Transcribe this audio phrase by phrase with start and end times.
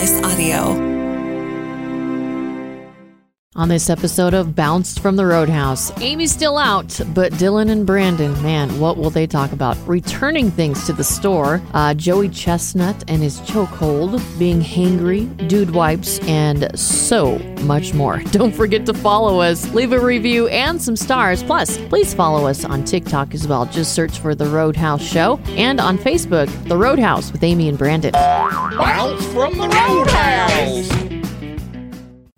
[0.00, 0.89] Slice Audio.
[3.60, 8.32] On this episode of Bounced from the Roadhouse, Amy's still out, but Dylan and Brandon,
[8.42, 9.76] man, what will they talk about?
[9.86, 16.20] Returning things to the store, uh, Joey Chestnut and his chokehold, being hangry, dude wipes,
[16.20, 18.22] and so much more.
[18.30, 21.42] Don't forget to follow us, leave a review and some stars.
[21.42, 23.66] Plus, please follow us on TikTok as well.
[23.66, 28.12] Just search for The Roadhouse Show and on Facebook, The Roadhouse with Amy and Brandon.
[28.12, 31.19] Bounced from the Roadhouse.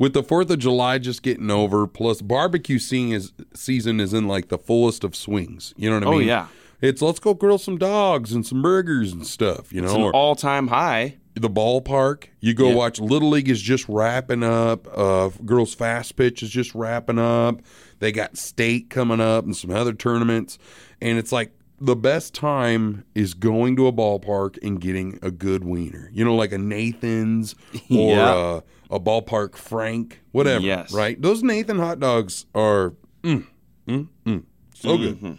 [0.02, 4.27] With the Fourth of July just getting over, plus barbecue season is, season is in
[4.27, 5.73] like the fullest of swings.
[5.77, 6.27] You know what I Oh, mean?
[6.27, 6.47] yeah.
[6.80, 9.73] It's let's go grill some dogs and some burgers and stuff.
[9.73, 11.19] You It's know, an all-time high.
[11.37, 12.25] the ballpark.
[12.41, 12.75] You go Yeah.
[12.75, 14.88] watch Little League is just wrapping up.
[14.92, 17.61] Uh, girls fast pitch is just wrapping up.
[18.00, 20.59] They got state coming up and some other tournaments,
[21.00, 25.62] and it's like the best time is going to a ballpark and getting a good
[25.62, 26.11] wiener.
[26.12, 27.55] You know, like a Nathan's
[27.89, 28.56] or Yeah.
[28.56, 28.62] a,
[28.93, 30.62] a ballpark Frank, whatever.
[30.65, 30.93] Yes.
[30.93, 31.21] right.
[31.21, 33.45] Those Nathan hot dogs are mm,
[33.89, 35.39] mm, mm, so good.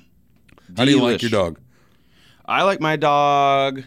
[0.75, 1.59] How do you like your dog?
[2.45, 3.83] I like my dog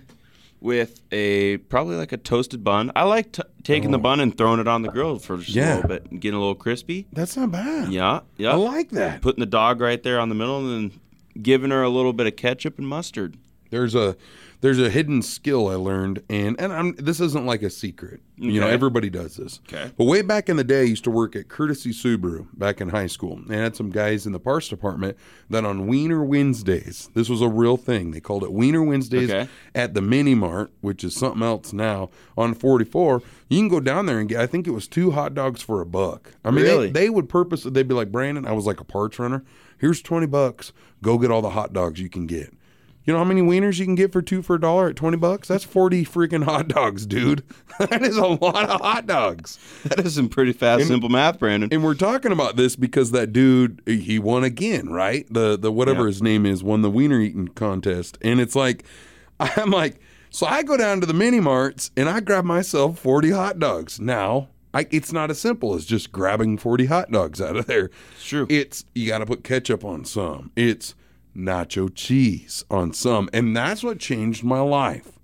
[0.60, 2.90] with a probably like a toasted bun.
[2.96, 5.60] I like t- taking the bun and throwing it on the grill for just Oh.
[5.60, 5.74] Yeah.
[5.74, 7.06] a little bit and getting a little crispy.
[7.12, 7.92] That's not bad.
[7.92, 8.52] Yeah, yeah.
[8.52, 9.20] I like that.
[9.20, 11.00] Putting the dog right there on the middle and then
[11.42, 13.36] giving her a little bit of ketchup and mustard.
[13.70, 14.16] there's a
[14.60, 18.20] there's a hidden skill I learned, and and I'm this isn't like a secret.
[18.38, 19.60] You know, everybody does this.
[19.66, 19.90] Okay.
[19.96, 22.90] But way back in the day, I used to work at Courtesy Subaru back in
[22.90, 25.16] high school, and I had some guys in the parts department
[25.48, 28.10] that on Wiener Wednesdays, this was a real thing.
[28.10, 29.48] They called it Wiener Wednesdays Okay.
[29.74, 33.22] at the Mini Mart, which is something else now on 44.
[33.48, 34.40] You can go down there and get.
[34.40, 36.32] I think it was two hot dogs for a buck.
[36.44, 36.90] I mean, Really?
[36.90, 37.70] they, they would purposely.
[37.70, 39.44] They'd be like, Brandon, I was like a parts runner.
[39.78, 40.72] Here's 20 bucks.
[41.02, 42.52] Go get all the hot dogs you can get.
[43.06, 45.16] You know how many wieners you can get for two for a dollar at 20
[45.18, 45.46] bucks?
[45.46, 47.44] That's 40 freaking hot dogs, dude.
[47.78, 49.58] that is a lot of hot dogs.
[49.84, 51.68] That is some pretty fast, simple math, Brandon.
[51.72, 55.24] And we're talking about this because that dude, he won again, right?
[55.32, 56.06] The the whatever Yeah.
[56.08, 58.18] his name is, won the wiener eating contest.
[58.22, 58.84] And it's like,
[59.40, 60.00] I'm like,
[60.30, 64.00] so I go down to the mini marts and I grab myself 40 hot dogs.
[64.00, 67.90] Now, I, it's not as simple as just grabbing 40 hot dogs out of there.
[68.16, 68.46] It's true.
[68.50, 70.50] It's you got to put ketchup on some.
[70.56, 70.94] It's
[71.36, 75.18] nacho cheese on some, and that's what changed my life.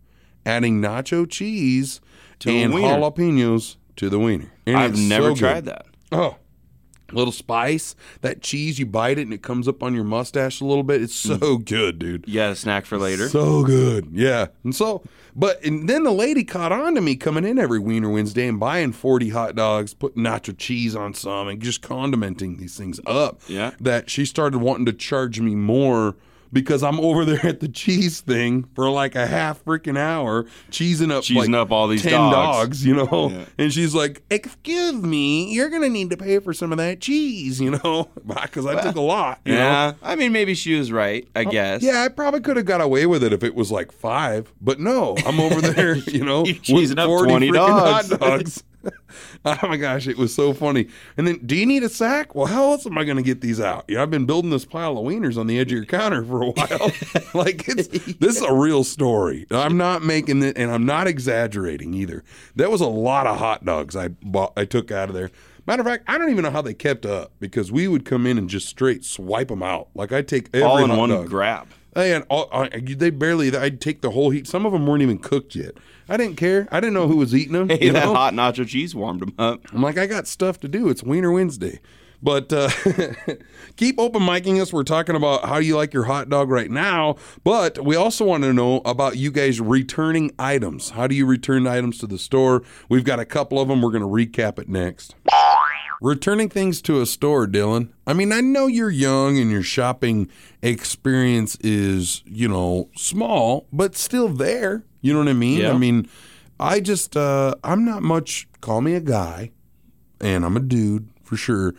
[0.44, 2.00] Adding nacho cheese
[2.40, 4.52] To and jalapenos to the wiener.
[4.66, 5.86] And I've never so tried that.
[6.10, 6.36] Oh,
[7.12, 10.64] little spice, that cheese, you bite it and it comes up on your mustache a
[10.64, 11.02] little bit.
[11.02, 11.38] It's mm.
[11.38, 12.28] so good, dude.
[12.50, 13.28] A snack for later.
[13.28, 14.08] So good.
[14.12, 14.48] Yeah.
[14.64, 15.02] And so,
[15.34, 18.60] but, and then the lady caught on to me coming in every Wiener Wednesday and
[18.60, 23.40] buying 40 hot dogs, putting nacho cheese on some and just condimenting these things up.
[23.48, 23.72] Yeah.
[23.80, 26.16] That she started wanting to charge me more
[26.52, 31.10] because I'm over there at the cheese thing for like a half freaking hour, cheesing
[31.10, 32.34] up Cheesing like up all these 10 dogs.
[32.34, 33.30] dogs, you know?
[33.30, 33.44] Yeah.
[33.58, 37.00] And she's like, Excuse me, you're going to need to pay for some of that
[37.00, 38.10] cheese, you know?
[38.42, 39.40] Because I took a lot.
[39.44, 39.58] You know?
[39.58, 41.26] yeah, I mean, maybe she was right.
[41.34, 41.82] I oh, guess.
[41.82, 44.52] Oh, Yeah, I probably could have got away with it if it was like five,
[44.60, 48.10] but no, I'm over there, you know, cheesing up 20 dogs.
[48.10, 48.64] hot dogs.
[49.44, 50.88] oh my gosh, it was so funny.
[51.16, 52.34] And then, do you need a sack?
[52.34, 53.84] Well, how else am I going to get these out?
[53.88, 56.42] Yeah, I've been building this pile of wieners on the edge of your counter for
[56.42, 56.92] a while.
[57.34, 59.46] like, it's this is a real story.
[59.50, 62.24] I'm not making it, and I'm not exaggerating either.
[62.56, 65.30] That was a lot of hot dogs I bought, I took out of there.
[65.66, 68.26] Matter of fact, I don't even know how they kept up because we would come
[68.26, 69.88] in and just straight swipe them out.
[69.94, 71.28] Like I take every all in one dog.
[71.28, 71.68] grab.
[71.94, 73.54] And all, I, they barely.
[73.54, 74.46] I'd take the whole heat.
[74.48, 75.74] Some of them weren't even cooked yet.
[76.08, 76.68] I didn't care.
[76.70, 77.68] I didn't know who was eating them.
[77.68, 78.14] Hey, that know?
[78.14, 79.60] hot nacho cheese warmed them up.
[79.72, 80.88] I'm like, I got stuff to do.
[80.88, 81.80] It's Wiener Wednesday.
[82.22, 82.70] But uh,
[83.76, 84.72] keep open micing us.
[84.72, 87.16] We're talking about how you like your hot dog right now.
[87.42, 90.90] But we also want to know about you guys returning items.
[90.90, 92.62] How do you return items to the store?
[92.88, 93.82] We've got a couple of them.
[93.82, 95.16] We're going to recap it next.
[96.00, 97.90] Returning things to a store, Dylan.
[98.06, 100.28] I mean, I know you're young and your shopping
[100.60, 104.84] experience is, you know, small, but still there.
[105.02, 105.60] You know what I mean?
[105.60, 105.72] Yeah.
[105.72, 106.08] I mean,
[106.58, 109.50] I just, uh, I'm not much, call me a guy,
[110.20, 111.74] and I'm a dude for sure,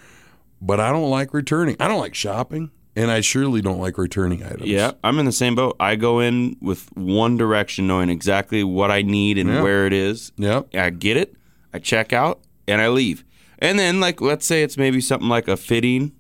[0.61, 1.77] but I don't like returning.
[1.79, 4.65] I don't like shopping, and I surely don't like returning items.
[4.65, 5.75] Yeah, I'm in the same boat.
[5.79, 9.61] I go in with one direction, knowing exactly what I need and Yeah.
[9.63, 10.31] where it is.
[10.37, 10.75] Yep.
[10.75, 11.35] I get it,
[11.73, 13.23] I check out, and I leave.
[13.59, 16.11] And then, like, let's say it's maybe something like a fitting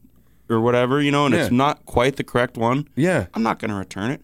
[0.49, 2.87] or whatever, you know, and it's not quite the correct one.
[2.95, 3.25] Yeah.
[3.33, 4.21] I'm not going to return it.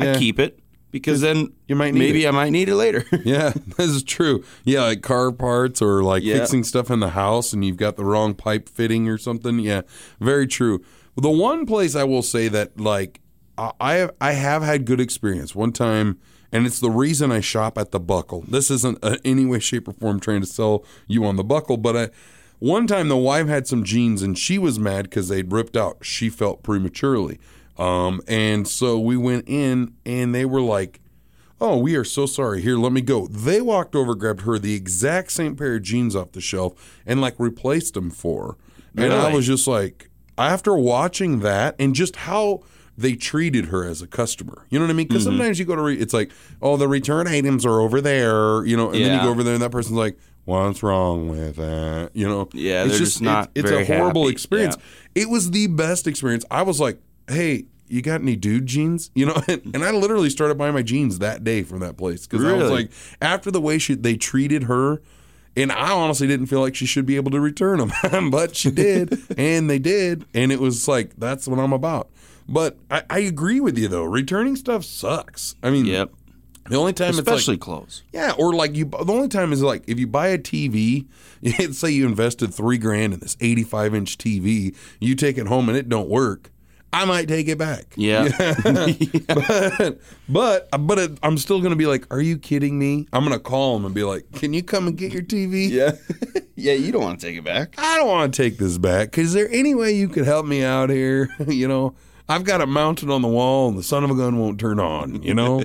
[0.00, 0.12] Yeah.
[0.12, 0.60] I keep it
[0.94, 2.28] because then you might need maybe it.
[2.28, 3.04] I might need it later.
[3.24, 4.44] Yeah, this is true.
[4.62, 6.38] Yeah, like car parts or like Yeah.
[6.38, 9.58] fixing stuff in the house and you've got the wrong pipe fitting or something.
[9.58, 9.82] Yeah,
[10.20, 10.84] very true.
[11.16, 13.20] The one place I will say that like
[13.58, 15.52] I I have, I have had good experience.
[15.54, 16.18] One time
[16.52, 18.44] and it's the reason I shop at the Buckle.
[18.46, 21.76] This isn't uh, any way, shape, or form trying to sell you on the Buckle,
[21.76, 22.10] but I,
[22.60, 25.98] one time the wife had some jeans and she was mad because they'd ripped out.
[26.02, 27.40] She felt prematurely,
[27.78, 31.00] um, and so we went in and they were like.
[31.60, 32.60] Oh, we are so sorry.
[32.60, 33.28] Here, let me go.
[33.28, 37.20] They walked over, grabbed her the exact same pair of jeans off the shelf, and
[37.20, 38.58] like replaced them for
[38.96, 39.04] her.
[39.04, 42.62] And I was just like, after watching that and just how
[42.98, 45.06] they treated her as a customer, you know what I mean?
[45.06, 45.36] Because Mm-hmm.
[45.38, 48.76] sometimes you go to, re- it's like, oh, the return items are over there, you
[48.76, 49.22] know, and then you Yeah.
[49.24, 52.10] go over there and that person's like, what's wrong with that?
[52.14, 52.48] You know?
[52.52, 54.32] Yeah, it's they're just not It's, very a horrible happy.
[54.32, 54.76] experience.
[55.14, 56.44] It was the best experience.
[56.50, 56.98] I was like,
[57.28, 57.66] hey.
[57.86, 59.10] You got any dude jeans?
[59.14, 62.26] You know, and, and I literally started buying my jeans that day from that place
[62.26, 62.90] because I was like,
[63.20, 65.02] after the way she, they treated her,
[65.54, 68.70] and I honestly didn't feel like she should be able to return them, but she
[68.70, 72.08] did, and they did, and it was like that's what I'm about.
[72.48, 74.04] But I, I agree with you though.
[74.04, 75.54] Returning stuff sucks.
[75.62, 76.10] I mean, Yep.
[76.70, 78.02] the only time Especially it's like, clothes.
[78.14, 78.86] yeah, or like you.
[78.86, 81.06] The only time is like if you buy a TV.
[81.74, 85.76] Say you invested three grand in this 85 inch TV, you take it home and
[85.76, 86.50] it don't work.
[86.94, 87.86] I might take it back.
[87.96, 88.28] Yeah.
[89.26, 89.98] but
[90.28, 93.74] but, but it, I'm still gonna be like, "Are you kidding me?" I'm gonna call
[93.74, 95.92] them and be like, "Can you come and get your TV?" Yeah.
[96.54, 97.74] yeah, you don't want to take it back.
[97.78, 99.18] I don't want to take this back.
[99.18, 101.34] Is there any way you could help me out here?
[101.48, 101.96] you know,
[102.28, 104.78] I've got it mounted on the wall, and the son of a gun won't turn
[104.78, 105.20] on.
[105.20, 105.64] You know,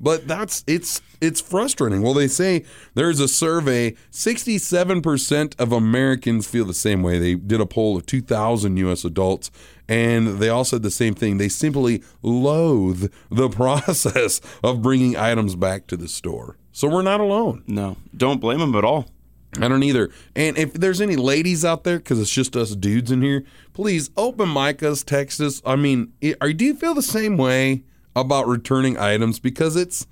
[0.00, 2.00] but that's it's it's frustrating.
[2.02, 2.64] Well, they say
[2.94, 7.18] there's a survey: 67 percent of Americans feel the same way.
[7.18, 9.04] They did a poll of 2,000 U.S.
[9.04, 9.50] adults,
[9.90, 11.36] and they all said the same thing.
[11.36, 16.56] They simply loathe the process of bringing items back to the store.
[16.72, 17.64] So we're not alone.
[17.66, 19.10] No, don't blame them at all.
[19.60, 20.10] I don't either.
[20.36, 23.42] And if there's any ladies out there, because it's just us dudes in here,
[23.72, 25.60] please open mic us, text us.
[25.66, 27.82] I mean, i- are do you feel the same way
[28.14, 29.40] about returning items?
[29.40, 30.06] Because it's,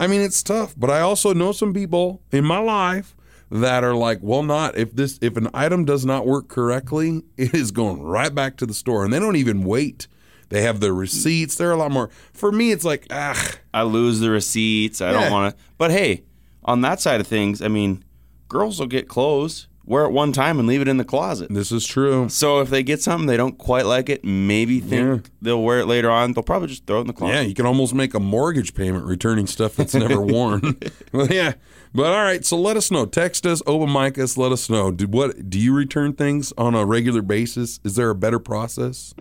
[0.00, 0.74] I mean, it's tough.
[0.76, 3.14] But I also know some people in my life
[3.52, 7.54] that are like, well, not if this if an item does not work correctly, it
[7.54, 10.08] is going right back to the store, and they don't even wait.
[10.48, 11.54] They have their receipts.
[11.54, 12.10] They're a lot more.
[12.34, 15.00] For me, it's like, ah, I lose the receipts.
[15.00, 15.20] I Yeah.
[15.22, 15.62] don't want to.
[15.78, 16.24] But hey,
[16.64, 18.04] on that side of things, I mean,
[18.48, 21.48] girls will get clothes, wear it one time, and leave it in the closet.
[21.50, 22.28] this is true.
[22.28, 25.86] So if they get something they don't quite like it, maybe think they'll wear it
[25.86, 26.32] later on.
[26.32, 27.34] They'll probably just throw it in the closet.
[27.34, 30.78] Yeah, you can almost make a mortgage payment returning stuff that's never worn.
[31.12, 31.54] well, yeah,
[31.94, 32.44] but all right.
[32.44, 33.06] So let us know.
[33.06, 34.36] Text us, open mic us.
[34.36, 34.90] Let us know.
[34.90, 35.50] Do what?
[35.50, 37.80] Do you return things on a regular basis?
[37.84, 39.14] Is there a better process?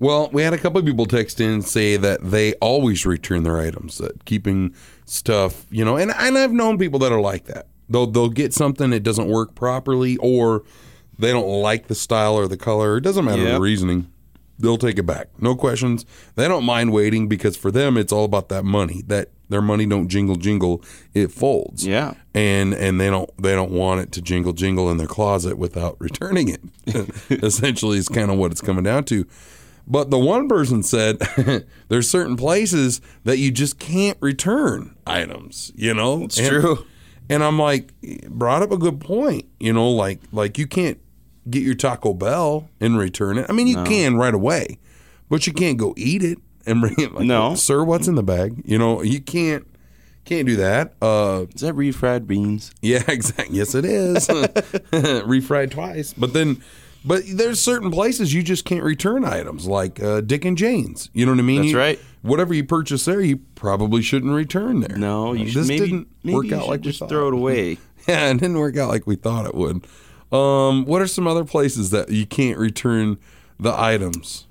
[0.00, 3.42] Well, we had a couple of people text in and say that they always return
[3.42, 4.72] their items, that keeping
[5.06, 7.66] stuff, you know, and, and I've known people that are like that.
[7.88, 10.62] They'll they'll get something that doesn't work properly, or
[11.18, 12.96] they don't like the style or the color.
[12.98, 14.10] It doesn't matter the reasoning.
[14.60, 16.04] They'll take it back, no questions.
[16.34, 19.02] They don't mind waiting because for them it's all about that money.
[19.06, 20.82] That their money don't jingle jingle,
[21.14, 22.14] it folds Yeah.
[22.34, 25.96] and and they don't they don't want it to jingle jingle in their closet without
[26.00, 26.60] returning it.
[27.30, 29.26] Essentially, is kind of what it's coming down to.
[29.86, 31.18] But the one person said
[31.88, 35.70] there's certain places that you just can't return items.
[35.76, 36.84] You know, It's And- true.
[37.30, 37.92] And I'm like,
[38.28, 39.46] brought up a good point.
[39.60, 40.98] You know, like like you can't
[41.50, 43.46] get your Taco Bell and return it.
[43.48, 44.78] I mean, you can right away,
[45.28, 47.14] but you can't go eat it and bring it.
[47.14, 47.54] Like, No.
[47.54, 48.62] sir, what's in the bag?
[48.64, 49.66] You know, you can't
[50.24, 50.92] can't do that.
[51.00, 52.70] Uh, Is that refried beans?
[52.82, 53.56] yeah, exactly.
[53.56, 54.26] Yes, it is.
[54.92, 56.12] Refried twice.
[56.12, 56.62] But then,
[57.04, 61.08] but there's certain places you just can't return items, like uh, Dick and Jane's.
[61.12, 61.62] You know what I mean?
[61.62, 61.98] That's You- right.
[62.22, 64.96] Whatever you purchase there, you probably shouldn't return there.
[64.96, 67.34] No, you Uh, should this maybe didn't maybe work out like we just throw it
[67.34, 67.78] away.
[68.06, 69.84] Yeah, it didn't work out like we thought it would.
[70.32, 73.18] Um, what are some other places that you can't return
[73.60, 74.46] the items?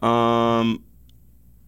[0.00, 0.82] Um,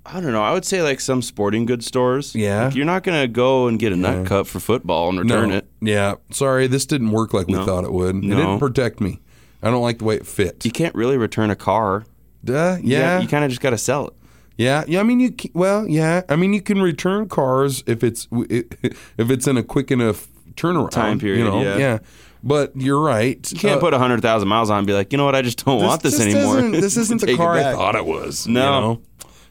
[0.06, 0.42] I don't know.
[0.42, 2.34] I would say like some sporting goods stores.
[2.34, 2.66] Yeah.
[2.66, 5.56] Like, you're not gonna go and get a nut cut for football and return no.
[5.56, 5.68] it.
[5.82, 8.16] Yeah, sorry, this didn't work like we thought it would.
[8.16, 9.20] It didn't protect me.
[9.62, 10.64] I don't like the way it fit.
[10.64, 12.04] You can't really return a car.
[12.44, 14.14] Duh, yeah, You kind of just got to sell it.
[14.56, 15.00] Yeah, yeah.
[15.00, 16.22] I mean, you ca- well, yeah.
[16.28, 20.90] I mean, you can return cars if it's if it's in a quick enough turnaround
[20.90, 21.62] Time period, You know?
[21.62, 21.98] yeah.
[22.42, 23.50] But you're right.
[23.52, 25.34] You can't uh, put a hundred thousand miles on and be like, you know what?
[25.34, 26.58] I just don't want this, anymore.
[26.58, 28.46] Isn't, this isn't the car I thought it was.
[28.46, 29.00] No.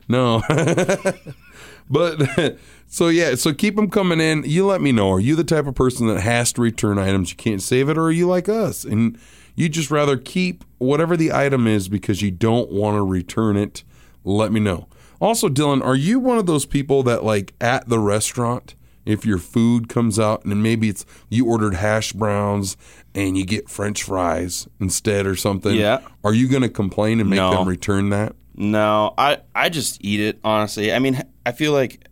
[0.08, 0.42] you know?
[0.48, 1.14] no.
[1.90, 2.58] but
[2.88, 4.44] so yeah, so keep them coming in.
[4.46, 5.12] You let me know.
[5.12, 7.32] Are you the type of person that has to return items?
[7.32, 9.18] You can't save it, or are you like us and
[9.56, 13.84] you just rather keep whatever the item is because you don't want to return it?
[14.24, 14.88] Let me know.
[15.26, 18.76] Also, Dylan, are you one of those people that like at the restaurant?
[19.06, 22.78] If your food comes out and maybe it's you ordered hash browns
[23.16, 26.02] and you get French fries instead or something, Yeah.
[26.24, 27.50] are you going to complain and make No.
[27.56, 28.36] them return that?
[28.56, 30.94] No, I I just eat it honestly.
[30.94, 32.06] I mean, I feel like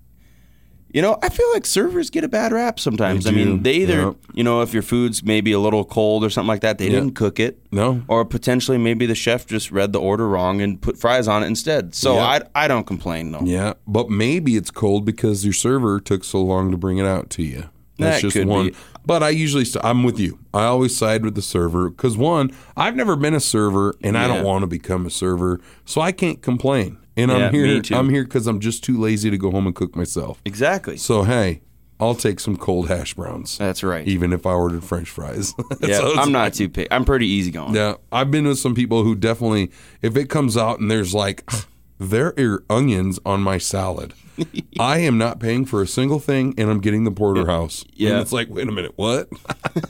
[0.93, 3.23] You know, I feel like servers get a bad rap sometimes.
[3.25, 4.15] They I mean, they either, Yep.
[4.35, 6.91] you know, if your food's maybe a little cold or something like that, they Yeah.
[7.00, 7.59] didn't cook it.
[7.71, 8.03] No.
[8.07, 11.47] Or potentially maybe the chef just read the order wrong and put fries on it
[11.47, 11.95] instead.
[11.95, 12.25] So Yeah.
[12.25, 13.41] I, I don't complain though.
[13.43, 17.31] Yeah, but maybe it's cold because your server took so long to bring it out
[17.31, 17.63] to you.
[17.97, 18.67] That's That just one.
[18.67, 18.75] be.
[19.05, 20.39] But I usually, st- I'm with you.
[20.53, 24.27] I always side with the server because one, I've never been a server, and I
[24.27, 26.97] don't want to become a server, so I can't complain.
[27.15, 27.82] And Yeah, I'm here.
[27.91, 30.41] I'm here because I'm just too lazy to go home and cook myself.
[30.46, 30.98] Exactly.
[30.98, 31.62] So hey,
[32.00, 34.05] I'll take some cold hash browns, That's right.
[34.08, 35.53] even if I ordered French fries.
[35.82, 36.91] yeah, So I'm not too picky.
[36.91, 37.75] I'm pretty easygoing.
[37.75, 41.50] yeah, I've been with some people who definitely, if it comes out and there's like,
[42.00, 44.13] there are onions on my salad,
[44.79, 47.86] I am not paying for a single thing and I'm getting the porterhouse.
[47.93, 48.13] Yeah.
[48.13, 49.29] And it's like, wait a minute, what?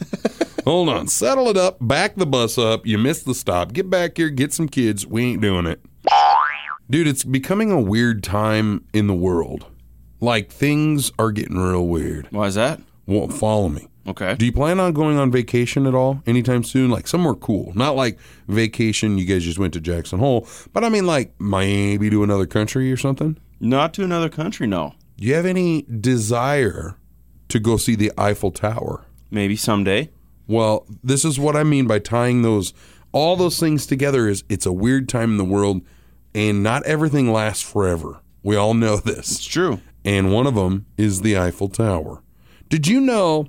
[0.65, 2.85] Hold on, settle it up, back the bus up.
[2.85, 3.73] You missed the stop.
[3.73, 5.07] Get back here, get some kids.
[5.07, 5.81] We ain't doing it.
[6.89, 9.65] Dude, it's becoming a weird time in the world.
[10.19, 12.27] Like things are getting real weird.
[12.31, 12.81] Why is that?
[13.05, 13.87] Well, follow me.
[14.05, 14.35] Okay.
[14.35, 16.89] Do you plan on going on vacation at all anytime soon?
[16.89, 17.71] Like somewhere cool.
[17.73, 22.09] Not like vacation, you guys just went to Jackson Hole, but I mean like maybe
[22.09, 23.37] to another country or something?
[23.61, 24.93] Not to another country, no.
[25.17, 26.97] Do you have any desire
[27.47, 29.05] to go see the Eiffel Tower?
[29.31, 30.09] Maybe someday.
[30.47, 32.73] Well, this is what I mean by tying those
[33.13, 35.81] all those things together is it's a weird time in the world
[36.35, 38.19] and not everything lasts forever.
[38.41, 39.31] We all know this.
[39.31, 39.79] It's true.
[40.03, 42.21] and one of them is the Eiffel Tower.
[42.69, 43.47] Did you know,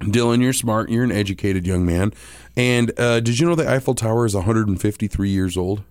[0.00, 0.42] Dylan?
[0.42, 0.90] You're smart.
[0.90, 2.12] You're an educated young man.
[2.56, 5.82] And uh, did you know the Eiffel Tower is 153 years old?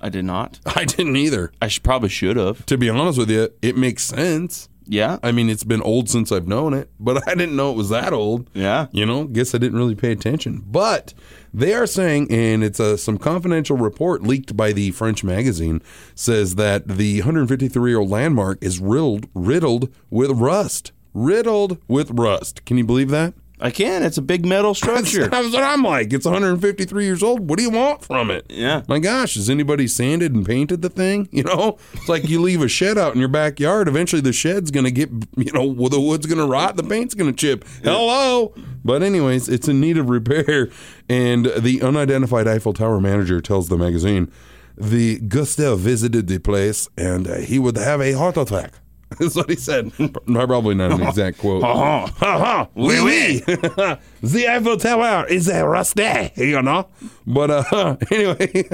[0.00, 0.60] I did not.
[0.66, 1.52] I didn't either.
[1.60, 2.64] I should, probably should have.
[2.66, 4.68] To be honest with you, it makes sense.
[4.86, 5.18] Yeah.
[5.22, 7.88] I mean, it's been old since I've known it, but I didn't know it was
[7.88, 8.48] that old.
[8.54, 8.86] Yeah.
[8.92, 10.64] You know, guess I didn't really pay attention.
[10.66, 11.14] But
[11.52, 15.82] they are saying, and it's a, some confidential report leaked by the French magazine,
[16.14, 20.92] says that the 153 year old landmark is riddled, riddled with rust.
[21.12, 22.64] Riddled with rust.
[22.64, 23.34] Can you believe that?
[23.60, 24.02] I can.
[24.02, 25.28] It's a big metal structure.
[25.28, 26.12] That's what I'm like.
[26.12, 27.48] It's 153 years old.
[27.48, 28.46] What do you want from it?
[28.48, 28.82] Yeah.
[28.88, 31.28] My gosh, has anybody sanded and painted the thing?
[31.34, 33.88] You know, it's like you leave a shed out in your backyard.
[33.88, 36.84] Eventually, the shed's going to get, you know, well, the wood's going to rot, the
[36.84, 37.64] paint's going to chip.
[37.82, 38.54] Hello.
[38.84, 40.70] But, anyways, it's in need of repair.
[41.08, 44.30] And the unidentified Eiffel Tower manager tells the magazine
[44.76, 48.74] the Gustave visited the place and uh, he would have a heart attack.
[49.18, 49.92] That's what he said.
[50.26, 51.62] Probably not an exact quote.
[51.62, 52.06] Uh-huh.
[52.18, 53.38] Ha oui, oui.
[54.22, 56.88] the Eiffel Tower is a rusty, you know.
[57.26, 58.68] But uh, anyway,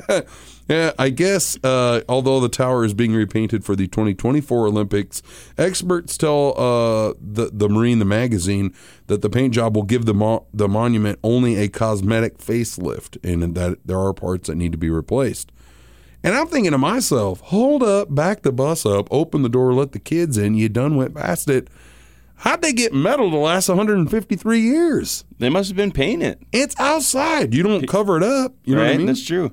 [0.68, 5.22] yeah, I guess uh, although the tower is being repainted for the 2024 Olympics,
[5.58, 8.74] experts tell uh, the the Marine, the magazine,
[9.08, 13.54] that the paint job will give the mo- the monument only a cosmetic facelift, and
[13.54, 15.52] that there are parts that need to be replaced.
[16.22, 19.92] And I'm thinking to myself, hold up, back the bus up, open the door, let
[19.92, 20.54] the kids in.
[20.54, 21.68] You done went past it.
[22.36, 25.24] How'd they get metal to last 153 years?
[25.38, 26.44] They must have been painted.
[26.52, 27.54] It's outside.
[27.54, 28.54] You don't cover it up.
[28.64, 28.88] You know right?
[28.88, 29.06] what I mean?
[29.06, 29.52] That's true.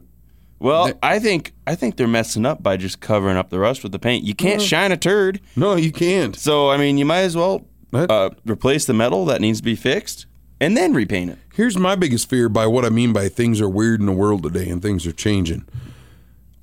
[0.60, 3.92] Well, I think I think they're messing up by just covering up the rust with
[3.92, 4.24] the paint.
[4.24, 5.40] You can't shine a turd.
[5.56, 6.36] no, you can't.
[6.36, 9.76] So I mean, you might as well uh, replace the metal that needs to be
[9.76, 10.26] fixed
[10.60, 11.38] and then repaint it.
[11.54, 14.44] Here's my biggest fear by what I mean by things are weird in the world
[14.44, 15.66] today and things are changing.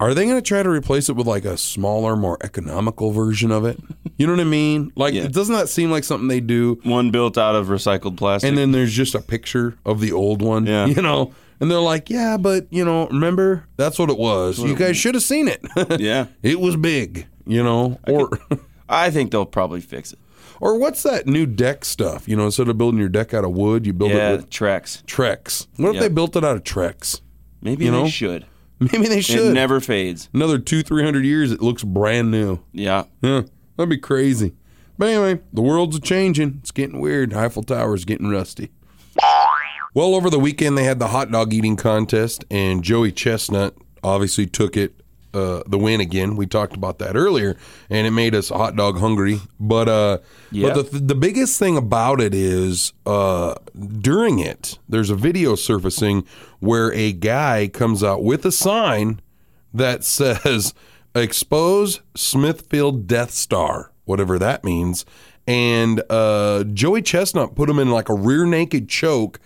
[0.05, 3.51] Are they going to try to replace it with like a smaller, more economical version
[3.51, 3.79] of it?
[4.17, 4.93] You know what I mean?
[4.97, 5.29] Like, Yeah.
[5.29, 6.79] doesn't that seem like something they do?
[6.85, 8.49] One built out of recycled plastic.
[8.49, 10.67] and then there's just a picture of the old one.
[10.67, 10.87] Yeah.
[10.87, 14.59] You know, and they're like, yeah, but you know, remember that's what it was.
[14.59, 15.65] You guys should have seen it.
[16.01, 17.27] yeah, it was big.
[17.47, 18.29] You know, or
[18.89, 20.19] I think they'll probably fix it.
[20.61, 22.29] or what's that new deck stuff?
[22.29, 24.51] You know, instead of building your deck out of wood, you build Yeah, it with
[24.51, 25.03] Trex.
[25.05, 25.67] Trex.
[25.77, 26.01] What if Yeah.
[26.03, 27.21] they built it out of Trex?
[27.63, 28.09] Maybe You they know?
[28.09, 28.47] should.
[28.93, 29.55] Maybe they It should.
[29.55, 30.29] never fades.
[30.35, 32.61] Another two, three hundred years, it looks brand new.
[32.73, 33.05] Yeah.
[33.23, 33.43] Yeah,
[33.77, 34.53] that'd be crazy.
[34.99, 36.59] But anyway, the world's a changing.
[36.61, 37.35] It's getting weird.
[37.35, 38.71] Eiffel Tower's getting rusty.
[39.95, 44.47] Well, over the weekend they had the hot dog eating contest, and Joey Chestnut obviously
[44.47, 45.01] took it
[45.35, 46.37] uh, the win again.
[46.37, 47.57] We talked about that earlier,
[47.91, 49.41] and it made us hot dog hungry.
[49.59, 50.19] But uh,
[50.75, 53.55] but the the biggest thing about it is uh,
[53.99, 56.25] during it, there's a video surfacing
[56.61, 59.21] where a guy comes out with a sign
[59.73, 60.75] that says
[61.15, 65.05] expose Smithfield Death Star, whatever that means.
[65.47, 69.41] And uh, Joey Chestnut put him in like a rear naked choke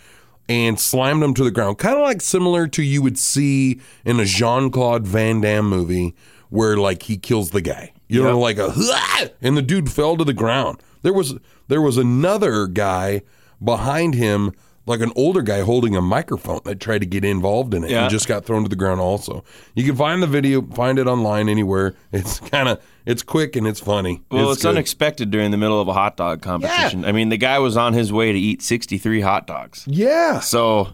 [0.48, 1.78] and slammed him to the ground.
[1.78, 6.14] Kind of like similar to you would see in a Jean Claude Van Damme movie
[6.50, 7.92] where like he kills the guy.
[8.08, 8.72] You know, like a
[9.42, 10.82] and the dude fell to the ground.
[11.02, 11.34] There was
[11.68, 13.22] there was another guy
[13.62, 14.52] behind him
[14.88, 18.02] like an older guy holding a microphone that tried to get involved in it Yeah.
[18.02, 19.00] and just got thrown to the ground.
[19.00, 21.94] Also, you can find the video, find it online anywhere.
[22.12, 24.22] It's kind of it's quick and it's funny.
[24.30, 24.70] Well, it's, good.
[24.70, 27.04] unexpected during the middle of a hot dog competition.
[27.04, 29.84] I mean, the guy was on his way to eat 63 hot dogs.
[29.86, 30.88] Yeah, So,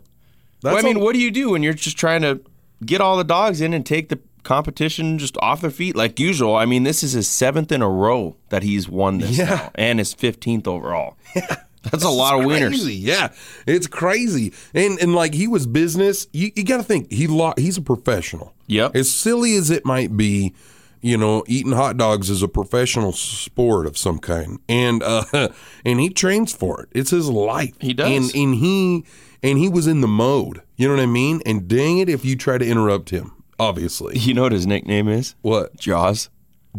[0.62, 2.40] well, I mean, a- what do you do when you're just trying to
[2.84, 6.54] get all the dogs in and take the competition just off their feet like usual?
[6.54, 9.44] I mean, this is his seventh in a row that he's won this Yeah.
[9.46, 11.16] now, and his 15th overall.
[11.90, 12.70] That's a lot of winners.
[12.82, 12.94] Crazy.
[12.94, 13.32] Yeah,
[13.66, 14.52] it's crazy.
[14.74, 16.26] And and like he was business.
[16.32, 18.54] You, you got to think he lo- he's a professional.
[18.66, 18.96] Yep.
[18.96, 20.54] As silly as it might be,
[21.02, 25.24] you know, eating hot dogs is a professional sport of some kind, and uh,
[25.84, 26.88] and he trains for it.
[26.92, 27.74] It's his life.
[27.80, 28.08] He does.
[28.08, 29.04] And and he
[29.42, 30.62] and he was in the mode.
[30.76, 31.42] You know what I mean?
[31.44, 34.18] And dang it, if you try to interrupt him, obviously.
[34.18, 35.34] You know what his nickname is?
[35.42, 36.30] What Jaws.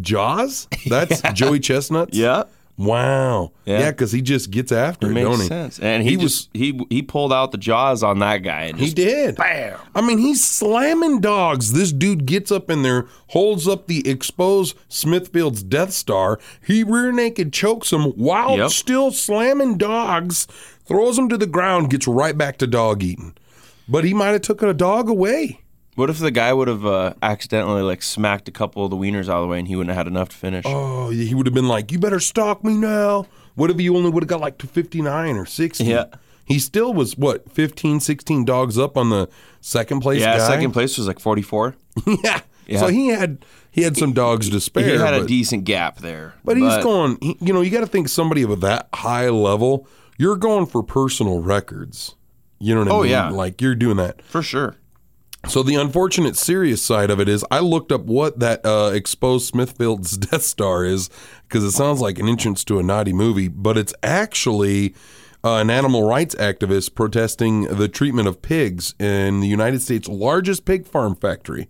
[0.02, 0.68] Jaws?
[0.88, 2.18] That's Joey Chestnuts.
[2.18, 2.44] Yeah.
[2.78, 3.52] Wow.
[3.64, 3.80] Yeah.
[3.80, 5.48] Yeah, because he just gets after it, Makes don't he?
[5.48, 5.80] sense.
[5.80, 8.86] And he, He just he he pulled out the jaws on that guy and He
[8.88, 9.36] just did.
[9.38, 9.80] bam.
[9.96, 11.72] I mean, he's slamming dogs.
[11.72, 16.38] This dude gets up in there, holds up the exposed Smithfield's Death Star.
[16.66, 18.70] He rear naked chokes him while Yep.
[18.72, 20.46] still slamming dogs,
[20.86, 23.34] throws him to the ground, gets right back to dog eating.
[23.88, 25.62] But he might have taken a dog away.
[25.96, 29.30] What if the guy would have uh, accidentally like smacked a couple of the wieners
[29.30, 30.66] out of the way and he wouldn't have had enough to finish?
[30.68, 34.10] Oh, he would have been like, "You better stalk me now." What if he only
[34.10, 35.86] would have got like to 59 or 60?
[35.86, 36.06] Yeah.
[36.44, 39.30] He still was what 15, 16 dogs up on the
[39.62, 40.48] second place yeah, guy.
[40.48, 41.76] second place was like 44.
[42.24, 42.42] yeah.
[42.68, 42.80] Yeah.
[42.82, 44.84] So he had he had some dogs to spare.
[44.90, 46.34] He had a decent gap there.
[46.44, 49.88] But he's going, he, you know, you got to think somebody of that high level,
[50.18, 52.16] you're going for personal records.
[52.60, 53.12] You know what I Oh, mean?
[53.12, 53.30] yeah.
[53.30, 54.22] Like you're doing that.
[54.22, 54.76] for sure.
[55.48, 59.48] So the unfortunate serious side of it is I looked up what that uh, exposed
[59.48, 61.10] Smithfield's Death Star is
[61.44, 64.96] because it sounds like an entrance to a naughty movie, but it's actually
[65.44, 70.66] uh, an animal rights activist protesting the treatment of pigs in the United States' largest
[70.66, 71.70] pig farm factory.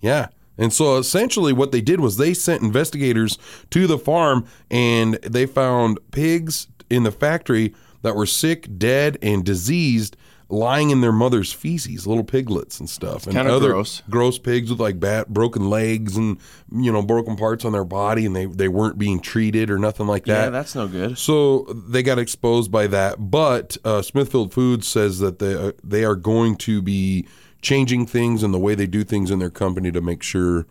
[0.00, 0.28] Yeah.
[0.56, 3.38] And so essentially what they did was they sent investigators
[3.70, 9.44] to the farm and they found pigs in the factory that were sick, dead, and
[9.44, 10.16] diseased
[10.48, 13.26] lying in their mother's feces, little piglets and stuff.
[13.26, 14.02] And other gross.
[14.08, 16.38] gross pigs with like bat, broken legs and
[16.70, 20.06] you know broken parts on their body and they they weren't being treated or nothing
[20.06, 20.44] like that.
[20.44, 21.18] Yeah, that's no good.
[21.18, 26.04] So they got exposed by that, but uh, Smithfield Foods says that they uh, they
[26.04, 27.26] are going to be
[27.62, 30.66] changing things and the way they do things in their company to make sure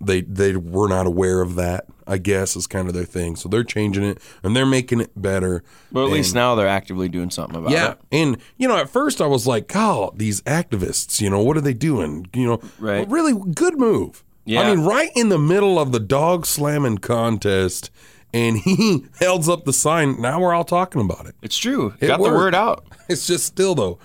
[0.00, 1.86] they they were not aware of that.
[2.08, 3.34] I guess is kind of their thing.
[3.34, 5.64] So they're changing it and they're making it better.
[5.90, 7.98] But at least now they're actively doing something about yeah, it.
[8.12, 11.60] and you know, at first I was like, "Oh, these activists, you know, what are
[11.60, 13.00] they doing?" You know, Right.
[13.08, 14.22] but really good move.
[14.44, 14.60] Yeah.
[14.60, 17.90] I mean, right in the middle of the dog slamming contest,
[18.32, 20.20] and he holds up the sign.
[20.20, 21.34] Now we're all talking about it.
[21.42, 21.94] It's true.
[22.00, 22.32] It Got worked.
[22.32, 22.84] the word out.
[23.08, 23.98] It's just still though.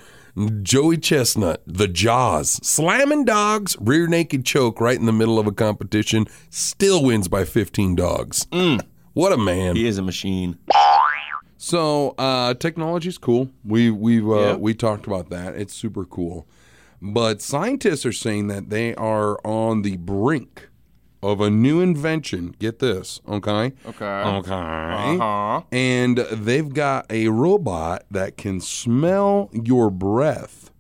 [0.61, 5.51] Joey Chestnut, the Jaws, slamming dogs, rear naked choke right in the middle of a
[5.51, 8.47] competition, still wins by 15 dogs.
[9.13, 9.75] What a man!
[9.75, 10.57] He is a machine.
[11.57, 13.49] So uh, technology's cool.
[13.65, 14.55] We we've uh, Yeah.
[14.55, 15.55] we talked about that.
[15.55, 16.47] It's super cool.
[17.01, 20.69] But scientists are saying that they are on the brink
[21.23, 22.55] of a new invention.
[22.59, 23.73] Get this, okay?
[23.85, 24.05] Okay.
[24.05, 24.53] Okay.
[24.53, 25.61] Uh-huh.
[25.71, 30.71] And they've got a robot that can smell your breath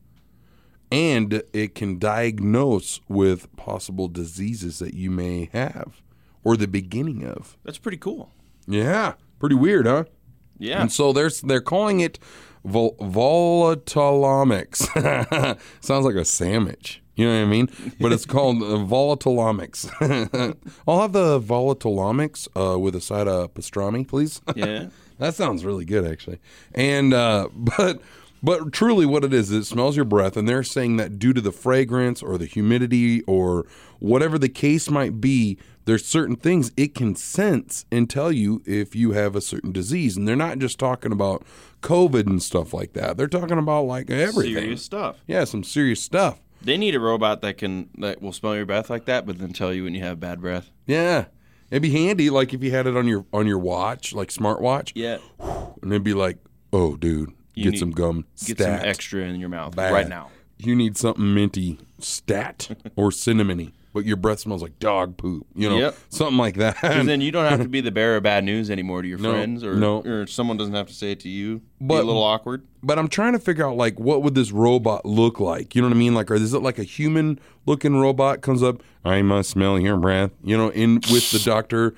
[0.91, 6.01] and it can diagnose with possible diseases that you may have
[6.43, 7.57] or the beginning of.
[7.63, 8.31] That's pretty cool.
[8.67, 9.13] Yeah.
[9.39, 10.05] Pretty weird, huh?
[10.57, 10.81] Yeah.
[10.81, 12.19] And so they're they're calling it
[12.63, 14.85] vol- volatilomics.
[15.83, 17.00] Sounds like a sandwich.
[17.21, 17.69] You know what I mean?
[17.99, 19.87] But it's called uh, volatilomics.
[20.87, 24.41] I'll have the volatilomics uh, with a side of pastrami, please.
[24.55, 24.87] Yeah.
[25.19, 26.39] that sounds really good, actually.
[26.73, 28.01] And uh, but
[28.41, 31.41] but truly, what it is, it smells your breath, and they're saying that due to
[31.41, 33.67] the fragrance or the humidity or
[33.99, 38.95] whatever the case might be, there's certain things it can sense and tell you if
[38.95, 40.17] you have a certain disease.
[40.17, 41.43] And they're not just talking about
[41.83, 43.15] COVID and stuff like that.
[43.15, 44.55] They're talking about like everything.
[44.55, 45.17] Serious stuff.
[45.27, 46.39] Yeah, some serious stuff.
[46.63, 49.51] They need a robot that can that will smell your breath like that, but then
[49.53, 50.69] tell you when you have bad breath.
[50.85, 51.25] Yeah.
[51.71, 54.91] It'd be handy, like if you had it on your on your watch, like smartwatch,
[54.93, 55.17] Yeah.
[55.39, 56.37] and it'd be like,
[56.73, 58.81] "Oh, dude, You get need- some gum, Get stat.
[58.81, 59.93] some extra in your mouth Bad.
[59.93, 60.29] right now.
[60.57, 65.45] You need something minty, stat or cinnamony, but your breath smells like dog poop.
[65.55, 65.97] You know, Yep.
[66.09, 66.75] something like that.
[66.81, 69.17] Because then you don't have to be the bearer of bad news anymore to your
[69.19, 70.01] No, friends, or no.
[70.01, 71.57] or someone doesn't have to say it to you.
[71.59, 72.63] be But- a little awkward.
[72.83, 75.75] but I'm trying to figure out like what would this robot look like?
[75.75, 76.13] You know what I mean?
[76.13, 78.81] Like, or is it like a human looking robot comes up?
[79.03, 80.31] I must smell your breath.
[80.43, 81.93] You know, in with the doctor.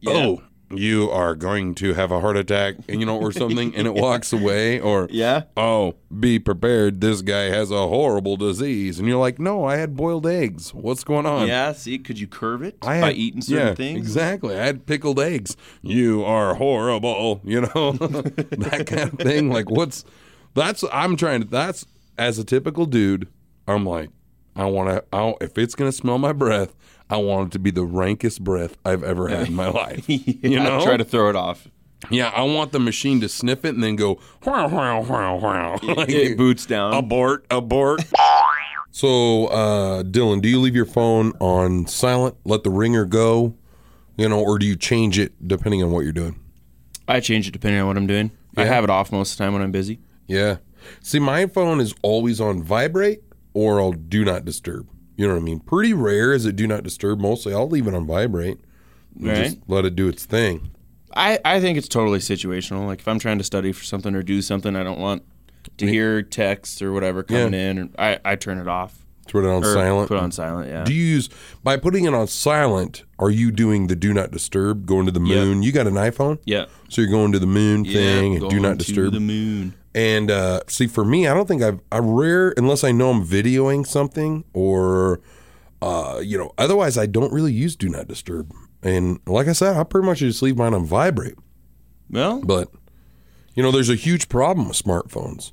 [0.00, 0.12] Yeah.
[0.12, 3.86] Oh, you are going to have a heart attack, and you know, or something, and
[3.86, 5.44] it walks away, or Yeah.
[5.56, 9.96] oh, be prepared, this guy has a horrible disease, and you're like, no, I had
[9.96, 10.72] boiled eggs.
[10.74, 11.46] What's going on?
[11.48, 11.72] Yeah.
[11.72, 13.98] See, could you curve it I by had, eating certain yeah, things?
[14.00, 14.58] Exactly.
[14.58, 15.56] I had pickled eggs.
[15.82, 17.40] You are horrible.
[17.44, 19.50] You know that kind of thing.
[19.50, 20.04] Like, what's
[20.54, 20.84] that's?
[20.92, 21.48] I'm trying to.
[21.48, 21.86] That's
[22.18, 23.28] as a typical dude.
[23.66, 24.10] I'm like,
[24.54, 25.34] I want to.
[25.40, 26.74] If it's gonna smell my breath,
[27.12, 30.08] I want it to be the rankest breath I've ever had in my life.
[30.08, 31.68] you Yeah, know, try to throw it off.
[32.10, 32.28] yeah.
[32.34, 35.78] I want the machine to sniff it and then go wow wow wow wow.
[35.82, 36.94] Like, It boots down.
[36.94, 38.02] abort abort.
[38.94, 43.56] So, uh, Dylan, do you leave your phone on silent, let the ringer go,
[44.18, 46.38] you know, or do you change it depending on what you're doing?
[47.08, 48.32] I change it depending on what I'm doing.
[48.54, 50.00] I have it off most of the time when I'm busy.
[50.26, 50.58] Yeah.
[51.00, 53.22] See, my phone is always on vibrate
[53.54, 54.86] or I'll do not disturb.
[55.16, 55.60] You know what I mean?
[55.60, 57.20] Pretty rare is it do not disturb.
[57.20, 58.58] Mostly I'll leave it on vibrate
[59.18, 59.36] Right.
[59.44, 60.70] just let it do its thing.
[61.14, 62.86] I, I think it's totally situational.
[62.86, 65.22] Like if I'm trying to study for something or do something, I don't want
[65.76, 68.98] to hear texts or whatever coming in, and I, I turn it off
[69.28, 70.08] Put it on or silent.
[70.08, 70.68] put it on silent.
[70.68, 70.84] Yeah.
[70.84, 71.28] Do you use
[71.62, 73.04] by putting it on silent?
[73.18, 74.86] Are you doing the do not disturb?
[74.86, 75.62] Going to the moon?
[75.62, 76.66] You got an iPhone, yeah.
[76.88, 79.12] so you're going to the moon thing and do going not to disturb.
[79.12, 79.74] the moon.
[79.94, 83.24] And uh, see, for me, I don't think I've I rare unless I know I'm
[83.24, 85.20] videoing something or,
[85.82, 88.52] uh, you know, otherwise I don't really use do not disturb.
[88.82, 91.36] And like I said, I pretty much just leave mine on vibrate.
[92.10, 92.70] Well, But
[93.54, 95.52] you know, there's a huge problem with smartphones.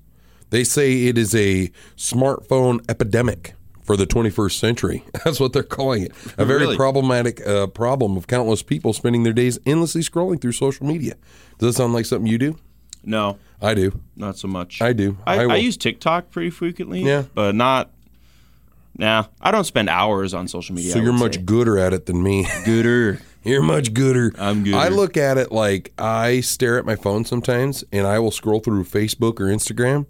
[0.52, 5.04] They say it is a smartphone epidemic for the 21st century.
[5.26, 6.12] That's what they're calling it.
[6.38, 6.76] A very Really?
[6.78, 11.16] problematic uh, problem of countless people spending their days endlessly scrolling through social media.
[11.58, 12.58] Does that sound like something you do?
[13.04, 14.00] No, I do.
[14.16, 14.82] not so much.
[14.82, 15.18] I do.
[15.26, 17.02] I, I I, use TikTok pretty frequently.
[17.02, 17.24] Yeah.
[17.34, 17.92] but not.
[18.98, 20.92] Nah, I don't spend hours on social media.
[20.92, 21.42] So you're much say.
[21.42, 22.48] gooder at it than me.
[22.66, 23.22] gooder.
[23.44, 24.34] You're much gooder.
[24.38, 24.78] I'm gooder.
[24.78, 28.60] I look at it like I stare at my phone sometimes and I will scroll
[28.60, 30.06] through Facebook or Instagram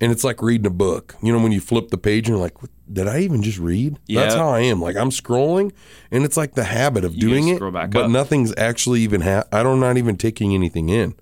[0.00, 1.16] and it's like reading a book.
[1.22, 3.58] You know, when you flip the page and you're like, "What- did I even just
[3.58, 3.98] read?
[4.06, 4.22] Yeah.
[4.22, 4.80] That's how I am.
[4.80, 5.72] Like I'm scrolling
[6.10, 8.10] and it's like the habit of doing it, but up.
[8.10, 11.14] nothing's actually even, ha- I don't, not even taking anything in.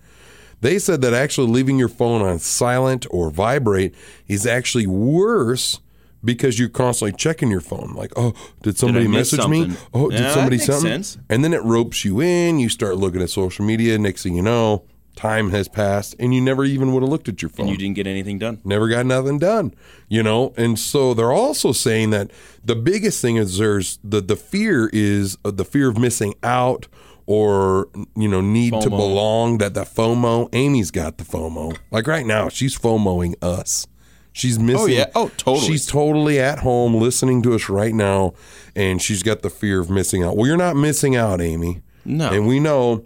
[0.61, 3.95] They said that actually leaving your phone on silent or vibrate
[4.27, 5.81] is actually worse
[6.25, 7.92] because you're constantly checking your phone.
[7.95, 9.77] Like, oh, did somebody miss message me?
[9.95, 11.03] Oh, Yeah, did somebody something?
[11.03, 11.19] sense.
[11.29, 12.59] And then it ropes you in.
[12.59, 13.99] You start looking at social media.
[13.99, 17.42] Next thing you know, time has passed, and you never even would have looked at
[17.42, 17.66] your phone.
[17.66, 18.61] And you didn't get anything done.
[18.64, 19.73] never got nothing done.
[20.09, 22.31] You know, and so they're also saying that
[22.64, 26.88] the biggest thing is there's the the fear is uh, the fear of missing out
[27.27, 29.59] or you know need to belong.
[29.59, 30.49] That the FOMO.
[30.53, 31.77] Amy's got the FOMO.
[31.91, 33.87] Like right now, she's FOMOing us.
[34.33, 34.83] She's oh, missing.
[34.83, 35.07] oh yeah.
[35.15, 35.67] Oh, totally.
[35.67, 38.35] She's totally at home listening to us right now,
[38.75, 40.37] and she's got the fear of missing out.
[40.37, 41.83] Well, you're not missing out, Amy.
[42.05, 42.31] No.
[42.31, 43.05] And we know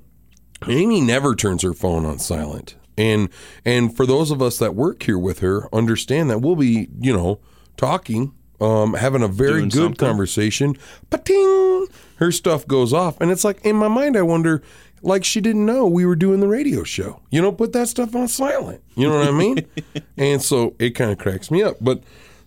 [0.68, 2.76] Amy never turns her phone on silent.
[2.98, 3.30] And
[3.64, 7.12] and for those of us that work here with her, understand that we'll be, you
[7.12, 7.40] know,
[7.76, 10.06] talking, um, having a very Doing good something.
[10.08, 10.76] conversation.
[11.10, 14.62] Pating, her stuff goes off, and it's like in my mind, I wonder,
[15.02, 17.20] like she didn't know we were doing the radio show.
[17.30, 18.82] You know, put that stuff on silent.
[18.94, 19.66] You know what I mean?
[20.16, 22.02] and so it kind of cracks me up, but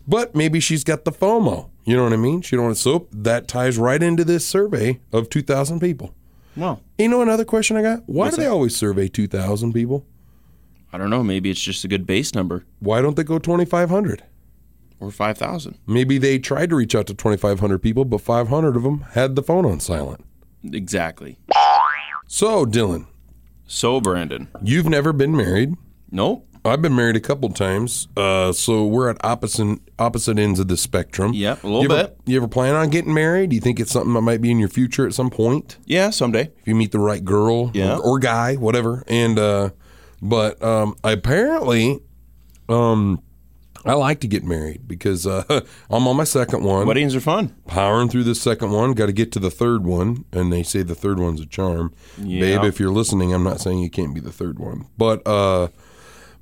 [0.08, 1.69] but maybe she's got the FOMO.
[1.86, 2.41] You know what I mean?
[2.41, 3.10] She don't want soap.
[3.12, 6.13] that ties right into this survey of two thousand people.
[6.56, 8.04] Well, You know another question I got?
[8.06, 10.06] Why do they always survey 2,000 people?
[10.93, 11.23] I don't know.
[11.23, 14.23] Maybe it's just a good base number Why don't they go 2,500?
[15.04, 15.78] Or five thousand.
[15.88, 19.44] Maybe they tried to reach out to 2,500 people, but 500 of them had the
[19.44, 20.24] phone on silent.
[20.63, 21.38] Exactly.
[22.28, 23.06] So, Dylan,
[23.68, 24.48] So, Brandon.
[24.63, 25.76] you've never been married.
[26.12, 26.48] Nope.
[26.66, 28.08] I've been married a couple times.
[28.16, 31.34] Uh, so we're at opposite opposite ends of the spectrum.
[31.34, 32.18] Yep, a little you ever, bit.
[32.26, 33.50] You ever plan on getting married?
[33.50, 35.78] Do you think it's something that might be in your future at some point?
[35.86, 36.52] Yeah, someday.
[36.58, 37.98] if you meet the right girl Yeah.
[37.98, 39.04] or, or guy, whatever.
[39.08, 39.72] And uh,
[40.22, 42.00] but um, apparently,
[42.70, 43.22] um,
[43.86, 45.43] I like to get married because uh,
[45.89, 46.88] I'm on my second one.
[46.88, 47.56] Weddings are fun.
[47.67, 50.84] Powering through the second one, got to get to the third one, and they say
[50.84, 51.93] the third one's a charm.
[52.17, 52.39] Yeah.
[52.39, 55.67] Babe, if you're listening, I'm not saying you can't be the third one, but uh,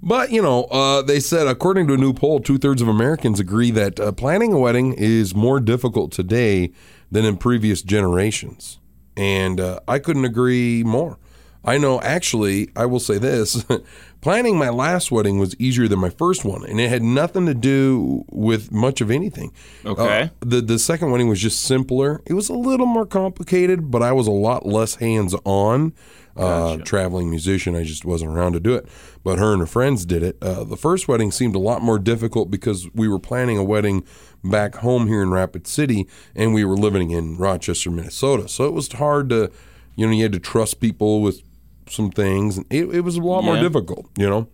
[0.03, 3.39] but you know, uh, they said according to a new poll, two thirds of Americans
[3.39, 6.71] agree that uh, planning a wedding is more difficult today
[7.11, 8.79] than in previous generations,
[9.17, 11.17] and uh, I couldn't agree more.
[11.63, 13.63] I know, actually, I will say this:
[14.21, 17.53] planning my last wedding was easier than my first one, and it had nothing to
[17.53, 19.51] do with much of anything.
[19.85, 20.21] Okay.
[20.23, 22.21] Uh, the the second wedding was just simpler.
[22.25, 25.93] It was a little more complicated, but I was a lot less hands on.
[26.33, 28.87] Uh, traveling musician, I just wasn't around to do it.
[29.21, 30.37] But her and her friends did it.
[30.41, 34.05] Uh, the first wedding seemed a lot more difficult because we were planning a wedding
[34.41, 38.47] back home here in Rapid City, and we were living in Rochester, Minnesota.
[38.47, 39.51] So it was hard to,
[39.97, 41.43] You know, you had to trust people with
[41.89, 44.09] some things, and it, it was a lot more difficult.
[44.17, 44.47] You know.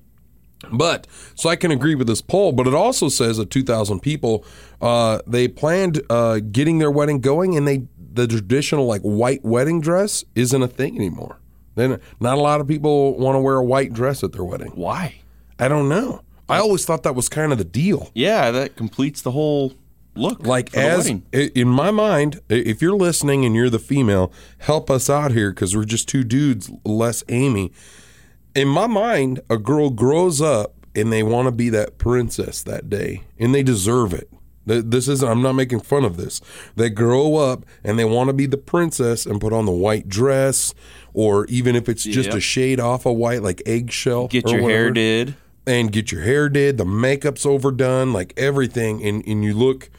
[0.71, 4.43] But so I can agree with this poll, but it also says that 2,000 people
[4.81, 9.81] uh, they planned uh, getting their wedding going, and they the traditional like white wedding
[9.81, 11.39] dress isn't a thing anymore.
[11.75, 14.71] Then not a lot of people want to wear a white dress at their wedding.
[14.71, 15.21] Why?
[15.59, 16.21] I don't know.
[16.49, 18.09] I always thought that was kind of the deal.
[18.13, 19.73] Yeah, that completes the whole
[20.17, 20.45] look.
[20.45, 25.31] Like as in my mind, if you're listening and you're the female, help us out
[25.31, 27.71] here because we're just two dudes, less Amy.
[28.55, 32.89] In my mind, a girl grows up and they want to be that princess that
[32.89, 34.29] day, and they deserve it.
[34.65, 35.29] This isn't.
[35.29, 36.41] I'm not making fun of this.
[36.75, 40.09] They grow up and they want to be the princess and put on the white
[40.09, 40.73] dress,
[41.13, 42.35] or even if it's just Yep.
[42.37, 44.27] a shade off of white, like eggshell.
[44.27, 45.35] get your hair did.
[45.65, 49.89] and get your hair did, the makeup's overdone, like everything, and, and you look.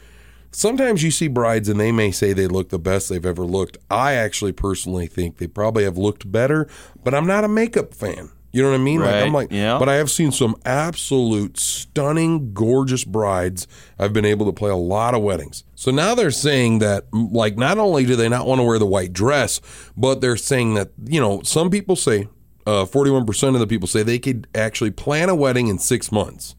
[0.51, 3.77] Sometimes you see brides and they may say they look the best they've ever looked.
[3.89, 6.67] I actually personally think they probably have looked better,
[7.03, 8.31] but I'm not a makeup fan.
[8.51, 8.99] You know what I mean?
[8.99, 9.77] Like I'm like, yeah.
[9.77, 13.67] but I have seen some absolute stunning, gorgeous brides.
[13.99, 15.63] I've been able to play a lot of weddings.
[15.75, 18.87] So now they're saying that, like, not only do they not want to wear the
[18.87, 19.61] white dress,
[19.95, 22.27] but they're saying that, you know, some people say,
[22.65, 26.55] uh, 41% of the people say they could actually plan a wedding in six months,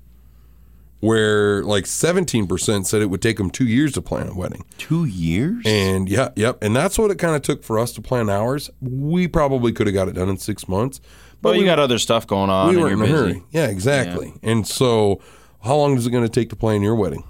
[1.00, 4.64] where like 17% said it would take them two years to plan a wedding.
[4.78, 5.62] Two years?
[5.66, 6.62] And yeah, yep.
[6.62, 8.70] And that's what it kind of took for us to plan ours.
[8.80, 11.00] We probably could have got it done in six months,
[11.42, 12.68] but well, you we, got other stuff going on.
[12.74, 13.12] we weren't in a busy.
[13.16, 13.42] hurry.
[13.50, 14.34] Yeah, exactly.
[14.42, 15.20] And so,
[15.64, 17.24] how long is it going to take to plan your wedding?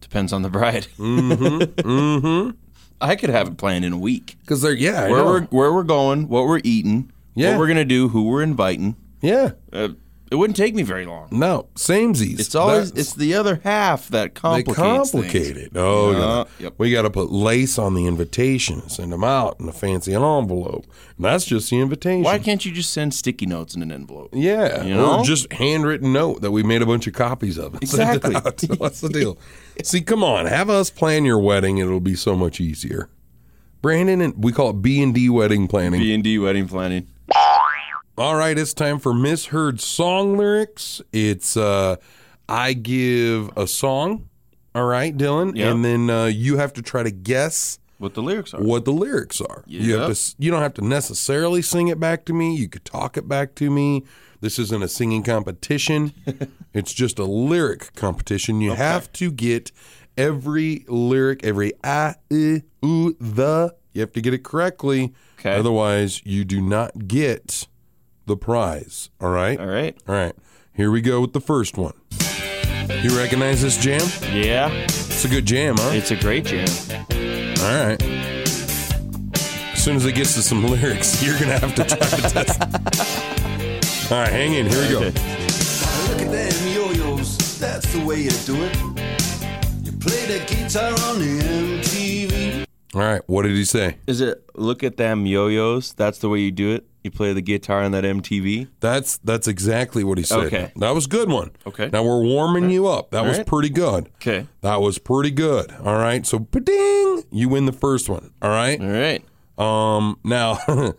[0.00, 0.86] Depends on the bride.
[0.98, 1.62] Mm-hmm.
[1.88, 2.50] mm-hmm.
[3.00, 4.36] I could have it planned in a week.
[4.40, 7.50] Because they're yeah, Where we're where we're going, what we're eating, Yeah.
[7.50, 8.96] what we're gonna do, who we're inviting.
[9.20, 9.50] yeah.
[9.72, 9.88] Uh,
[10.34, 11.28] it wouldn't take me very long.
[11.30, 12.40] No, samesies.
[12.40, 14.76] It's always That's- it's the other half that complicates.
[14.76, 15.66] they complicate things.
[15.68, 15.72] it.
[15.76, 16.44] Oh, Yeah, yeah.
[16.64, 16.74] yep.
[16.76, 20.12] we got to put lace on the invitation and send them out in a fancy
[20.12, 20.86] envelope.
[21.16, 22.24] And that's just the invitation.
[22.24, 24.30] Why can't you just send sticky notes in an envelope?
[24.32, 25.18] Yeah, You know?
[25.20, 27.76] or just handwritten note that we made a bunch of copies of.
[27.76, 28.34] it Exactly.
[28.78, 29.38] What's the deal?
[29.84, 31.78] See, come on, have us plan your wedding.
[31.78, 33.08] It'll be so much easier.
[33.82, 36.00] Brandon and we call it B and D wedding planning.
[36.00, 37.06] B and D wedding planning.
[38.16, 41.02] All right, it's time for misheard song lyrics.
[41.12, 41.96] It's uh,
[42.48, 44.28] I give a song.
[44.74, 45.72] All right, Dylan, Yep.
[45.74, 48.62] and then uh, you have to try to guess What the lyrics are.
[48.62, 49.64] what the lyrics are.
[49.66, 50.34] You have to.
[50.38, 52.56] You don't have to necessarily sing it back to me.
[52.56, 54.04] You could talk it back to me.
[54.40, 56.12] This isn't a singing competition.
[56.74, 58.60] it's just a lyric competition.
[58.60, 59.72] You have to get
[60.16, 63.74] every lyric, every I, I, ooh, the.
[63.92, 65.14] You have to get it correctly.
[65.40, 65.54] Okay.
[65.56, 67.68] Otherwise, you do not get
[68.26, 69.10] the prize.
[69.20, 69.58] All right.
[69.58, 69.96] All right.
[70.08, 70.34] All right.
[70.72, 71.94] Here we go with the first one.
[73.02, 74.00] You recognize this jam?
[74.32, 75.90] Yeah, It's a good jam, huh?
[75.94, 76.66] it's a great jam.
[77.60, 78.02] All right.
[79.72, 82.60] As soon as it gets to some lyrics, you're gonna have to try to test.
[84.12, 84.66] All right, hang in.
[84.66, 84.98] Here we go.
[84.98, 85.06] Okay.
[86.08, 88.76] Look at them yo-yos, that's the way you do it.
[89.84, 91.40] You play the guitar on the
[91.80, 92.43] MTV.
[92.94, 93.22] All right.
[93.26, 93.98] What did he say?
[94.06, 95.92] Is it look at them yo-yos?
[95.92, 96.86] That's the way you do it.
[97.02, 98.68] You play the guitar on that MTV.
[98.80, 100.44] That's that's exactly what he said.
[100.44, 100.72] Okay.
[100.76, 101.50] That was a good one.
[101.66, 101.90] Okay.
[101.92, 103.10] Now we're warming you up.
[103.10, 103.46] That was right.
[103.46, 104.08] pretty good.
[104.16, 104.46] Okay.
[104.62, 105.72] That was pretty good.
[105.82, 106.24] All right.
[106.24, 108.32] So, ding, you win the first one.
[108.40, 108.80] All right.
[108.80, 109.22] All right.
[109.58, 110.18] Um.
[110.24, 110.60] Now,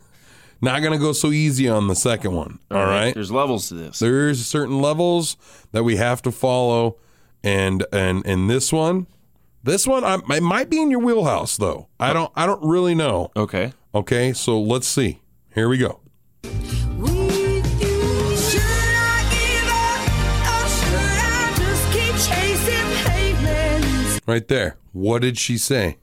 [0.61, 2.59] not gonna go so easy on the second one.
[2.69, 3.13] All right.
[3.15, 3.97] There's levels to this.
[3.97, 5.37] there's certain levels
[5.71, 6.97] that we have to follow
[7.43, 9.07] and and and this one
[9.65, 12.95] this one I, it might be in your wheelhouse though i don't i don't really
[12.95, 13.73] know Okay.
[13.93, 15.21] okay so let's see
[15.53, 15.99] here we go
[16.43, 20.07] With you, should I give up
[20.47, 24.19] or should I just keep chasing pavements?
[24.27, 25.97] right there what did she say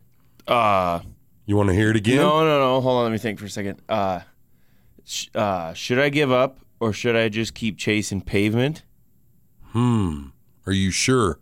[0.47, 1.01] Uh
[1.47, 2.81] you want to hear it again no, no, no.
[2.81, 3.03] Hold on.
[3.05, 3.83] Let me think for a second.
[3.89, 4.21] Uh,
[5.05, 8.85] sh- uh, should I give up or should I just keep chasing pavement?
[9.73, 10.27] Hmm.
[10.65, 11.41] Are you sure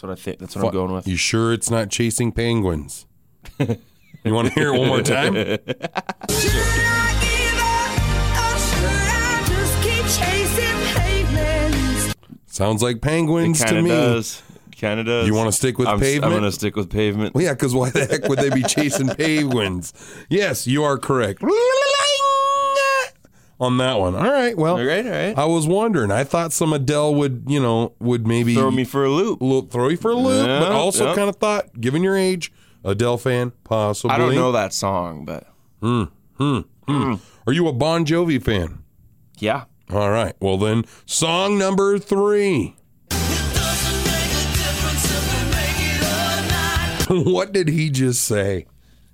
[0.00, 0.38] That's what I think.
[0.38, 1.06] That's what I'm going with.
[1.06, 3.04] you sure it's not chasing penguins
[3.58, 5.60] you want to hear it one more time Should I
[7.20, 7.92] give up
[8.40, 12.14] or should I just keep chasing pavements?
[12.46, 14.42] sounds like penguins to me does.
[14.80, 15.26] Kind of does.
[15.26, 16.24] You wanna stick with I'm, pavement?
[16.24, 17.34] I'm going to stick with pavement.
[17.34, 19.92] Well, yeah, because why the heck would they be chasing penguins?
[20.30, 21.42] Yes, you are correct.
[23.60, 24.14] On that one.
[24.14, 24.56] All right.
[24.56, 25.36] Well, All right, all right.
[25.38, 26.10] I was wondering.
[26.10, 29.38] I thought some Adele would, you know, would maybe Throw me for a loop.
[29.42, 31.14] lo- throw you for a loop, but Yeah, also yeah.
[31.14, 32.50] kind of thought, given your age,
[32.84, 34.14] Adele fan, possibly.
[34.14, 35.46] I don't know that song, but
[35.82, 36.04] Hmm.
[36.38, 36.60] Hmm.
[36.88, 37.14] Hmm.
[37.46, 38.78] Are you a Bon Jovi fan?
[39.38, 39.64] yeah.
[39.92, 40.34] All right.
[40.40, 42.76] Well, then, song number three.
[47.08, 48.66] what did he just say?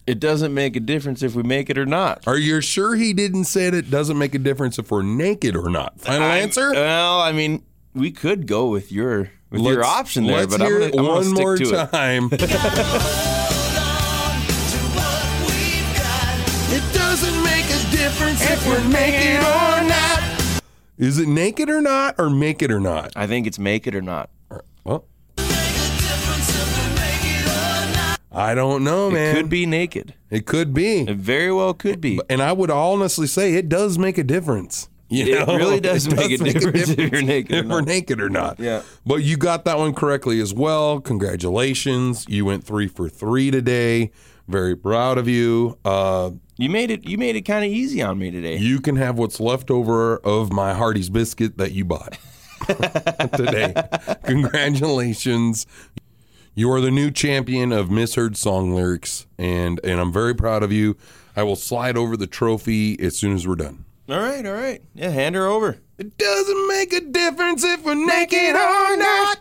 [0.06, 2.26] It doesn't make a difference if we make it or not.
[2.28, 5.68] Are you sure he didn't say it doesn't make a difference if we're naked or
[5.68, 6.00] not?
[6.00, 6.70] Final answer?
[6.72, 10.70] Well, I mean, we could go with your with your Let's- option there, but I'm
[10.72, 11.90] gonna, it I'm gonna one more to it.
[11.90, 12.30] time.
[16.68, 20.62] It doesn't make a difference if we're naked or not.
[20.98, 23.12] Is it naked or not, or make it or not?
[23.16, 24.28] I think it's make it or not.
[28.36, 29.34] I don't know, man.
[29.34, 30.14] It could be naked.
[30.30, 31.00] It could be.
[31.00, 32.20] It very well could be.
[32.28, 34.88] And I would honestly say it does make a difference.
[35.08, 35.56] You It know?
[35.56, 37.86] really does make a difference if you're naked or If we're not.
[37.88, 38.60] naked or not.
[38.60, 38.82] Yeah.
[39.06, 41.00] But you got that one correctly as well.
[41.00, 42.26] Congratulations.
[42.28, 44.10] You went three for three today.
[44.48, 45.78] Very proud of you.
[45.84, 47.08] Uh, You made it.
[47.08, 48.58] You made it kind of easy on me today.
[48.58, 52.18] you can have what's left over of my Hardee's biscuit that you bought
[53.36, 53.72] today.
[54.24, 55.66] Congratulations.
[56.58, 60.72] You are the new champion of misheard song lyrics, and and I'm very proud of
[60.72, 60.96] you.
[61.36, 63.84] I will slide over the trophy as soon as we're done.
[64.08, 64.80] all right, all right.
[64.94, 65.76] Yeah, hand her over.
[65.98, 69.38] It doesn't make a difference if we're naked or not.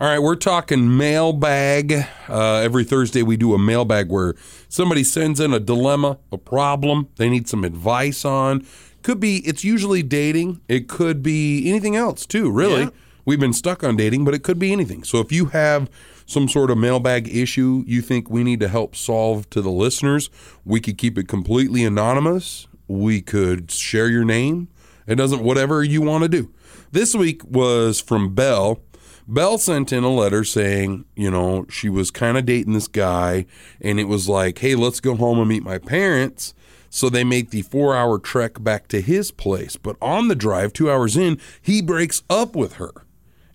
[0.00, 1.92] All right, we're talking mailbag.
[2.26, 4.34] Uh, every Thursday, we do a mailbag where
[4.70, 8.66] somebody sends in a dilemma, a problem they need some advice on.
[9.02, 10.62] Could be, it's usually dating.
[10.68, 12.84] It could be anything else, too, really.
[12.84, 12.90] Yeah.
[13.26, 15.02] We've been stuck on dating, but it could be anything.
[15.02, 15.90] So if you have
[16.26, 20.30] some sort of mailbag issue you think we need to help solve to the listeners,
[20.64, 22.66] we could keep it completely anonymous.
[22.86, 24.68] We could share your name.
[25.06, 26.52] It doesn't, whatever you want to do.
[26.92, 28.80] This week was from Belle.
[29.26, 33.46] Belle sent in a letter saying, you know, she was kind of dating this guy,
[33.80, 36.54] and it was like, hey, let's go home and meet my parents.
[36.90, 39.76] So they make the four hour trek back to his place.
[39.76, 42.92] But on the drive, two hours in, he breaks up with her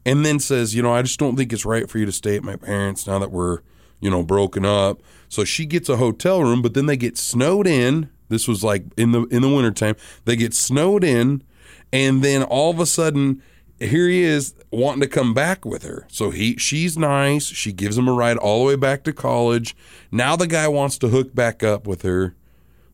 [0.06, 2.36] and then says, you know, I just don't think it's right for you to stay
[2.36, 3.60] at my parents now that we're,
[4.00, 5.02] you know, broken up.
[5.28, 8.10] So she gets a hotel room, but then they get snowed in.
[8.30, 9.96] This was like in the in the wintertime.
[10.26, 11.44] They get snowed in,
[11.92, 13.42] and then all of a sudden,
[13.80, 16.06] here he is wanting to come back with her.
[16.10, 17.46] So he she's nice.
[17.46, 19.76] She gives him a ride all the way back to college.
[20.12, 22.36] Now the guy wants to hook back up with her.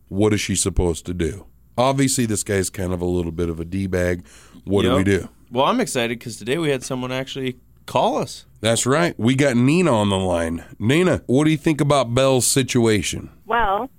[0.08, 1.48] What is she supposed to do?
[1.78, 4.26] Obviously, this guy's kind of a little bit of a d bag.
[4.64, 5.30] What do we do?
[5.56, 8.46] Well, I'm excited because today we had someone actually call us.
[8.60, 9.18] That's right.
[9.18, 10.66] We got Nina on the line.
[10.80, 13.30] Nina, what do you think about Belle's situation?
[13.46, 13.90] Well,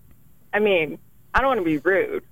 [0.53, 0.99] I mean,
[1.35, 2.25] I don't want to be rude,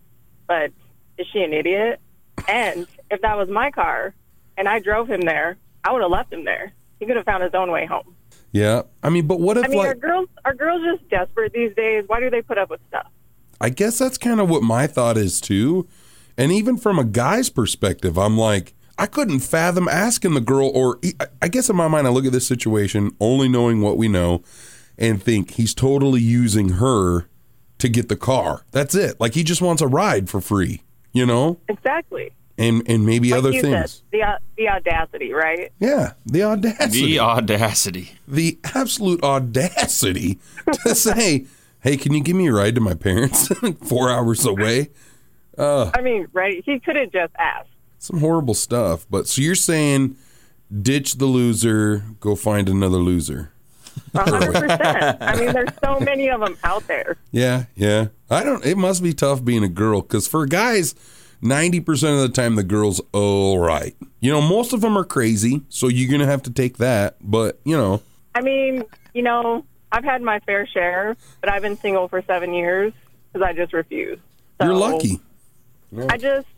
[0.47, 0.73] but
[1.17, 2.01] is she an idiot?
[2.47, 4.15] And if that was my car
[4.59, 6.75] and I drove him there, I would have left him there.
[7.01, 8.15] He could have found his own way home.
[8.53, 8.83] Yeah.
[9.03, 12.05] I mean, but what if I mean, are girls are girls just desperate these days?
[12.09, 13.07] Why do they put up with stuff?
[13.59, 15.89] I guess that's kind of what my thought is too.
[16.37, 20.99] And even from a guy's perspective, I'm like, I couldn't fathom asking the girl, or
[21.43, 24.43] I guess in my mind, I look at this situation only knowing what we know
[24.99, 27.27] and think he's totally using her
[27.79, 28.65] to get the car.
[28.71, 29.19] That's it.
[29.21, 31.59] Like he just wants a ride for free, you know?
[31.69, 32.33] Exactly.
[32.57, 33.95] And and maybe Like other you things.
[33.95, 35.73] said, the uh, the audacity, right?
[35.81, 37.05] Yeah, the audacity.
[37.07, 38.13] The audacity.
[38.29, 40.39] the absolute audacity
[40.85, 41.47] to say,
[41.81, 43.49] "Hey, can you give me a ride to my parents?
[43.89, 44.91] Four hours away."
[45.59, 46.63] I mean, right?
[46.65, 47.71] He could have just asked.
[48.05, 49.07] Some horrible stuff.
[49.09, 50.17] But so you're saying,
[50.83, 53.51] ditch the loser, go find another loser.
[54.15, 55.23] Hundred percent.
[55.23, 57.17] I mean, there's so many of them out there.
[57.31, 58.09] Yeah, yeah.
[58.29, 58.63] I don't.
[58.63, 60.95] It must be tough being a girl because for guys,
[61.41, 63.97] ninety percent of the time the girls all right.
[64.21, 67.17] You know, most of them are crazy, so you're gonna have to take that.
[67.23, 68.03] But you know,
[68.35, 72.53] I mean, you know, I've had my fair share, but I've been single for seven
[72.53, 72.93] years
[73.33, 74.19] because I just refuse.
[74.61, 75.21] So you're lucky.
[76.11, 76.49] I just,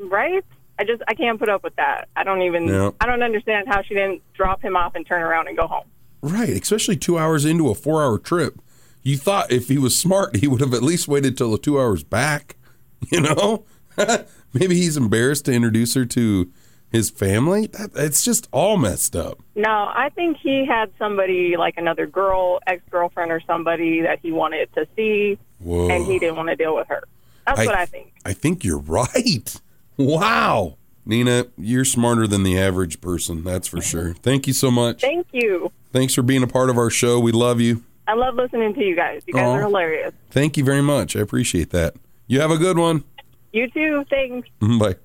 [0.00, 0.44] right?
[0.78, 2.08] I just, I can't put up with that.
[2.16, 2.90] I don't even, Yeah.
[3.00, 5.84] I don't understand how she didn't drop him off and turn around and go home.
[6.22, 8.60] Right, especially two hours into a four hour trip.
[9.02, 11.80] You thought if he was smart, he would have at least waited till the two
[11.80, 12.56] hours back.
[13.12, 13.64] You know?
[14.52, 16.50] Maybe he's embarrassed to introduce her to
[16.90, 17.68] his family.
[17.68, 19.38] That, it's just all messed up.
[19.54, 24.32] No, I think he had somebody like another girl, ex girlfriend, or somebody that he
[24.32, 25.88] wanted to see, Whoa.
[25.90, 27.04] and he didn't want to deal with her.
[27.46, 28.12] That's what I think.
[28.24, 29.60] I think you're right.
[29.98, 30.76] Wow.
[31.04, 34.14] Nina, you're smarter than the average person, that's for sure.
[34.14, 35.00] Thank you so much.
[35.00, 35.72] Thank you.
[35.92, 37.18] Thanks for being a part of our show.
[37.18, 37.82] We love you.
[38.06, 39.22] I love listening to you guys.
[39.26, 39.56] You guys Aw.
[39.56, 40.12] are hilarious.
[40.30, 41.16] Thank you very much.
[41.16, 41.94] I appreciate that.
[42.26, 43.04] You have a good one.
[43.52, 44.04] You too.
[44.10, 44.48] Thanks.
[44.60, 44.96] Bye.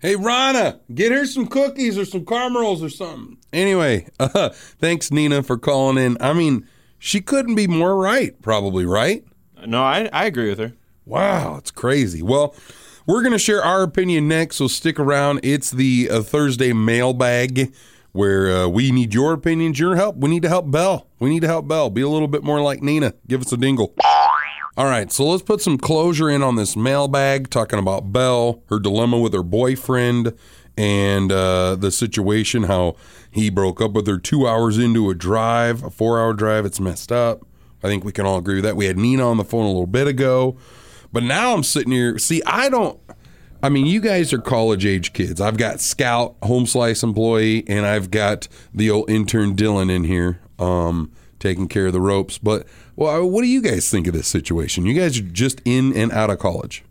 [0.00, 3.36] Hey, Rana, get her some cookies or some caramels or something.
[3.52, 6.16] Anyway, uh, thanks, Nina, for calling in.
[6.20, 6.66] I mean,
[6.98, 9.24] she couldn't be more right, probably, right?
[9.66, 10.72] No, I, I agree with her.
[11.04, 12.22] Wow, it's crazy.
[12.22, 12.54] Well,
[13.10, 15.40] we're going to share our opinion next, so stick around.
[15.42, 17.74] It's the uh, Thursday mailbag
[18.12, 20.16] where uh, we need your opinions, your help.
[20.16, 21.08] We need to help Belle.
[21.18, 21.90] We need to help Belle.
[21.90, 23.14] Be a little bit more like Nina.
[23.26, 23.96] Give us a dingle.
[24.76, 28.78] All right, so let's put some closure in on this mailbag, talking about Belle, her
[28.78, 30.32] dilemma with her boyfriend,
[30.76, 32.94] and uh, the situation, how
[33.32, 36.64] he broke up with her two hours into a drive, a four hour drive.
[36.64, 37.44] It's messed up.
[37.82, 38.76] I think we can all agree with that.
[38.76, 40.56] We had Nina on the phone a little bit ago,
[41.12, 42.18] but now I'm sitting here.
[42.18, 42.98] See, I don't.
[43.62, 45.40] I mean, you guys are college age kids.
[45.40, 50.40] I've got Scout, home slice employee, and I've got the old intern Dylan in here,
[50.58, 52.38] um, taking care of the ropes.
[52.38, 54.86] But well, what do you guys think of this situation?
[54.86, 56.84] You guys are just in and out of college.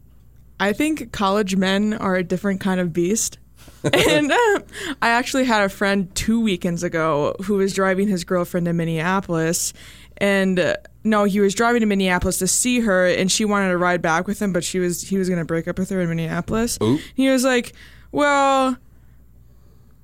[0.59, 3.39] I think college men are a different kind of beast.
[3.83, 4.59] and uh,
[5.01, 9.73] I actually had a friend two weekends ago who was driving his girlfriend to Minneapolis.
[10.21, 13.77] And uh, no, he was driving to Minneapolis to see her, and she wanted to
[13.77, 16.01] ride back with him, but she was he was going to break up with her
[16.01, 16.77] in Minneapolis.
[16.83, 16.99] Oop.
[17.15, 17.73] He was like,
[18.11, 18.75] "Well,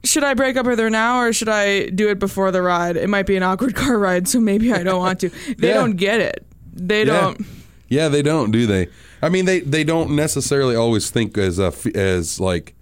[0.03, 2.95] should I break up with her now, or should I do it before the ride?
[2.95, 5.73] It might be an awkward car ride, so maybe I don't want to." They Yeah.
[5.75, 6.45] don't get it.
[6.73, 7.21] They Yeah.
[7.21, 7.45] don't.
[7.87, 8.87] Yeah, they don't, do they?
[9.21, 12.73] I mean, they they don't necessarily always think as a as like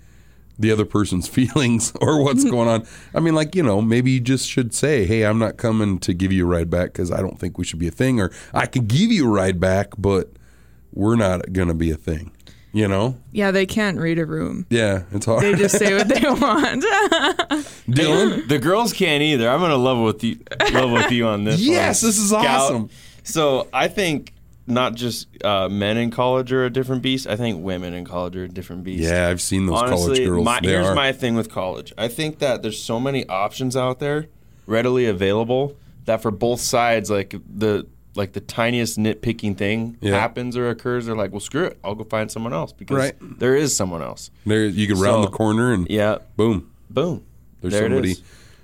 [0.57, 2.51] the other person's feelings or what's mm-hmm.
[2.51, 2.87] going on.
[3.13, 6.13] I mean, like you know, maybe you just should say, "Hey, I'm not coming to
[6.13, 8.31] give you a ride back because I don't think we should be a thing," or
[8.53, 10.29] "I could give you a ride back, but
[10.91, 12.31] we're not going to be a thing."
[12.75, 13.19] You know?
[13.31, 14.65] Yeah, they can't read a room.
[14.71, 15.43] Yeah, it's hard.
[15.43, 16.83] They just say what they want.
[17.87, 18.47] Dylan.
[18.47, 19.47] The girls can't either.
[19.47, 21.59] I'm gonna level with you, level with you on this.
[21.59, 22.09] Yes, one.
[22.09, 22.89] this is awesome.
[23.23, 24.32] So I think
[24.65, 27.27] not just uh, men in college are a different beast.
[27.27, 29.03] I think women in college are a different beast.
[29.03, 30.45] Yeah, I've seen those college Honestly, girls.
[30.45, 30.95] My, They here's are.
[30.95, 31.91] my thing with college.
[31.97, 34.27] I think that there's so many options out there,
[34.65, 40.11] readily available, that for both sides, like the like the tiniest nitpicking thing Yeah.
[40.19, 43.39] happens or occurs, they're like, well, screw it, I'll go find someone else because Right.
[43.39, 44.29] there is someone else.
[44.45, 46.69] there, you can round So, the corner and Yeah, boom.
[46.91, 47.23] boom.
[47.61, 48.17] There's there somebody,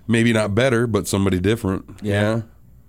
[0.08, 1.86] maybe not better, but somebody different.
[2.04, 2.42] Yeah.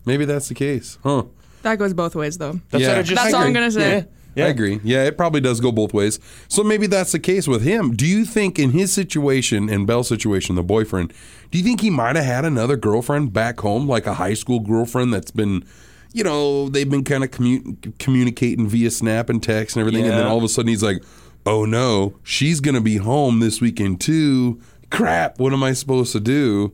[0.05, 0.99] Maybe that's the case.
[1.03, 1.23] Huh.
[1.63, 2.61] That goes both ways, though.
[2.71, 2.89] That's Yeah.
[2.89, 3.99] what I just That's all I'm gonna say.
[3.99, 4.05] Yeah.
[4.37, 4.45] Yeah.
[4.45, 4.79] I agree.
[4.85, 6.21] Yeah, it probably does go both ways.
[6.47, 7.97] So maybe that's the case with him.
[7.97, 11.13] Do you think in his situation, in Belle's situation, the boyfriend,
[11.51, 14.61] do you think he might have had another girlfriend back home, like a high school
[14.61, 15.65] girlfriend that's been,
[16.13, 20.13] you know, they've been kind of commu- communicating via Snap and text and everything, and
[20.17, 21.03] then all of a sudden he's like,
[21.45, 24.61] oh no, she's going to be home this weekend too.
[24.91, 26.73] Crap, what am I supposed to do?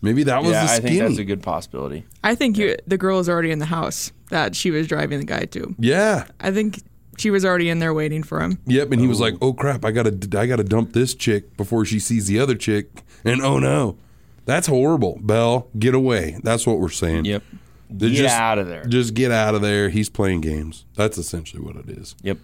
[0.00, 0.88] Maybe that was Yeah, the I skinny.
[0.98, 2.04] think that's a good possibility.
[2.22, 5.24] I think you, the girl is already in the house that she was driving the
[5.26, 5.74] guy to.
[5.78, 6.26] yeah.
[6.40, 6.82] I think
[7.18, 8.58] she was already in there waiting for him.
[8.66, 11.84] Yep, and he was like, "Oh crap, I gotta, I gotta dump this chick before
[11.84, 13.96] she sees the other chick." And oh no,
[14.44, 15.18] that's horrible.
[15.20, 16.38] Belle, get away.
[16.44, 17.24] That's what we're saying.
[17.24, 17.42] Yep.
[17.90, 18.84] They Get just- out of there.
[18.84, 19.88] Just get out of there.
[19.88, 20.84] He's playing games.
[20.94, 22.14] That's essentially what it is.
[22.22, 22.38] Yep.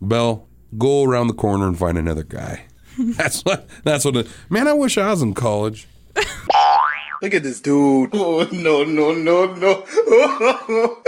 [0.00, 0.46] Belle,
[0.78, 2.64] go around the corner and find another guy.
[2.98, 3.68] that's what.
[3.82, 4.16] That's what.
[4.16, 5.86] It, man, I wish I was in college.
[7.24, 8.10] Look at this dude.
[8.14, 9.72] Oh, no, no, no, no.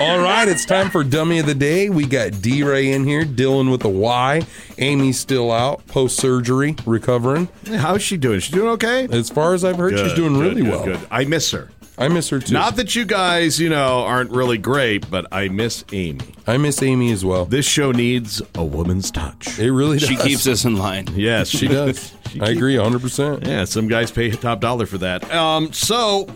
[0.00, 1.88] All right, it's time for dummy of the day.
[1.88, 4.42] We got D Ray in here, Dylan with the Y.
[4.76, 7.48] Amy's still out, post surgery, recovering.
[7.66, 8.40] How's she doing?
[8.40, 9.08] She doing okay?
[9.10, 10.84] As far as I've heard, she's doing good, really good, well.
[10.84, 11.00] Good.
[11.10, 11.70] I miss her.
[12.00, 12.54] I miss her too.
[12.54, 16.20] Not that you guys, you know, aren't really great, but I miss Amy.
[16.46, 17.44] I miss Amy as well.
[17.44, 19.58] This show needs a woman's touch.
[19.58, 20.08] It really does.
[20.08, 21.06] She keeps us in line.
[21.14, 22.14] Yes, She does.
[22.30, 23.46] She I agree 100%.
[23.46, 25.30] Yeah, some guys pay top dollar for that.
[25.32, 26.28] Um, so,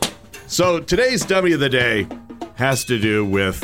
[0.47, 2.07] so today's dummy of the day
[2.57, 3.63] has to do with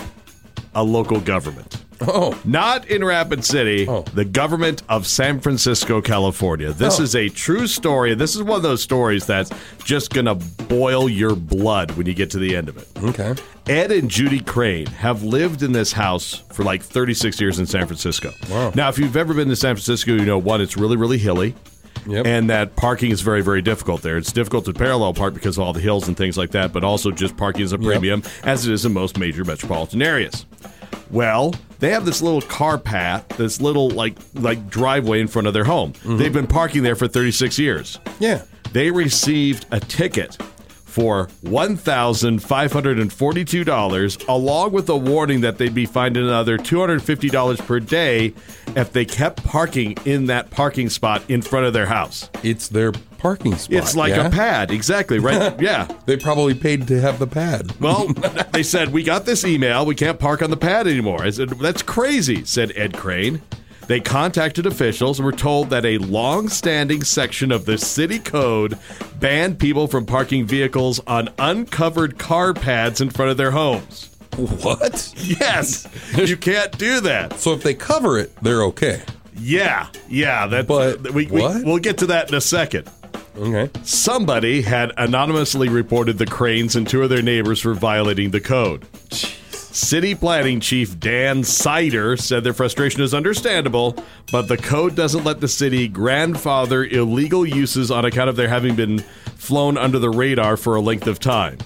[0.74, 1.84] a local government.
[2.02, 4.04] Oh, Not in Rapid City, Oh.
[4.14, 6.72] the government of San Francisco, California.
[6.72, 7.02] This Oh.
[7.02, 8.14] is a true story.
[8.14, 9.50] This is one of those stories that's
[9.84, 12.88] just going to boil your blood when you get to the end of it.
[13.04, 13.34] okay.
[13.68, 17.86] Ed and Judy Crane have lived in this house for like 36 years in San
[17.86, 18.32] Francisco.
[18.50, 18.72] Wow.
[18.74, 21.54] Now, if you've ever been to San Francisco, you know, one, it's really, really hilly.
[22.06, 22.26] Yep.
[22.26, 24.16] And that parking is very, very difficult there.
[24.16, 26.82] It's difficult to parallel park because of all the hills and things like that, but
[26.82, 30.46] also just parking is a premium, as it is in most major metropolitan areas.
[31.10, 35.54] Well, they have this little car path, this little like like driveway in front of
[35.54, 35.92] their home.
[35.94, 36.18] Mm-hmm.
[36.18, 37.98] They've been parking there for 36 years.
[38.18, 38.42] Yeah.
[38.72, 40.38] They received a ticket
[40.90, 48.32] for $1,542, along with a warning that they'd be fined another $250 per day
[48.76, 52.30] if they kept parking in that parking spot in front of their house.
[52.42, 53.76] It's their parking spot.
[53.76, 54.26] It's like yeah?
[54.26, 55.60] a pad, exactly, right?
[55.70, 55.86] yeah.
[56.06, 57.78] They probably paid to have the pad.
[57.80, 58.08] Well,
[58.52, 59.84] they said, We got this email.
[59.86, 61.22] We can't park on the pad anymore.
[61.22, 63.42] I said, That's crazy, said Ed Crane.
[63.90, 68.78] They contacted officials and were told that a long standing section of the city code
[69.18, 74.08] banned people from parking vehicles on uncovered car pads in front of their homes.
[74.36, 75.12] What?
[75.16, 77.40] Yes, you can't do that.
[77.40, 79.02] So if they cover it, they're okay.
[79.36, 80.46] Yeah, yeah.
[80.46, 81.64] That, But we, we, what?
[81.64, 82.88] We'll get to that in a second.
[83.36, 83.70] Okay.
[83.82, 88.86] Somebody had anonymously reported the cranes and two of their neighbors for violating the code.
[89.72, 93.96] City Planning Chief Dan Sider said their frustration is understandable,
[94.32, 98.74] but the code doesn't let the city grandfather illegal uses on account of their having
[98.74, 98.98] been
[99.36, 101.58] flown under the radar for a length of time.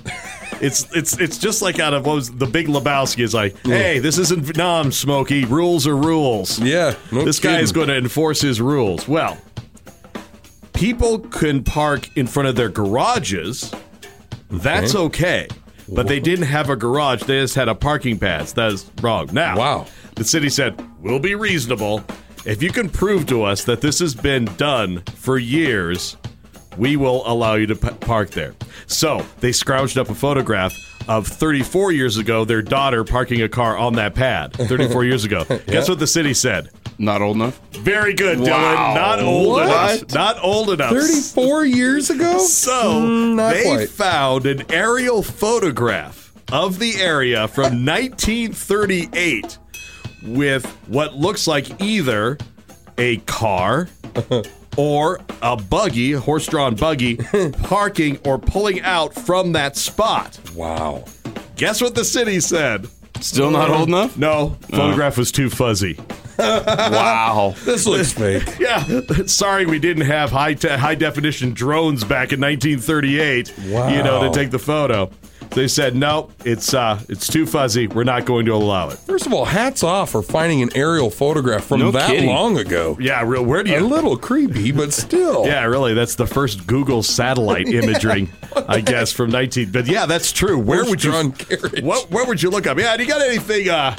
[0.61, 3.99] It's it's it's just like out of what was the Big Lebowski is like, hey,
[3.99, 5.45] this isn't Vietnam, Smokey.
[5.47, 6.61] Rules are rules.
[6.61, 6.95] Yeah.
[7.11, 9.09] No this guy is going to enforce his rules.
[9.09, 9.37] Well,
[10.75, 13.75] people can park in front of their garages.
[14.51, 15.49] That's okay.
[15.89, 17.23] But they didn't have a garage.
[17.25, 18.47] They just had a parking pad.
[18.49, 19.29] That is wrong.
[19.33, 19.87] Now, Wow.
[20.17, 22.03] the city said, we'll be reasonable.
[22.47, 26.17] If you can prove to us that this has been done for years,
[26.77, 28.55] we will allow you to p- park there.
[28.87, 30.75] So they scrounged up a photograph
[31.09, 34.53] of 34 years ago, their daughter parking a car on that pad.
[34.57, 35.45] 34 years ago.
[35.67, 36.71] Guess what the city said?
[36.99, 37.59] Not old enough.
[37.73, 38.47] Very good, Wow.
[38.47, 38.95] Dylan.
[38.95, 39.67] Not old What?
[40.01, 40.15] enough.
[40.15, 40.91] Not old enough.
[40.93, 42.39] 34 years ago?
[42.39, 43.89] So Mm, they quite.
[43.91, 49.59] found an aerial photograph of the area from 1938
[50.27, 52.39] with what looks like either
[52.97, 53.89] a car
[54.77, 57.17] or a buggy, horse-drawn buggy,
[57.63, 60.39] parking or pulling out from that spot.
[60.55, 61.05] Wow.
[61.57, 62.89] Guess what the city said?
[63.21, 64.17] Still not old enough?
[64.19, 65.99] No, photograph was too fuzzy.
[66.37, 67.55] Wow.
[67.65, 68.59] This looks fake.
[68.59, 68.85] Yeah,
[69.27, 73.53] sorry we didn't have high te- high definition drones back in 1938.
[73.69, 73.89] Wow.
[73.89, 75.11] You know to take the photo.
[75.55, 77.87] They said no, it's uh, it's too fuzzy.
[77.87, 78.99] We're not going to allow it.
[78.99, 82.29] First of all, hats off for finding an aerial photograph from No that kidding.
[82.29, 82.97] long ago.
[83.01, 83.45] Yeah, real.
[83.45, 83.87] Where do you A you?
[83.87, 85.47] little creepy, but still.
[85.47, 85.95] Yeah, really.
[85.95, 88.31] That's the first Google satellite imaging,
[88.69, 89.71] I guess, from 19.
[89.71, 90.59] But yeah, that's true.
[90.59, 91.13] Where would you?
[91.13, 91.85] Horse-drawn carriage.
[91.85, 92.11] What?
[92.11, 92.79] Where would you look up?
[92.79, 93.69] Yeah, do you got anything?
[93.69, 93.95] Uh,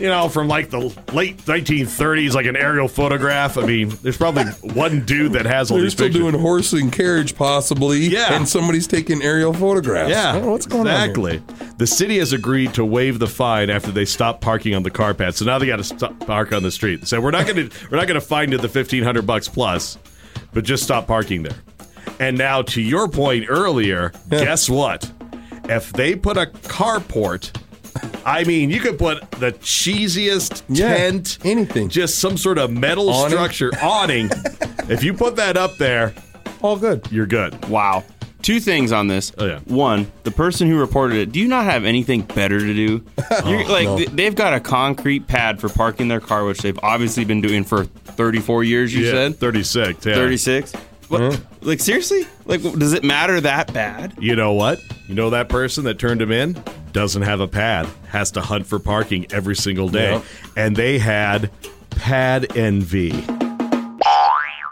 [0.00, 0.78] you know, from like the
[1.12, 3.58] late 1930s, like an aerial photograph.
[3.58, 4.44] I mean, there's probably
[4.74, 6.22] one dude that has all They're these still pictures.
[6.22, 7.98] doing horse and carriage, possibly.
[7.98, 8.34] Yeah.
[8.34, 10.10] And somebody's taking aerial photographs.
[10.10, 11.38] Yeah, what's going exactly.
[11.38, 11.56] on.
[11.58, 11.68] here.
[11.76, 15.12] The city has agreed to waive the fine after they stopped parking on the car
[15.12, 15.34] pad.
[15.34, 17.06] So now they got to stop park on the street.
[17.06, 19.48] So we're not going to we're not going to fine you the fifteen hundred bucks
[19.48, 19.98] plus,
[20.54, 21.56] but just stop parking there.
[22.18, 25.10] And now to your point earlier, guess what?
[25.64, 27.54] If they put a carport.
[28.24, 31.88] I mean, you could put the cheesiest Yeah, tent, anything.
[31.88, 33.30] just some sort of metal Awning.
[33.30, 34.28] structure awning.
[34.88, 36.14] if you put that up there,
[36.62, 37.06] All good.
[37.10, 37.66] you're good.
[37.68, 38.04] Wow.
[38.42, 39.32] Two things on this.
[39.36, 39.58] Oh, yeah.
[39.66, 41.30] One, the person who reported it.
[41.32, 43.04] Do you not have anything better to do?
[43.46, 43.96] You're, like no.
[43.98, 47.64] th- they've got a concrete pad for parking their car, which they've obviously been doing
[47.64, 48.94] for 34 years.
[48.94, 50.06] You yeah, said thirty six.
[50.06, 50.14] Yeah.
[50.14, 50.72] 36.
[51.08, 51.20] What?
[51.20, 51.36] Uh-huh.
[51.60, 52.26] Like seriously?
[52.46, 54.14] Like does it matter that bad?
[54.18, 54.80] You know what?
[55.06, 56.54] You know that person that turned him in
[56.92, 60.12] doesn't have a pad, has to hunt for parking every single day.
[60.12, 60.24] Yep.
[60.56, 61.50] And they had
[61.90, 63.24] pad envy.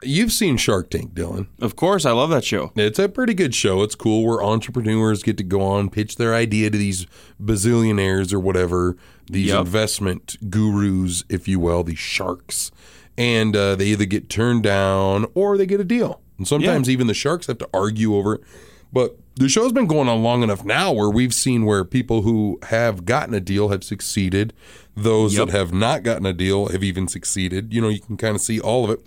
[0.01, 1.49] You've seen Shark Tank, Dylan.
[1.61, 2.71] Of course, I love that show.
[2.77, 3.83] It's a pretty good show.
[3.83, 7.07] It's cool where entrepreneurs get to go on, pitch their idea to these
[7.43, 8.97] bazillionaires or whatever,
[9.27, 9.61] these Yep.
[9.61, 12.71] investment gurus, if you will, these sharks.
[13.19, 16.21] And uh, they either get turned down or they get a deal.
[16.39, 18.41] And sometimes even the sharks have to argue over it.
[18.93, 22.59] But the show's been going on long enough now where we've seen where people who
[22.65, 24.53] have gotten a deal have succeeded.
[24.97, 25.47] Those Yep.
[25.49, 27.73] that have not gotten a deal have even succeeded.
[27.73, 29.01] You know, you can kind of see all of it.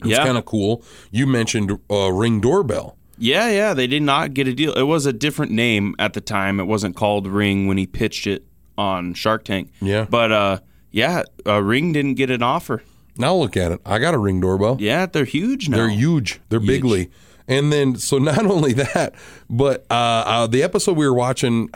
[0.00, 0.24] It's Yeah.
[0.24, 0.82] kind of cool.
[1.10, 2.96] You mentioned uh, Ring Doorbell.
[3.18, 4.72] Yeah, yeah, they did not get a deal.
[4.72, 6.58] It was a different name at the time.
[6.58, 8.44] It wasn't called Ring when he pitched it
[8.76, 9.70] on Shark Tank.
[9.80, 10.06] Yeah.
[10.10, 10.58] But uh
[10.90, 12.82] yeah, uh, Ring didn't get an offer.
[13.16, 13.80] Now look at it.
[13.86, 14.76] I got a ring doorbell.
[14.80, 15.76] Yeah, they're huge now.
[15.78, 16.40] They're huge.
[16.48, 17.10] They're bigly.
[17.48, 19.14] And then, so not only that,
[19.50, 21.68] but uh, uh, the episode we were watching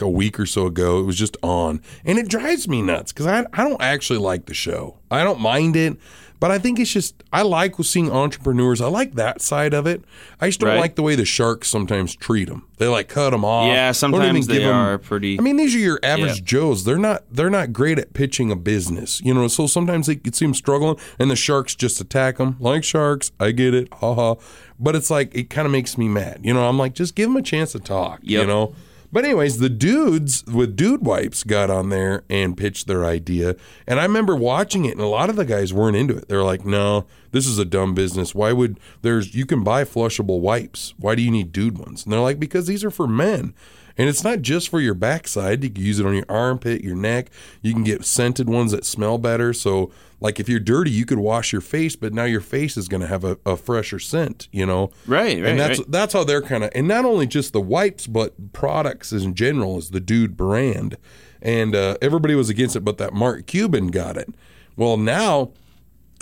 [0.00, 3.26] a week or so ago, it was just on, and it drives me nuts because
[3.26, 4.98] I I don't actually like the show.
[5.10, 5.96] I don't mind it,
[6.38, 8.80] but I think it's just I like seeing entrepreneurs.
[8.80, 10.02] I like that side of it.
[10.40, 10.80] I just don't Right.
[10.80, 12.66] like the way the sharks sometimes treat them.
[12.78, 13.66] They like cut them off.
[13.66, 16.44] Yeah, sometimes they give 'em- are pretty- I mean, these are your average Yeah.
[16.44, 16.84] Joes.
[16.84, 19.48] They're not they're not great at pitching a business, you know.
[19.48, 23.32] So sometimes they could see them struggling, and the sharks just attack them like sharks.
[23.38, 24.36] I get it, haha.
[24.80, 26.66] But it's like it kind of makes me mad, you know.
[26.68, 28.74] I'm like, just give them a chance to talk, you know.
[29.12, 33.56] But anyways, the dudes with dude wipes got on there and pitched their idea,
[33.86, 36.28] and I remember watching it, and a lot of the guys weren't into it.
[36.28, 38.34] They're like, "No, this is a dumb business.
[38.36, 40.94] Why would there's you can buy flushable wipes?
[40.96, 43.52] Why do you need dude ones?" And they're like, "Because these are for men."
[43.98, 45.62] And it's not just for your backside.
[45.62, 47.30] You can use it on your armpit, your neck.
[47.62, 49.52] You can get scented ones that smell better.
[49.52, 52.88] So, like if you're dirty, you could wash your face, but now your face is
[52.88, 54.90] going to have a, a fresher scent, you know?
[55.06, 55.90] Right, right, And that's right.
[55.90, 59.78] that's how they're kind of, and not only just the wipes, but products in general
[59.78, 60.96] is the Dude brand.
[61.40, 64.28] And uh, everybody was against it, but that Mark Cuban got it.
[64.76, 65.52] Well, now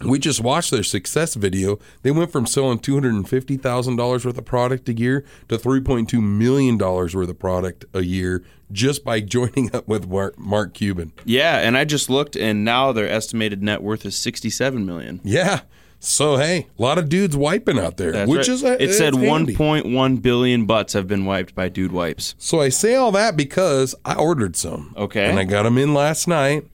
[0.05, 1.79] we just watched their success video.
[2.03, 5.25] They went from selling two hundred and fifty thousand dollars worth of product a year
[5.49, 9.89] to three point two million dollars worth of product a year just by joining up
[9.89, 11.13] with Mark, Mark Cuban.
[11.25, 15.21] Yeah, and I just looked, and now their estimated net worth is sixty-seven million.
[15.25, 15.63] Yeah.
[16.01, 18.49] So hey, a lot of dudes wiping out there, That's which right.
[18.49, 22.37] is a, it said 1.1 billion butts have been wiped by dude wipes.
[22.39, 24.95] So I say all that because I ordered some.
[24.97, 25.29] Okay.
[25.29, 26.69] And I got them in last night.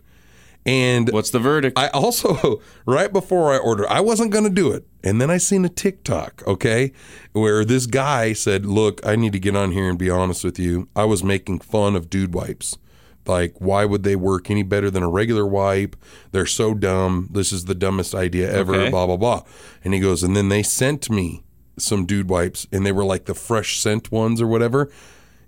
[0.67, 1.79] And What's the verdict?
[1.79, 4.87] I also, right before I ordered, I wasn't going to do it.
[5.03, 6.93] And then I seen a TikTok, okay,
[7.33, 10.59] where this guy said, Look, I need to get on here and be honest with
[10.59, 10.89] you.
[10.97, 12.79] I was making fun of dude wipes.
[13.27, 15.97] Like, why would they work any better than a regular wipe?
[16.33, 17.29] They're so dumb.
[17.33, 18.91] This is the dumbest idea ever, Okay.
[18.91, 19.43] blah, blah, blah.
[19.83, 21.43] And he goes, And then they sent me
[21.79, 24.91] some dude wipes, and they were like the fresh scent ones or whatever.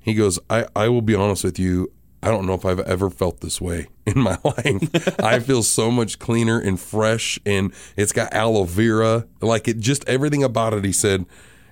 [0.01, 1.91] He goes, I, I will be honest with you.
[2.23, 5.21] I don't know if I've ever felt this way in my life.
[5.21, 9.27] I feel so much cleaner and fresh, and it's got aloe vera.
[9.41, 10.85] Like it, just everything about it.
[10.85, 11.27] He said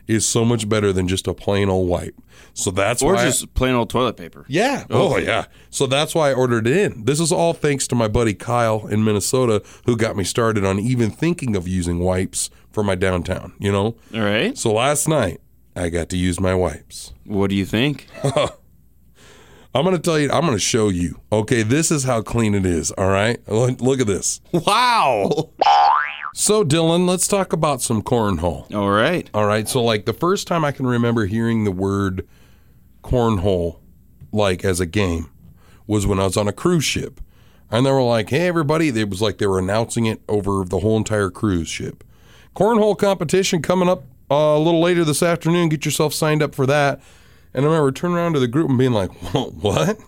[0.07, 2.14] is so much better than just a plain old wipe.
[2.53, 3.22] So that's or why.
[3.22, 4.45] I- just plain old toilet paper.
[4.49, 4.84] yeah.
[4.90, 5.47] Oh, oh yeah.
[5.70, 7.05] So that's why I ordered it in.
[7.07, 10.78] This is all thanks to my buddy Kyle in Minnesota, who got me started on
[10.78, 13.55] even thinking of using wipes for my downtown.
[13.59, 13.97] You know.
[14.14, 14.57] All right.
[14.59, 15.40] So last night
[15.74, 17.14] I got to use my wipes.
[17.24, 18.07] What do you think?
[19.74, 21.20] I'm going to tell you, I'm going to show you.
[21.32, 22.92] Okay, this is how clean it is.
[22.92, 23.40] All right.
[23.48, 24.40] Look, look at this.
[24.52, 25.50] wow.
[26.32, 28.72] So, Dylan, let's talk about some cornhole.
[28.72, 29.28] All right.
[29.34, 29.68] All right.
[29.68, 32.26] So, like, the first time I can remember hearing the word
[33.02, 33.78] cornhole,
[34.32, 35.30] like as a game,
[35.86, 37.20] was when I was on a cruise ship.
[37.70, 38.88] And they were like, hey, everybody.
[38.88, 42.04] It was like they were announcing it over the whole entire cruise ship.
[42.54, 45.68] Cornhole competition coming up uh, a little later this afternoon.
[45.68, 47.00] Get yourself signed up for that.
[47.55, 49.98] And I remember turning around to the group and being like, what?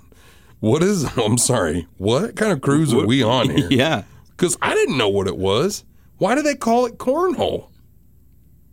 [0.61, 3.69] What is, I'm sorry, what kind of cruise are we on here?
[3.71, 4.03] Yeah.
[4.31, 5.85] Because I didn't know what it was.
[6.19, 7.69] Why do they call it cornhole?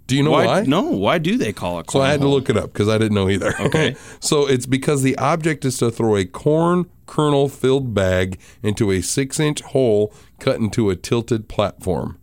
[0.08, 0.64] Do you know why?
[0.64, 0.82] No.
[0.82, 1.90] Why do they call it?
[1.90, 3.54] So I had to look it up because I didn't know either.
[3.60, 3.96] Okay.
[4.20, 9.02] so it's because the object is to throw a corn kernel filled bag into a
[9.02, 12.20] six inch hole cut into a tilted platform.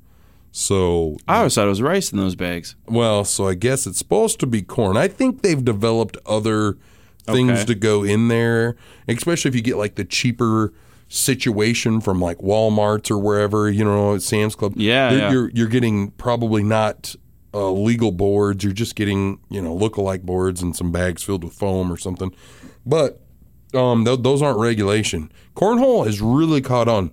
[0.52, 2.74] So, I always thought it was rice in those bags.
[2.86, 4.96] well, so I guess it's supposed to be corn.
[4.96, 6.76] I think they've developed other
[7.24, 7.64] things Okay.
[7.66, 8.74] to go in there,
[9.06, 10.72] especially if you get like the cheaper
[11.06, 14.72] situation from like Walmart's or wherever, you know, at Sam's Club.
[14.76, 15.30] Yeah, yeah.
[15.32, 17.14] You're you're getting probably not
[17.54, 18.64] uh, legal boards.
[18.64, 22.34] You're just getting you know lookalike boards and some bags filled with foam or something.
[22.86, 23.20] But
[23.74, 25.30] um, th- those aren't regulation.
[25.54, 27.12] Cornhole has really caught on.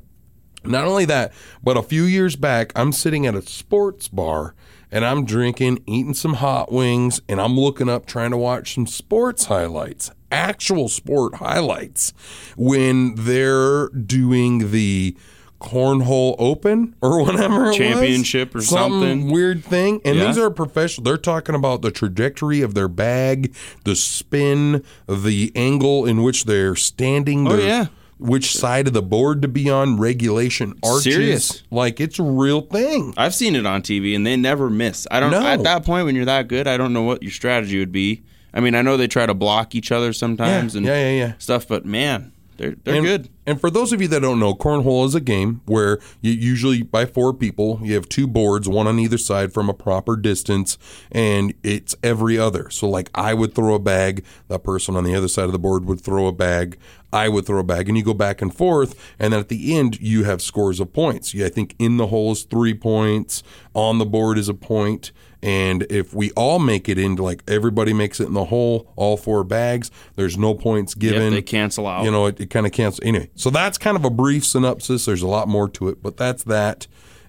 [0.67, 4.53] Not only that, but a few years back, I'm sitting at a sports bar
[4.91, 8.87] and I'm drinking, eating some hot wings, and I'm looking up trying to watch some
[8.87, 12.13] sports highlights, actual sport highlights,
[12.55, 15.17] when they're doing the
[15.59, 17.77] cornhole open or whatever it was.
[17.77, 19.29] Championship or Some something.
[19.31, 19.99] weird thing.
[20.05, 20.27] And Yeah.
[20.27, 21.03] these are professional.
[21.03, 23.53] They're talking about the trajectory of their bag,
[23.83, 27.47] the spin, the angle in which they're standing.
[27.47, 27.85] Oh, their- yeah.
[28.19, 31.03] Which side of the board to be on, regulation arches.
[31.03, 31.63] Serious.
[31.69, 33.13] Like it's a real thing.
[33.15, 35.05] I've seen it on TV, and they never miss.
[35.11, 35.31] I don't.
[35.31, 35.45] know.
[35.45, 38.23] At that point, when you're that good, I don't know what your strategy would be.
[38.53, 41.25] I mean, I know they try to block each other sometimes Yeah, and yeah, yeah,
[41.27, 41.33] yeah.
[41.37, 43.29] stuff, but man, they're they're and, good.
[43.45, 46.83] And for those of you that don't know, cornhole is a game where you usually
[46.83, 50.77] by four people, you have two boards, one on either side from a proper distance,
[51.11, 52.69] and it's every other.
[52.69, 55.59] So like I would throw a bag, that person on the other side of the
[55.59, 56.77] board would throw a bag,
[57.13, 59.75] I would throw a bag, and you go back and forth, and then at the
[59.77, 61.33] end you have scores of points.
[61.33, 63.43] Yeah, I think in the hole is three points,
[63.73, 65.11] on the board is a point.
[65.43, 69.17] And if we all make it into like everybody makes it in the hole, all
[69.17, 71.31] four bags, there's no points given.
[71.33, 72.03] they cancel out.
[72.05, 73.05] You know, it, it kind of cancels.
[73.07, 75.05] Anyway, so that's kind of a brief synopsis.
[75.05, 76.87] There's a lot more to it, but that's that.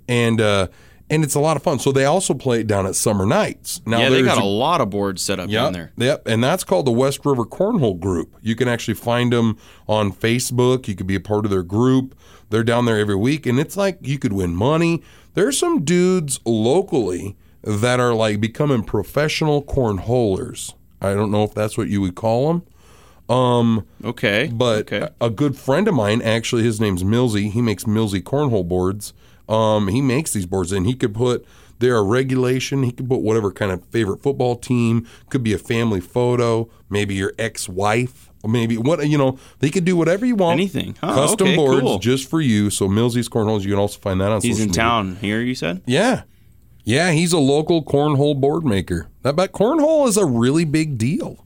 [0.09, 0.68] And uh,
[1.11, 1.78] and it's a lot of fun.
[1.78, 3.82] So they also play it down at Summer Nights.
[3.86, 5.92] Now yeah, they got a lot of boards set up Yep, down there.
[5.98, 8.34] Yep, and that's called the West River Cornhole Group.
[8.40, 10.88] You can actually find them on Facebook.
[10.88, 12.14] You could be a part of their group.
[12.50, 15.02] They're down there every week, and it's like you could win money.
[15.34, 20.74] There's some dudes locally that are like becoming professional cornholers.
[21.00, 22.62] I don't know if that's what you would call them.
[24.04, 25.09] Okay, But okay.
[25.20, 27.50] a, good friend of mine, actually, his name's Millsy.
[27.50, 29.12] He makes Millsy cornhole boards.
[29.48, 31.44] Um, he makes these boards, and he could put
[31.78, 32.82] there a regulation.
[32.82, 35.06] He could put whatever kind of favorite football team.
[35.30, 39.38] Could be a family photo, maybe your ex-wife, maybe what you know.
[39.59, 40.54] They could do whatever you want.
[40.54, 40.96] Anything.
[41.02, 41.98] Oh, Custom okay, boards cool.
[41.98, 42.70] just for you.
[42.70, 43.64] So Millsy's cornholes.
[43.64, 44.40] You can also find that on.
[44.40, 44.82] He's in media.
[44.82, 45.40] town here.
[45.42, 45.82] You said.
[45.86, 46.22] Yeah.
[46.89, 49.09] Yeah, he's a local cornhole board maker.
[49.20, 51.45] That but cornhole is a really big deal.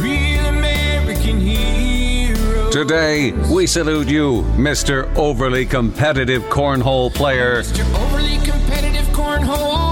[0.00, 2.70] Real American hero.
[2.70, 5.14] Today, we salute you, Mr.
[5.14, 7.58] Overly Competitive Cornhole Player.
[7.58, 9.85] Overly competitive cornhole player.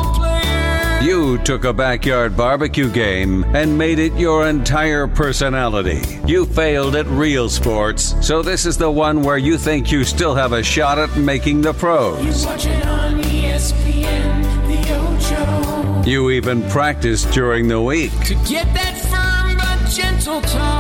[1.04, 6.00] You took a backyard barbecue game and made it your entire personality.
[6.26, 10.34] You failed at real sports, so this is the one where you think you still
[10.34, 12.46] have a shot at making the pros.
[12.46, 16.08] Watch it on ESPN, the Ocho.
[16.08, 18.18] You even practiced during the week.
[18.24, 20.73] To get that firm but gentle yeah.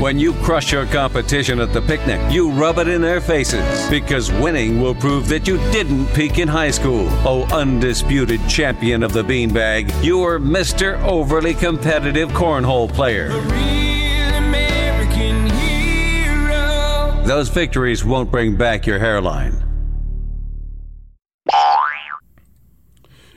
[0.00, 4.32] When you crush your competition at the picnic, you rub it in their faces because
[4.32, 7.06] winning will prove that you didn't peak in high school.
[7.26, 10.98] Oh, undisputed champion of the beanbag, you're Mr.
[11.02, 13.28] Overly Competitive Cornhole Player.
[13.28, 17.22] Real American hero.
[17.26, 19.62] Those victories won't bring back your hairline.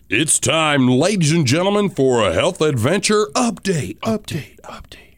[0.09, 3.99] It's time, ladies and gentlemen, for a health adventure update.
[3.99, 5.12] Update, update, update, update, update.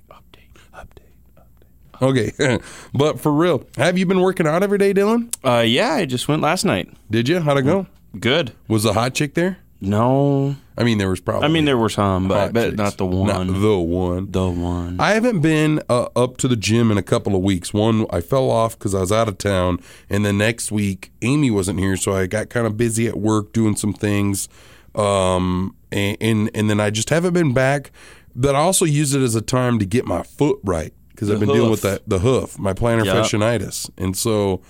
[2.01, 2.59] Okay,
[2.93, 5.33] but for real, have you been working out every day, Dylan?
[5.43, 6.91] Uh, yeah, I just went last night.
[7.09, 7.39] Did you?
[7.39, 7.87] How'd it go?
[8.19, 8.53] Good.
[8.67, 9.57] Was the hot chick there?
[9.81, 11.45] No, I mean, there was probably.
[11.45, 12.77] I mean there were some, but I hot bet chicks.
[12.77, 13.27] not the one.
[13.27, 14.31] Not the one.
[14.31, 14.99] the one.
[14.99, 17.73] I haven't been uh, up to the gym in a couple of weeks.
[17.73, 19.79] One, I fell off because I was out of town,
[20.09, 23.53] and the next week Amy wasn't here, so I got kind of busy at work
[23.53, 24.47] doing some things,
[24.95, 27.91] um, and, and and then I just haven't been back.
[28.35, 31.39] But I also use it as a time to get my foot right because I've
[31.39, 31.91] been dealing with hoof.
[32.03, 33.15] that the hoof, my plantar Yep.
[33.15, 34.61] fasciitis, and so.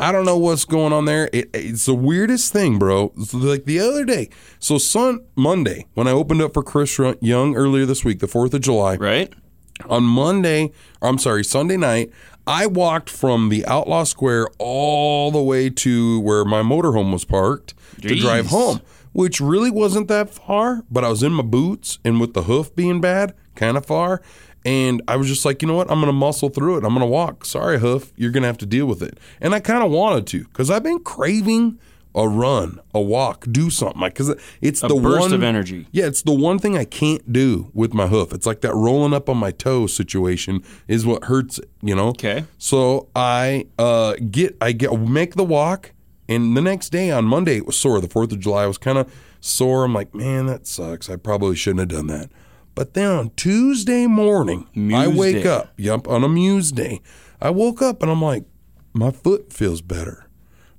[0.00, 1.30] I don't know what's going on there.
[1.32, 3.12] It, it's the weirdest thing, bro.
[3.16, 4.28] It's like the other day,
[4.58, 8.52] so Sun Monday when I opened up for Chris Young earlier this week, the Fourth
[8.54, 9.32] of July, right?
[9.88, 12.10] on Monday, I'm sorry, Sunday night,
[12.44, 17.74] I walked from the Outlaw Square all the way to where my motorhome was parked
[18.02, 18.80] to drive home,
[19.12, 22.74] which really wasn't that far, but I was in my boots and with the hoof
[22.74, 24.22] being bad, kind of far.
[24.64, 25.90] And I was just like, you know what?
[25.90, 26.84] I'm going to muscle through it.
[26.84, 27.44] I'm going to walk.
[27.44, 28.12] Sorry, hoof.
[28.16, 29.18] You're going to have to deal with it.
[29.40, 31.78] And I kind of wanted to because I've been craving
[32.14, 34.00] a run, a walk, do something.
[34.00, 35.88] Like, because it's A the burst one of energy.
[35.90, 38.32] yeah, it's the one thing I can't do with my hoof.
[38.32, 42.08] It's like that rolling up on my toe situation is what hurts it, you know?
[42.10, 42.44] Okay.
[42.56, 45.90] So I uh get I get make the walk
[46.28, 48.00] and the next day on Monday it was sore.
[48.00, 49.84] The fourth of July I was kind of sore.
[49.84, 51.10] I'm like, man, that sucks.
[51.10, 52.30] I probably shouldn't have done that.
[52.74, 55.48] But then on Tuesday morning, I wake day.
[55.48, 55.72] up.
[55.76, 57.00] Yep, on a Muse day.
[57.40, 58.44] I woke up and I'm like,
[58.92, 60.26] my foot feels better.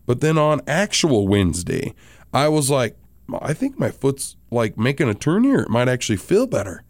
[0.05, 1.93] But then on actual Wednesday,
[2.33, 2.97] I was like,
[3.41, 5.61] I think my foot's like making a turn here.
[5.61, 6.83] It might actually feel better.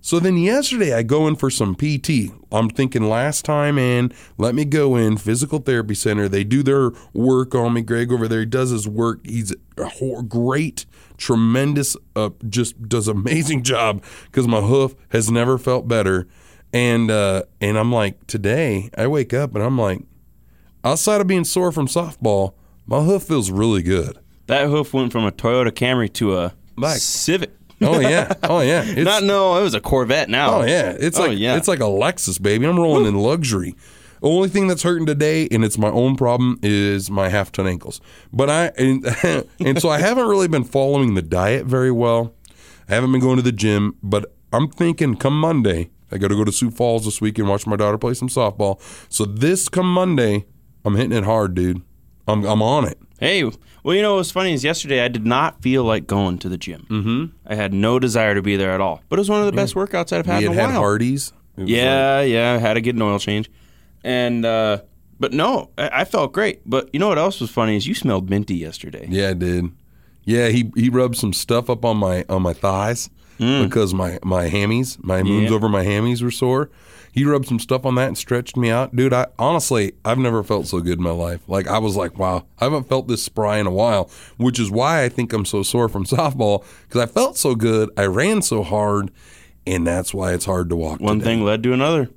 [0.00, 2.32] So then yesterday I go in for some PT.
[2.52, 6.28] I'm thinking last time in, let me go in physical therapy center.
[6.28, 7.82] They do their work on me.
[7.82, 9.26] Greg over there, he does his work.
[9.26, 10.86] He's a great,
[11.18, 16.26] tremendous, uh, just does amazing job because my hoof has never felt better.
[16.72, 20.00] And uh, and I'm like today I wake up and I'm like,
[20.84, 22.54] outside of being sore from softball,
[22.86, 24.18] my hoof feels really good.
[24.46, 27.52] That hoof went from a Toyota Camry to a Like- Civic.
[27.80, 28.82] Oh yeah, oh yeah.
[28.86, 30.60] It's, Not no, it was a Corvette now.
[30.62, 31.56] Oh yeah, it's Oh, like yeah.
[31.56, 32.66] it's like a Lexus, baby.
[32.66, 33.76] I'm rolling in luxury.
[34.22, 38.00] Only thing that's hurting today, and it's my own problem, is my half ton ankles.
[38.32, 39.06] But I and,
[39.60, 42.34] and so I haven't really been following the diet very well.
[42.88, 46.36] I haven't been going to the gym, but I'm thinking come Monday, I got to
[46.36, 48.80] go to Sioux Falls this week and watch my daughter play some softball.
[49.10, 50.46] So this come Monday,
[50.84, 51.82] I'm hitting it hard, dude.
[52.26, 52.98] I'm I'm on it.
[53.20, 53.44] Hey,
[53.82, 56.58] well, you know what's funny is yesterday I did not feel like going to the
[56.58, 56.86] gym.
[56.88, 57.36] Mm-hmm.
[57.46, 59.02] I had no desire to be there at all.
[59.08, 60.80] But it was one of the best workouts I've had We in a had while.
[60.80, 61.32] Hardee's.
[61.56, 62.52] Was Yeah, yeah.
[62.52, 63.50] I had to get an oil change,
[64.04, 64.78] and uh,
[65.20, 66.60] but no, I, I felt great.
[66.68, 69.06] But you know what else was funny is you smelled minty yesterday.
[69.10, 69.66] yeah, I did.
[70.24, 74.48] Yeah, he he rubbed some stuff up on my on my thighs because my my
[74.48, 75.50] hammies, my moons Mm.
[75.50, 75.56] Yeah.
[75.56, 76.70] over my hammies were sore.
[77.10, 79.12] He rubbed some stuff on that and stretched me out, dude.
[79.14, 81.40] I honestly, I've never felt so good in my life.
[81.48, 84.70] Like I was like, wow, I haven't felt this spry in a while, which is
[84.70, 88.42] why I think I'm so sore from softball because I felt so good, I ran
[88.42, 89.10] so hard,
[89.66, 91.00] and that's why it's hard to walk.
[91.00, 91.30] One today.
[91.30, 92.10] thing led to another.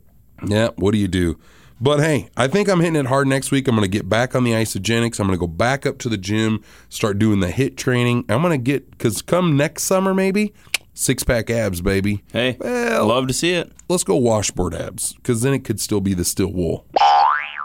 [0.46, 1.40] Yeah, what do you do?
[1.84, 3.68] But hey, I think I'm hitting it hard next week.
[3.68, 5.20] I'm going to get back on the Isagenix.
[5.20, 8.24] I'm going to go back up to the gym, start doing the HIIT training.
[8.30, 10.54] I'm going to get, because come next summer, maybe,
[10.94, 12.24] six pack abs, baby.
[12.32, 13.72] Hey, Well- love to see it.
[13.90, 16.86] Let's go washboard abs, because then it could still be the still wool.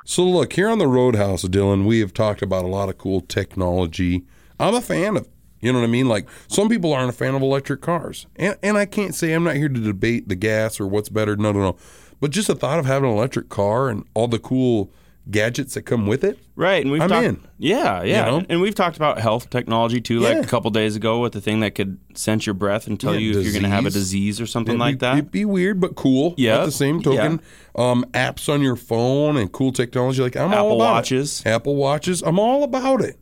[0.07, 3.21] So, look, here on the Roadhouse, Dylan, we have talked about a lot of cool
[3.21, 4.25] technology.
[4.59, 5.29] I'm a fan of.
[5.61, 6.07] You know what I mean?
[6.07, 9.43] Like some people aren't a fan of electric cars, and and I can't say I'm
[9.43, 11.35] not here to debate the gas or what's better.
[11.35, 11.77] No, no, no.
[12.21, 14.91] But just the thought of having an electric car and all the cool
[15.31, 17.41] gadgets that come with it, Right, and we've I'm talked, in.
[17.59, 18.47] Yeah, yeah, know?
[18.49, 20.41] and we've talked about health technology too, like Yeah.
[20.41, 23.19] a couple days ago with the thing that could sense your breath and tell Yeah,
[23.21, 24.37] you if you're going to have a disease.
[24.37, 25.19] disease or something It'd like be, that.
[25.19, 26.35] It'd be weird but cool.
[26.39, 26.61] Yeah.
[26.61, 27.41] At the same token,
[27.75, 30.23] um, apps on your phone and cool technology.
[30.23, 31.41] Like I'm all Apple about Watches.
[31.45, 31.49] It.
[31.49, 32.23] Apple watches.
[32.23, 33.19] I'm all about it.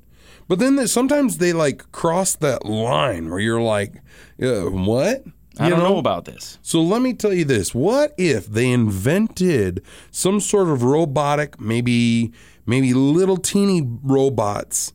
[0.46, 3.94] But then sometimes they like cross that line where you're like,
[4.42, 5.24] uh, what?
[5.58, 6.58] I don't know about this.
[6.62, 12.32] So let me tell you this: What if they invented some sort of robotic, maybe
[12.66, 14.92] maybe little teeny robots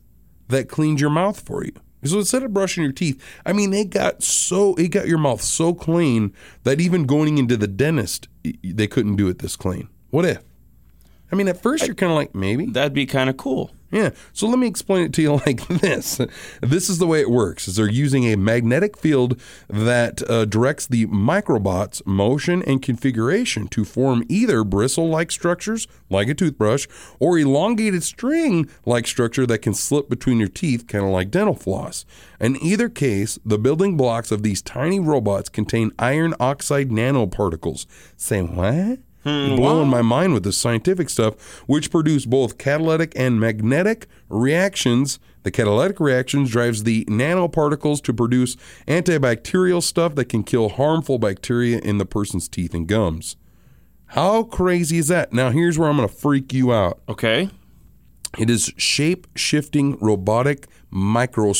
[0.48, 1.72] that cleaned your mouth for you?
[2.04, 5.42] So instead of brushing your teeth, I mean, they got so it got your mouth
[5.42, 6.34] so clean
[6.64, 9.88] that even going into the dentist, they couldn't do it this clean.
[10.10, 10.42] What if?
[11.30, 12.66] I mean, at first you're kind of like maybe.
[12.66, 13.70] That'd be kind of cool.
[13.90, 14.10] Yeah.
[14.32, 16.20] So let me explain it to you like this.
[16.60, 20.86] This is the way it works: is they're using a magnetic field that uh, directs
[20.86, 26.86] the microbots' motion and configuration to form either bristle-like structures, like a toothbrush,
[27.18, 32.04] or elongated string-like structure that can slip between your teeth, kind of like dental floss.
[32.40, 37.86] In either case, the building blocks of these tiny robots contain iron oxide nanoparticles.
[38.16, 39.00] Say what?
[39.24, 45.18] Hmm, blowing my mind with the scientific stuff, which produce both catalytic and magnetic reactions.
[45.42, 48.56] The catalytic reactions drives the nanoparticles to produce
[48.86, 53.36] antibacterial stuff that can kill harmful bacteria in the person's teeth and gums.
[54.06, 55.32] How crazy is that?
[55.32, 57.00] Now here's where I'm going to freak you out.
[57.08, 57.50] Okay.
[58.38, 61.52] It is shape shifting robotic micro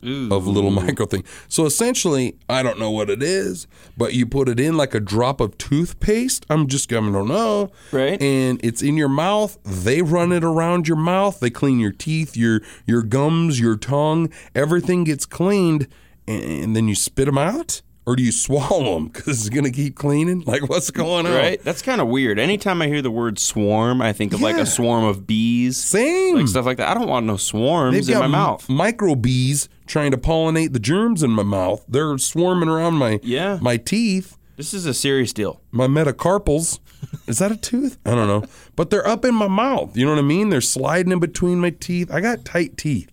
[0.00, 1.24] swarm of little micro thing.
[1.48, 3.66] So essentially, I don't know what it is,
[3.96, 6.46] but you put it in like a drop of toothpaste.
[6.50, 7.70] I'm just gonna don't know.
[7.92, 8.20] Right.
[8.20, 9.58] And it's in your mouth.
[9.64, 11.40] They run it around your mouth.
[11.40, 14.30] They clean your teeth, your your gums, your tongue.
[14.54, 15.88] Everything gets cleaned,
[16.26, 17.82] and, and then you spit them out.
[18.06, 20.44] Or do you swallow them because it's gonna keep cleaning?
[20.46, 21.32] Like what's going on?
[21.32, 21.60] Right?
[21.62, 22.38] That's kind of weird.
[22.38, 25.76] Anytime I hear the word swarm, I think of like a swarm of bees.
[25.76, 26.36] Same.
[26.36, 26.88] Like stuff like that.
[26.88, 28.68] I don't want no swarms in my m- mouth.
[28.68, 31.84] micro bees trying to pollinate the germs in my mouth.
[31.88, 33.58] They're swarming around my Yeah.
[33.60, 35.60] my teeth, This is a serious deal.
[35.72, 36.78] my metacarpals.
[37.26, 37.98] Is that a tooth?
[38.06, 38.44] I don't know.
[38.76, 39.96] But they're up in my mouth.
[39.96, 40.48] You know what I mean?
[40.48, 42.10] They're sliding in between my teeth.
[42.12, 43.08] I got tight teeth.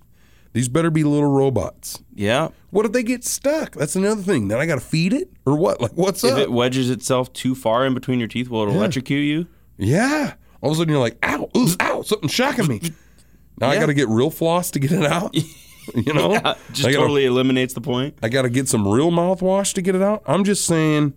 [0.53, 2.03] These better be little robots.
[2.13, 2.49] Yeah.
[2.69, 3.73] What if they get stuck?
[3.75, 4.47] That's another thing.
[4.47, 5.81] Then I got to feed it or what?
[5.81, 6.37] Like what's If up?
[6.37, 9.47] If it wedges itself too far in between your teeth, will it electrocute you?
[9.77, 10.33] yeah.
[10.61, 12.81] All of a sudden you're like, ow, ooh, ow, something's shocking me.
[13.59, 15.35] Now I got to get real floss to get it out.
[15.93, 16.31] You know,
[16.71, 18.15] Just gotta- totally eliminates the point.
[18.23, 20.23] I got to get some real mouthwash to get it out.
[20.25, 21.13] I'm just saying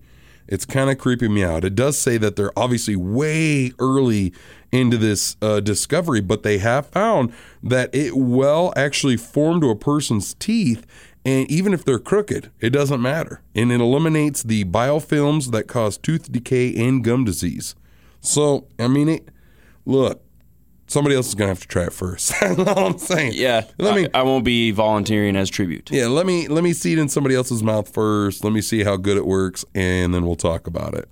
[0.48, 1.64] it's kind of creeping me out.
[1.64, 4.32] It does say that they're obviously way early
[4.72, 7.32] into this uh, discovery, but they have found
[7.62, 10.86] that it will actually form to a person's teeth.
[11.24, 13.42] And even if they're crooked, it doesn't matter.
[13.54, 17.74] And it eliminates the biofilms that cause tooth decay and gum disease.
[18.20, 19.28] So, I mean, it,
[19.84, 20.22] look,
[20.86, 22.32] somebody else is going to have to try it first.
[22.40, 23.32] That's all I'm saying.
[23.34, 23.64] Yeah.
[23.78, 25.90] Let me, I, I won't be volunteering as tribute.
[25.90, 28.44] yeah, let me let me see it in somebody else's mouth first.
[28.44, 31.08] Let me see how good it works, and then we'll talk about it.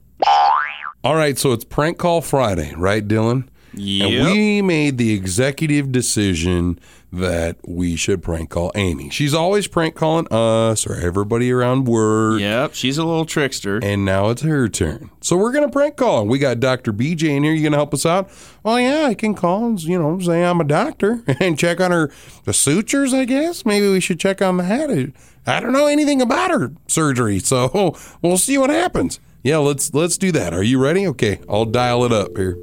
[1.02, 3.48] All right, so it's prank call Friday, right, Dylan?
[3.74, 4.10] Yep.
[4.10, 6.78] And we made the executive decision
[7.18, 9.10] that we should prank call Amy.
[9.10, 12.40] She's always prank calling us or everybody around work.
[12.40, 12.74] Yep.
[12.74, 13.78] She's a little trickster.
[13.82, 15.10] And now it's her turn.
[15.20, 16.26] So we're going to prank call.
[16.26, 16.92] We got Dr.
[16.92, 17.52] BJ in here.
[17.52, 18.30] You going to help us out?
[18.62, 21.90] Well, yeah, I can call and, you know, say I'm a doctor and check on
[21.90, 22.10] her
[22.44, 23.64] the sutures, I guess.
[23.64, 25.12] Maybe we should check on that.
[25.46, 29.20] I don't know anything about her surgery, so we'll see what happens.
[29.42, 30.54] Yeah, let's let's do that.
[30.54, 31.06] Are you ready?
[31.06, 32.56] Okay, I'll dial it up here.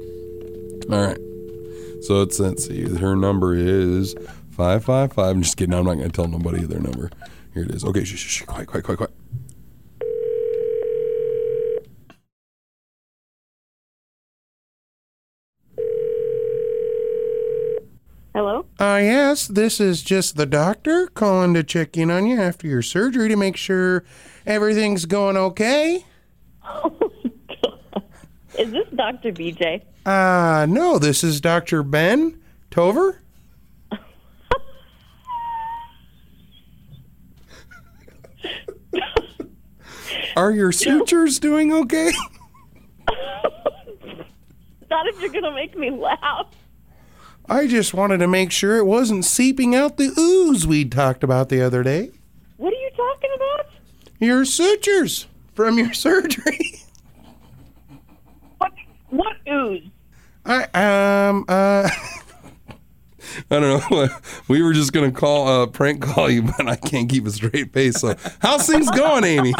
[0.90, 1.18] All right.
[2.02, 2.96] So it's let's see.
[2.96, 4.16] Her number is
[4.62, 5.34] five five five.
[5.34, 5.74] I'm just kidding.
[5.74, 7.10] I'm not going to tell nobody their number.
[7.52, 7.84] Here it is.
[7.84, 8.42] Okay, shh, shh, shh.
[8.42, 9.12] Quiet, quiet, quiet, quiet.
[18.32, 18.64] Hello?
[18.78, 22.82] Uh, yes, this is just the doctor calling to check in on you after your
[22.82, 24.04] surgery to make sure
[24.46, 26.04] everything's going okay.
[26.64, 27.10] Oh,
[27.64, 28.04] God.
[28.56, 29.32] Is this Dr.
[29.32, 29.82] BJ?
[30.06, 31.82] Uh, no, this is Dr.
[31.82, 32.40] Ben
[32.70, 33.22] Tover.
[40.36, 42.12] Are your sutures doing okay?
[44.90, 46.46] Not if you're going to make me laugh.
[47.48, 51.48] I just wanted to make sure it wasn't seeping out the ooze we'd talked about
[51.48, 52.10] the other day.
[52.56, 53.66] What are you talking about?
[54.20, 56.80] Your sutures from your surgery.
[58.58, 58.72] What,
[59.10, 59.84] what ooze?
[60.44, 61.88] I um uh
[63.50, 64.08] I don't know.
[64.48, 67.72] We were just gonna call uh prank call you, but I can't keep a straight
[67.72, 68.00] face.
[68.00, 69.52] So how's things going, Amy?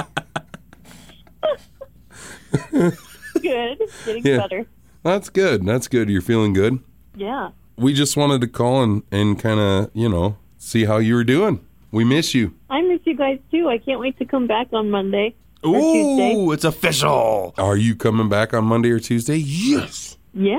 [2.70, 3.78] Good.
[4.04, 4.38] Getting Yeah.
[4.38, 4.66] better.
[5.02, 5.64] That's good.
[5.64, 6.08] That's good.
[6.08, 6.78] You're feeling good.
[7.16, 7.50] Yeah.
[7.76, 11.24] We just wanted to call and, and kind of, you know, see how you were
[11.24, 11.60] doing.
[11.90, 12.54] We miss you.
[12.70, 13.68] I miss you guys too.
[13.68, 15.34] I can't wait to come back on Monday
[15.64, 16.34] or Tuesday.
[16.34, 17.54] Ooh, it's official.
[17.58, 19.36] Are you coming back on Monday or Tuesday?
[19.36, 20.16] Yes.
[20.34, 20.56] Yeah.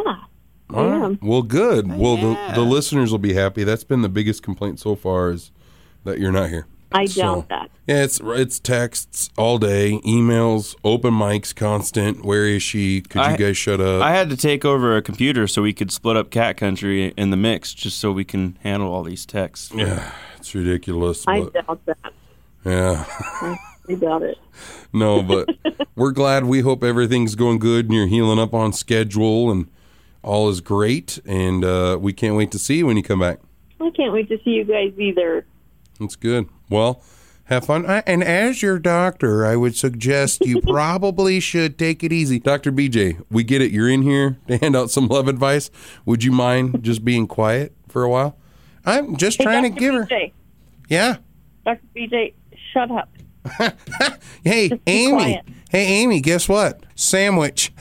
[0.69, 1.03] I All right.
[1.03, 1.19] am.
[1.21, 1.87] Well, good.
[1.97, 3.63] well, the, the listeners will be happy.
[3.63, 5.51] That's been the biggest complaint so far is
[6.03, 6.67] that you're not here.
[6.93, 7.69] I So- doubt that.
[7.87, 12.23] Yeah, it's it's texts all day, emails, open mics, constant.
[12.23, 13.01] Where is she?
[13.01, 14.01] Could you guys shut up?
[14.01, 17.29] I had to take over a computer so we could split up cat country in
[17.29, 19.71] the mix, just so we can handle all these texts.
[19.75, 21.25] yeah, it's ridiculous.
[21.27, 21.97] I But, doubt that.
[22.65, 23.05] yeah.
[23.89, 24.37] I doubt it.
[24.93, 25.49] No, but
[25.95, 26.45] we're glad.
[26.45, 29.67] We hope everything's going good and you're healing up on schedule and
[30.21, 31.19] all is great.
[31.25, 33.39] And uh, we can't wait to see you when you come back.
[33.81, 35.45] I can't wait to see you guys either.
[35.99, 36.47] That's good.
[36.73, 37.03] Well,
[37.45, 37.85] have fun.
[37.85, 42.39] And as your doctor, I would suggest you probably should take it easy.
[42.39, 42.71] Dr.
[42.71, 43.71] BJ, we get it.
[43.71, 45.69] You're in here to hand out some love advice.
[46.05, 48.37] Would you mind just being quiet for a while?
[48.85, 49.79] I'm just Hey, trying to Dr.
[49.79, 50.05] give her.
[50.07, 50.31] BJ,
[50.89, 51.17] Yeah.
[51.63, 51.81] Dr.
[51.95, 52.33] BJ,
[52.73, 53.09] shut up.
[54.43, 55.11] Hey, Amy.
[55.11, 55.45] quiet.
[55.69, 56.83] Hey, Amy, guess what?
[56.95, 57.71] Sandwich.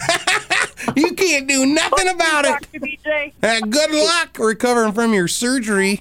[0.96, 2.48] you can't do nothing about it.
[2.72, 2.80] Dr.
[2.80, 6.00] BJ, Uh, good luck recovering from your surgery.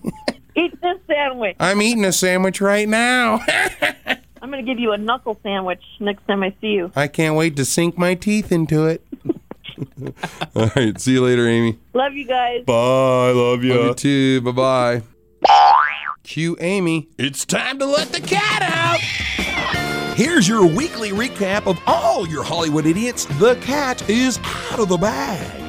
[0.56, 1.56] Eat this sandwich.
[1.60, 3.43] I'm eating a sandwich right now.
[4.41, 6.91] I'm going to give you a knuckle sandwich next time I see you.
[6.95, 9.06] I can't wait to sink my teeth into it.
[10.56, 10.99] All right.
[10.99, 11.78] See you later, Amy.
[11.93, 12.66] Love you guys.
[12.66, 13.74] Bye, love you.
[13.74, 14.41] Love you too.
[14.41, 15.02] Bye bye.
[16.24, 17.10] Cue Amy.
[17.18, 18.99] It's time to let the cat out.
[20.16, 23.26] Here's your weekly recap of all your Hollywood idiots.
[23.39, 24.39] The cat is
[24.72, 25.61] out of the bag.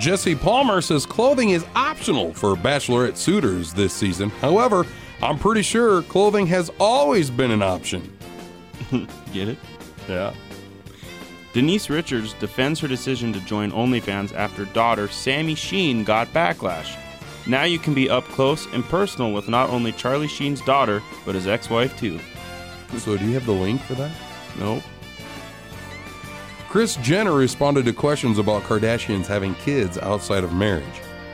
[0.00, 4.30] Jesse Palmer says clothing is optional for bachelorette suitors this season.
[4.30, 4.86] However,
[5.20, 8.16] I'm pretty sure clothing has always been an option.
[9.34, 9.58] Get it?
[10.08, 10.32] Yeah.
[11.52, 16.96] Denise Richards defends her decision to join OnlyFans after daughter Sami Sheen got backlash.
[17.46, 21.34] Now you can be up close and personal with not only Charlie Sheen's daughter, but
[21.34, 22.18] his ex wife too.
[22.96, 24.12] So, do you have the link for that?
[24.58, 24.82] Nope.
[26.70, 30.84] Kris Jenner responded to questions about Kardashians having kids outside of marriage.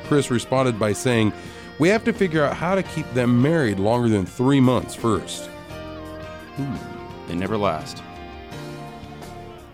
[0.05, 1.31] Kris responded by saying,
[1.79, 5.45] We have to figure out how to keep them married longer than three months first.
[6.57, 8.03] Hmm, they never last.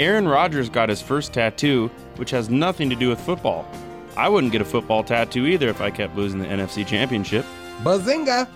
[0.00, 3.64] Aaron Rodgers got his first tattoo, which has nothing to do with football.
[4.16, 7.46] I wouldn't get a football tattoo either if I kept losing the NFC Championship.
[7.84, 8.48] Bazinga!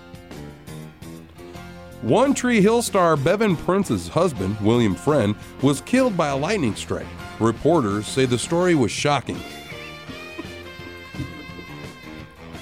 [2.03, 7.07] One Tree Hill star Bevin Prince's husband, William Friend, was killed by a lightning strike.
[7.41, 9.41] Reporters say the story was shocking.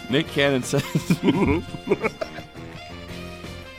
[0.08, 0.84] Nick Cannon says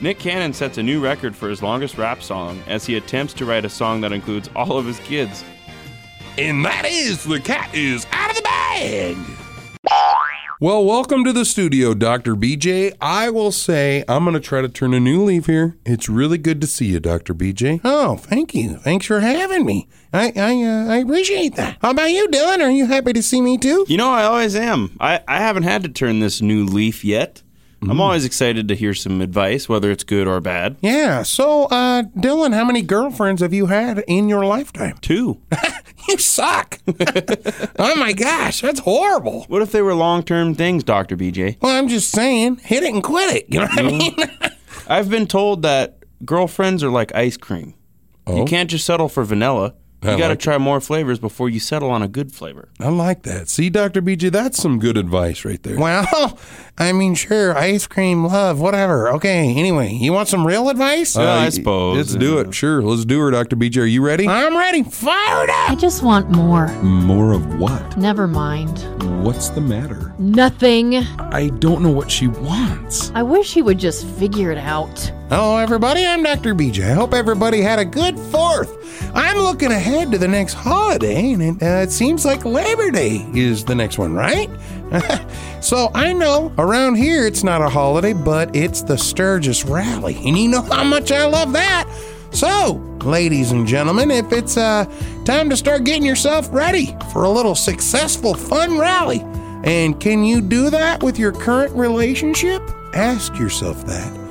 [0.02, 3.46] Nick Cannon sets a new record for his longest rap song as he attempts to
[3.46, 5.44] write a song that includes all of his kids.
[6.38, 9.16] And that is The Cat is Out of the Bag!
[10.62, 12.34] Well, welcome to the studio, Dr.
[12.34, 12.94] BJ.
[13.02, 15.76] I will say I'm going to try to turn a new leaf here.
[15.86, 17.34] It's really good to see you, Dr.
[17.34, 17.82] BJ.
[17.84, 18.78] Oh, thank you.
[18.78, 19.90] Thanks for having me.
[20.14, 21.78] I I, uh, I appreciate that.
[21.82, 22.62] How about you, Dylan?
[22.62, 23.84] Are you happy to see me too?
[23.90, 24.96] You know, I always am.
[24.98, 27.44] I, I haven't had to turn this new leaf yet.
[27.90, 30.78] I'm always excited to hear some advice, whether it's good or bad.
[30.82, 31.24] Yeah.
[31.24, 34.98] So, uh, Dylan, how many girlfriends have you had in your lifetime?
[35.02, 35.42] Two.
[36.08, 36.80] You suck.
[37.80, 39.46] oh my gosh, that's horrible.
[39.48, 41.18] What if they were long term things, Dr.
[41.18, 41.58] BJ?
[41.62, 43.46] Well, I'm just saying, hit it and quit it.
[43.50, 44.16] You know what I mean?
[44.88, 47.74] I've been told that girlfriends are like ice cream.
[48.28, 48.38] Oh?
[48.38, 49.74] You can't just settle for vanilla.
[50.04, 52.70] You got to like try more flavors before you settle on a good flavor.
[52.80, 53.50] I like that.
[53.50, 54.04] See, Dr.
[54.04, 55.80] BJ, that's some good advice right there.
[55.80, 56.38] Well,
[56.78, 59.10] I mean, sure, ice cream, love, whatever.
[59.14, 61.16] Okay, anyway, you want some real advice?
[61.16, 61.96] Yeah, I suppose.
[61.96, 62.54] Let's do it.
[62.54, 63.56] Sure, let's do her, Dr.
[63.56, 63.84] BJ.
[63.84, 64.28] Are you ready?
[64.28, 64.84] I'm ready.
[64.84, 65.70] Fired up.
[65.70, 66.68] I just want more.
[66.82, 67.98] More of what?
[67.98, 68.80] Never mind.
[69.24, 70.14] What's the matter?
[70.20, 70.98] Nothing.
[71.18, 73.10] I don't know what she wants.
[73.16, 75.00] I wish he would just figure it out.
[75.30, 76.06] Hello, everybody.
[76.06, 76.54] I'm Dr.
[76.54, 76.92] BJ.
[76.92, 78.82] I hope everybody had a good fourth.
[79.16, 83.26] I'm looking ahead to the next holiday, and it, uh, it seems like Labor Day
[83.34, 84.50] is the next one, right?
[85.62, 90.38] so I know around here it's not a holiday, but it's the Sturgis Rally, and
[90.38, 91.90] you know how much I love that.
[92.32, 92.74] So,
[93.04, 94.86] ladies and gentlemen, if it's uh,
[95.24, 99.22] time to start getting yourself ready for a little successful, fun rally,
[99.64, 102.62] and can you do that with your current relationship?
[102.94, 104.26] Ask yourself that.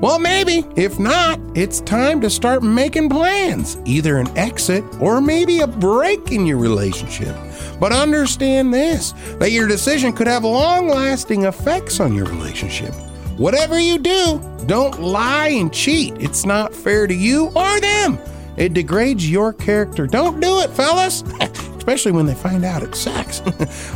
[0.00, 0.64] Well, maybe.
[0.76, 6.32] If not, it's time to start making plans, either an exit or maybe a break
[6.32, 7.36] in your relationship.
[7.80, 12.94] But understand this that your decision could have long lasting effects on your relationship.
[13.36, 16.14] Whatever you do, don't lie and cheat.
[16.20, 18.18] It's not fair to you or them.
[18.56, 20.06] It degrades your character.
[20.06, 21.24] Don't do it, fellas.
[21.80, 23.42] especially when they find out it's sex.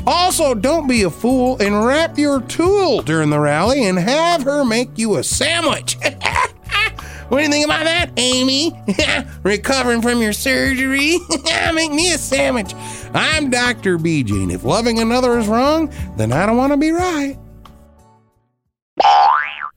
[0.07, 4.65] also, don't be a fool and wrap your tool during the rally and have her
[4.65, 5.99] make you a sandwich.
[7.35, 8.73] what do you think about that, Amy?
[9.43, 11.19] Recovering from your surgery?
[11.75, 12.73] make me a sandwich.
[13.13, 13.99] I'm Dr.
[13.99, 17.37] BJ, and if loving another is wrong, then I don't want to be right.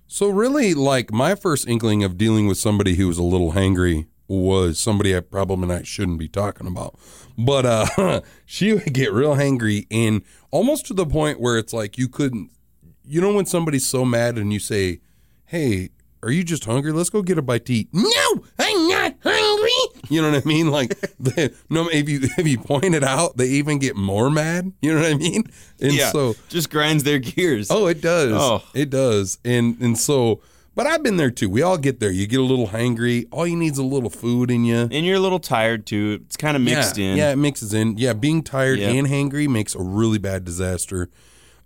[0.05, 4.05] So really, like my first inkling of dealing with somebody who was a little hangry
[4.27, 6.93] was somebody I probably not shouldn't be talking about.
[7.39, 11.97] But uh she would get real hangry and almost to the point where it's like
[11.97, 12.51] you couldn't
[13.03, 14.99] you know when somebody's so mad and you say,
[15.45, 15.89] Hey,
[16.27, 16.91] are you just hungry?
[16.91, 17.87] Let's go get a bite to eat.
[17.93, 20.01] No, I'm not hungry.
[20.09, 20.69] You know what I mean?
[20.69, 24.73] Like, they, no, if you if you point it out, they even get more mad.
[24.81, 25.45] You know what I mean?
[25.79, 27.71] And yeah, so just grinds their gears.
[27.71, 28.33] Oh, it does.
[28.33, 28.61] Oh.
[28.73, 29.37] It does.
[29.45, 30.41] And and so,
[30.75, 31.49] but I've been there too.
[31.49, 32.11] We all get there.
[32.11, 33.25] You get a little hangry.
[33.31, 34.89] All you need is a little food in you.
[34.91, 36.19] And you're a little tired too.
[36.25, 37.17] It's kind of mixed yeah, in.
[37.17, 37.97] Yeah, it mixes in.
[37.97, 38.95] Yeah, being tired Yep.
[38.95, 41.09] and hangry makes a really bad disaster.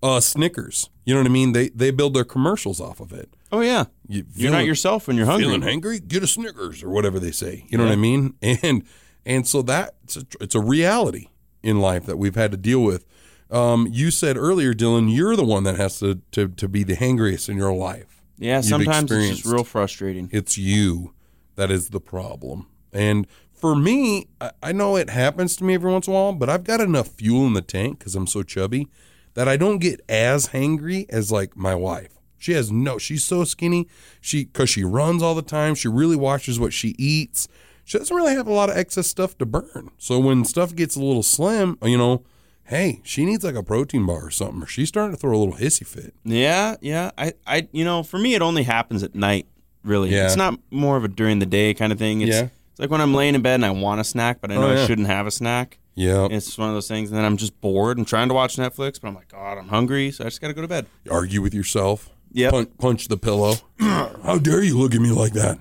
[0.03, 0.91] Uh, Snickers.
[1.03, 1.53] You know what I mean?
[1.53, 3.33] They they build their commercials off of it.
[3.51, 3.85] Oh yeah.
[4.07, 5.45] You You're not yourself when you're hungry.
[5.45, 6.05] Feeling hangry?
[6.05, 7.65] Get a Snickers or whatever they say.
[7.67, 8.35] You know what I mean?
[8.41, 8.83] And
[9.25, 11.27] and so that it's a, it's a reality
[11.61, 13.05] in life that we've had to deal with.
[13.51, 16.95] Um, you said earlier, Dylan, you're the one that has to to, to be the
[16.95, 18.21] hangriest in your life.
[18.37, 20.29] Yeah, You've sometimes it's just real frustrating.
[20.31, 21.13] It's you
[21.55, 22.67] that is the problem.
[22.91, 26.33] And for me, I, I know it happens to me every once in a while,
[26.33, 28.87] but I've got enough fuel in the tank because I'm so chubby
[29.35, 32.20] that I don't get as hangry as like my wife.
[32.41, 33.87] She has no, she's so skinny.
[34.19, 37.47] She, because she runs all the time, she really watches what she eats.
[37.85, 39.91] She doesn't really have a lot of excess stuff to burn.
[39.99, 42.23] So when stuff gets a little slim, uh, you know,
[42.65, 45.39] hey, she needs like a protein bar or something, or she's starting to throw a
[45.39, 46.15] little hissy fit.
[46.23, 47.11] Yeah, yeah.
[47.15, 49.45] I, I, you know, for me, it only happens at night.
[49.83, 50.25] Really, Yeah.
[50.25, 52.21] it's not more of a during the day kind of thing.
[52.21, 52.47] It's, Yeah.
[52.71, 54.69] it's like when I'm laying in bed and I want a snack, but I know
[54.69, 54.83] Oh, yeah.
[54.83, 55.77] I shouldn't have a snack.
[55.93, 56.27] Yeah.
[56.31, 59.01] It's one of those things, and then I'm just bored and trying to watch Netflix,
[59.01, 60.85] but I'm like, God, I'm hungry, so I just got to go to bed.
[61.09, 62.09] argue with yourself.
[62.33, 62.51] Yep.
[62.51, 63.55] Punch, punch the pillow.
[63.79, 65.59] How dare you look at me like that?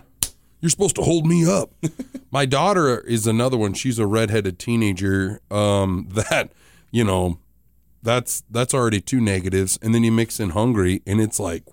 [0.60, 1.70] You're supposed to hold me up.
[2.30, 3.72] My daughter is another one.
[3.74, 5.40] She's a redheaded teenager.
[5.50, 6.52] Um, that
[6.90, 7.38] you know,
[8.02, 11.64] that's that's already two negatives, and then you mix in hungry, and it's like,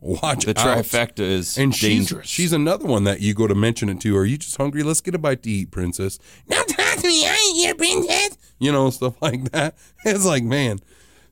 [0.00, 0.78] whew, watch The out.
[0.84, 2.28] trifecta is and she's, dangerous.
[2.28, 4.16] She's another one that you go to mention it to.
[4.16, 4.82] Are you just hungry?
[4.82, 6.18] Let's get a bite to eat, princess.
[6.46, 8.36] Now talk to me, I ain't your princess.
[8.58, 9.76] You know, stuff like that.
[10.04, 10.80] It's like, man.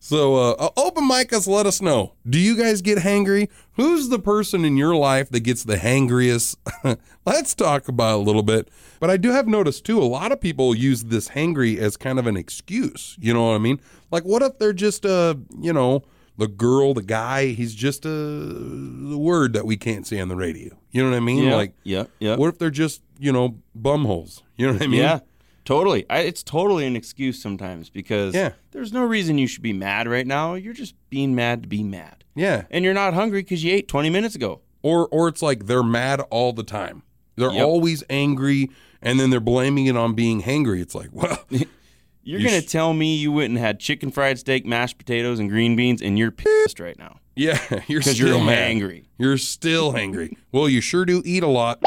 [0.05, 2.15] So uh, uh, open mic us, let us know.
[2.29, 3.49] Do you guys get hangry?
[3.75, 6.57] Who's the person in your life that gets the hangriest?
[7.25, 8.69] Let's talk about a little bit.
[8.99, 12.19] But I do have noticed too, a lot of people use this hangry as kind
[12.19, 13.17] of an excuse.
[13.21, 13.81] You know what I mean?
[14.11, 16.03] Like, what if they're just a, you know,
[16.37, 20.35] the girl, the guy, he's just a the word that we can't say on the
[20.35, 20.77] radio.
[20.91, 21.45] You know what I mean?
[21.45, 22.35] Yeah, Like, yeah, yeah.
[22.35, 24.43] What if they're just, you know, bumholes?
[24.57, 25.01] You know what I mean?
[25.01, 25.21] Yeah,
[25.65, 26.05] totally.
[26.11, 28.53] I, it's totally an excuse sometimes because Yeah.
[28.73, 30.55] there's no reason you should be mad right now.
[30.55, 32.25] You're just being mad to be mad.
[32.35, 32.65] Yeah.
[32.71, 34.61] And you're not hungry because you ate 20 minutes ago.
[34.83, 37.03] Or or it's like they're mad all the time.
[37.37, 37.65] They're Yep.
[37.65, 38.69] always angry
[39.01, 40.81] and then they're blaming it on being hangry.
[40.81, 41.39] It's like, well,
[42.25, 44.99] You're You going to sh- tell me you went and had chicken fried steak, mashed
[44.99, 47.19] potatoes, and green beans, and you're pissed right now.
[47.37, 47.59] yeah,
[47.89, 48.71] you're still you're mad.
[48.77, 49.05] hangry.
[49.19, 50.37] You're still hangry.
[50.53, 51.83] well, you sure do eat a lot.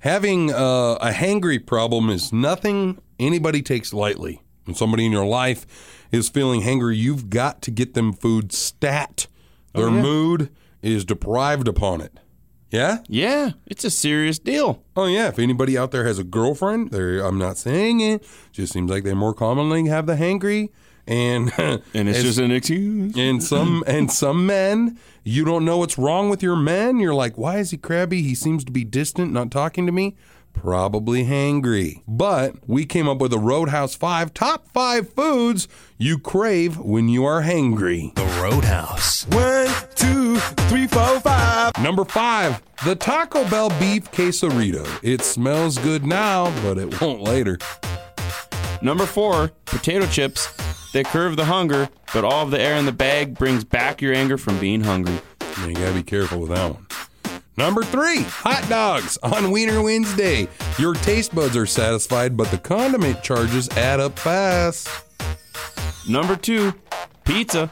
[0.00, 4.42] Having uh, a hangry problem is nothing anybody takes lightly.
[4.64, 9.26] When somebody in your life is feeling hangry, you've got to get them food stat.
[9.74, 10.02] Their Oh, yeah.
[10.02, 10.50] mood
[10.82, 12.18] is deprived upon it.
[12.74, 12.98] Yeah?
[13.06, 14.82] Yeah, it's a serious deal.
[14.96, 18.26] Oh yeah, if anybody out there has a girlfriend, they're, I'm not saying it.
[18.50, 20.70] Just seems like they more commonly have the hangry,
[21.06, 21.52] and
[21.94, 23.16] And it's just an excuse.
[23.16, 26.98] and some and some men, you don't know what's wrong with your men.
[26.98, 28.22] You're like, why is he crabby?
[28.22, 30.16] He seems to be distant, not talking to me.
[30.54, 32.02] Probably hangry.
[32.08, 37.24] But we came up with a Roadhouse Five top five foods you crave when you
[37.26, 38.14] are hangry.
[38.14, 39.26] The Roadhouse.
[39.28, 40.36] One, two,
[40.68, 41.72] three, four, five.
[41.82, 44.86] Number five, the Taco Bell beef quesarito.
[45.02, 47.58] It smells good now, but it won't later.
[48.80, 50.48] Number four, potato chips.
[50.92, 54.14] They curve the hunger, but all of the air in the bag brings back your
[54.14, 55.20] anger from being hungry.
[55.66, 56.86] You gotta be careful with that one.
[57.56, 60.48] Number three, hot dogs on Wiener Wednesday.
[60.76, 64.88] Your taste buds are satisfied, but the condiment charges add up fast.
[66.08, 66.74] Number two,
[67.24, 67.70] pizza,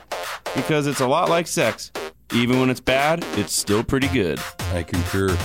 [0.54, 1.90] because it's a lot like sex.
[2.32, 4.40] Even when it's bad, it's still pretty good.
[4.72, 5.36] I concur.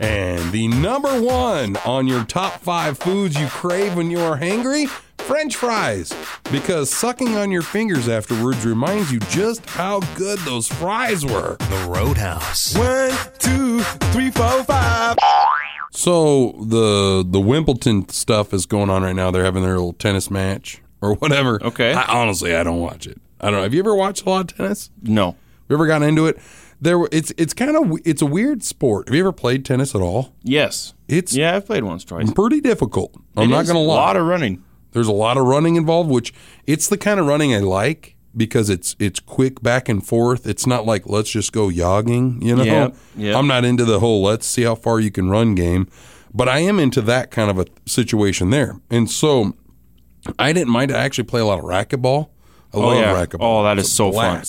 [0.00, 4.90] And the number one on your top five foods you crave when you are hangry
[5.26, 6.12] French fries.
[6.52, 11.56] Because sucking on your fingers afterwards reminds you just how good those fries were.
[11.58, 12.76] The Roadhouse.
[12.76, 13.80] One, two,
[14.12, 15.16] three, four, five.
[15.90, 19.30] So the the Wimbledon stuff is going on right now.
[19.30, 21.58] They're having their little tennis match or whatever.
[21.62, 21.92] Okay.
[21.92, 23.20] I, honestly, I don't watch it.
[23.40, 23.62] I don't know.
[23.62, 24.90] Have you ever watched a lot of tennis?
[25.02, 25.26] No.
[25.32, 25.36] Have
[25.70, 26.38] You ever gotten into it?
[26.80, 29.08] There, it's it's kind of it's a weird sport.
[29.08, 30.34] Have you ever played tennis at all?
[30.42, 30.92] Yes.
[31.08, 32.30] It's Yeah, I've played once, twice.
[32.32, 33.14] pretty difficult.
[33.36, 33.94] I'm It not is going to lie.
[33.94, 34.62] a lot of running.
[34.92, 36.32] There's a lot of running involved, which
[36.66, 40.46] it's the kind of running I like because it's it's quick back and forth.
[40.46, 42.62] It's not like let's just go jogging, you know.
[42.64, 43.36] Yep, yep.
[43.36, 45.88] I'm not into the whole let's see how far you can run game,
[46.34, 48.80] but I am into that kind of a situation there.
[48.90, 49.54] And so
[50.38, 50.92] I didn't mind.
[50.92, 52.30] I actually play a lot of racquetball.
[52.74, 53.14] I Oh, love yeah.
[53.14, 53.38] racquetball.
[53.40, 54.42] Oh, that It's is so fun.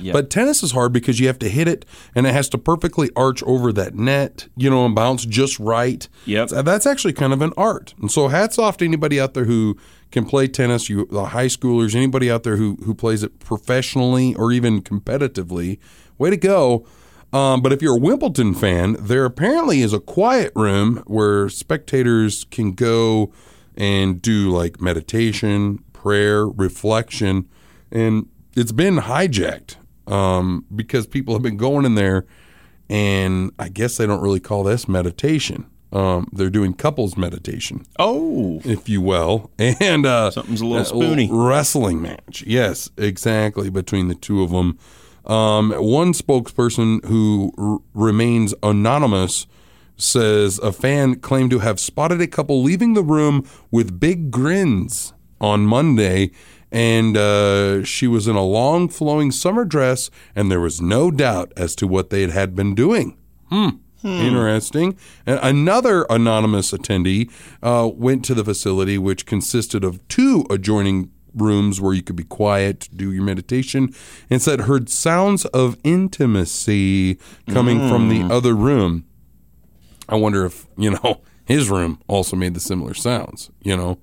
[0.00, 0.12] Yeah.
[0.12, 1.84] But tennis is hard because you have to hit it
[2.14, 6.08] and it has to perfectly arch over that net, you know, and bounce just right.
[6.26, 6.50] Yep.
[6.50, 7.94] So that's actually kind of an art.
[8.00, 9.76] And so hats off to anybody out there who
[10.10, 14.34] can play tennis, you the high schoolers, anybody out there who who plays it professionally
[14.34, 15.78] or even competitively.
[16.18, 16.86] Way to go.
[17.32, 22.44] Um, but if you're a Wimbledon fan, there apparently is a quiet room where spectators
[22.44, 23.32] can go
[23.76, 27.48] and do like meditation, prayer, reflection,
[27.90, 29.76] and it's been hijacked
[30.06, 32.26] um, because people have been going in there,
[32.88, 35.66] and I guess they don't really call this meditation.
[35.92, 38.60] Um, they're doing couples meditation, Oh.
[38.64, 41.28] if you will, and uh, Something's a little spoony.
[41.30, 42.42] wrestling match.
[42.46, 44.76] Yes, exactly between the two of them.
[45.24, 49.46] Um, one spokesperson who r- remains anonymous
[49.96, 55.12] says a fan claimed to have spotted a couple leaving the room with big grins
[55.40, 56.32] on Monday,
[56.74, 61.52] and uh, she was in a long flowing summer dress, and there was no doubt
[61.56, 63.16] as to what they had, had been doing.
[63.48, 63.68] Hmm.
[64.02, 64.98] Interesting.
[65.24, 67.30] And another anonymous attendee
[67.62, 72.24] uh, went to the facility, which consisted of two adjoining rooms where you could be
[72.24, 73.94] quiet, do your meditation,
[74.28, 77.18] and said heard sounds of intimacy
[77.48, 79.04] coming from the other room.
[80.08, 83.98] I wonder if, you know, his room also made the similar sounds, you know.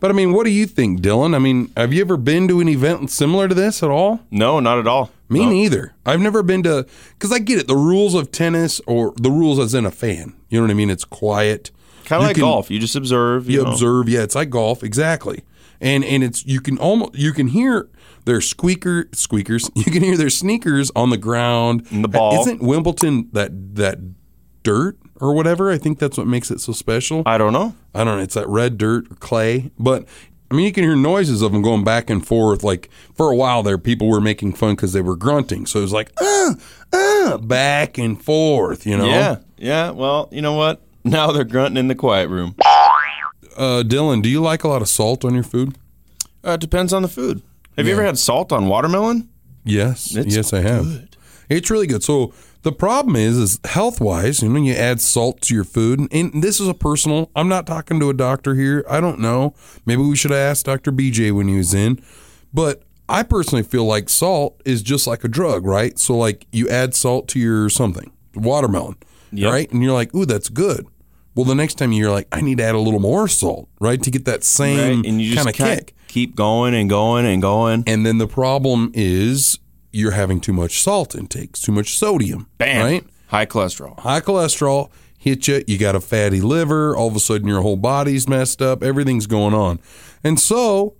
[0.00, 1.34] But I mean, what do you think, Dylan?
[1.34, 4.20] I mean, have you ever been to an event similar to this at all?
[4.30, 5.10] No, not at all.
[5.28, 5.50] Me No.
[5.50, 5.92] neither.
[6.06, 7.68] I've never been to because I get it.
[7.68, 10.32] The rules of tennis or the rules as in a fan.
[10.48, 10.90] You know what I mean?
[10.90, 11.70] It's quiet.
[12.06, 12.70] Kind of like can- golf.
[12.70, 13.48] You just observe.
[13.48, 13.70] You, You know.
[13.72, 14.08] observe.
[14.08, 14.82] Yeah, it's like golf.
[14.82, 15.42] Exactly.
[15.80, 17.88] And and it's you can almost you can hear
[18.24, 19.70] their squeaker squeakers.
[19.76, 21.86] You can hear their sneakers on the ground.
[21.90, 22.40] And the ball.
[22.40, 23.98] Isn't Wimbledon that that
[24.62, 25.70] dirt or whatever?
[25.70, 27.22] I think that's what makes it so special.
[27.26, 27.74] I don't know.
[27.94, 28.22] I don't know.
[28.22, 30.06] It's that red dirt or clay, but
[30.50, 32.64] I mean, you can hear noises of them going back and forth.
[32.64, 35.66] Like for a while there, people were making fun because they were grunting.
[35.66, 36.54] So it was like, uh,
[36.92, 39.06] uh, back and forth, you know?
[39.06, 39.36] Yeah.
[39.58, 39.90] Yeah.
[39.90, 40.82] Well, you know what?
[41.02, 42.54] Now they're grunting in the quiet room.
[43.56, 45.78] Uh, Dylan, do you like a lot of salt on your food?
[46.44, 47.40] Uh, it depends on the food.
[47.78, 49.30] Have you ever had salt on watermelon?
[49.64, 50.14] Yes.
[50.14, 51.08] It's yes, I have.
[51.48, 52.02] It's really good.
[52.02, 55.98] So the problem is, is health wise, you know, you add salt to your food,
[55.98, 57.30] and, and this is a personal.
[57.34, 58.84] I'm not talking to a doctor here.
[58.88, 59.54] I don't know.
[59.86, 60.92] Maybe we should have asked Dr.
[60.92, 62.00] BJ when he was in,
[62.52, 65.98] but I personally feel like salt is just like a drug, right?
[65.98, 68.96] So like you add salt to your something, watermelon,
[69.32, 69.52] Yep.
[69.52, 69.72] right?
[69.72, 70.86] And you're like, ooh, that's good.
[71.34, 74.02] Well, the next time you're like, I need to add a little more salt, right,
[74.02, 75.06] to get that same Right?
[75.08, 75.94] And you just kind of kick.
[76.08, 77.84] keep going and going and going.
[77.86, 79.58] And then the problem is
[79.92, 82.48] you're having too much salt intake, too much sodium.
[82.58, 82.84] Bam.
[82.84, 83.06] Right?
[83.28, 83.98] High cholesterol.
[84.00, 85.62] High cholesterol hit you.
[85.66, 86.96] You got a fatty liver.
[86.96, 88.82] All of a sudden, your whole body's messed up.
[88.82, 89.78] Everything's going on.
[90.24, 90.94] And so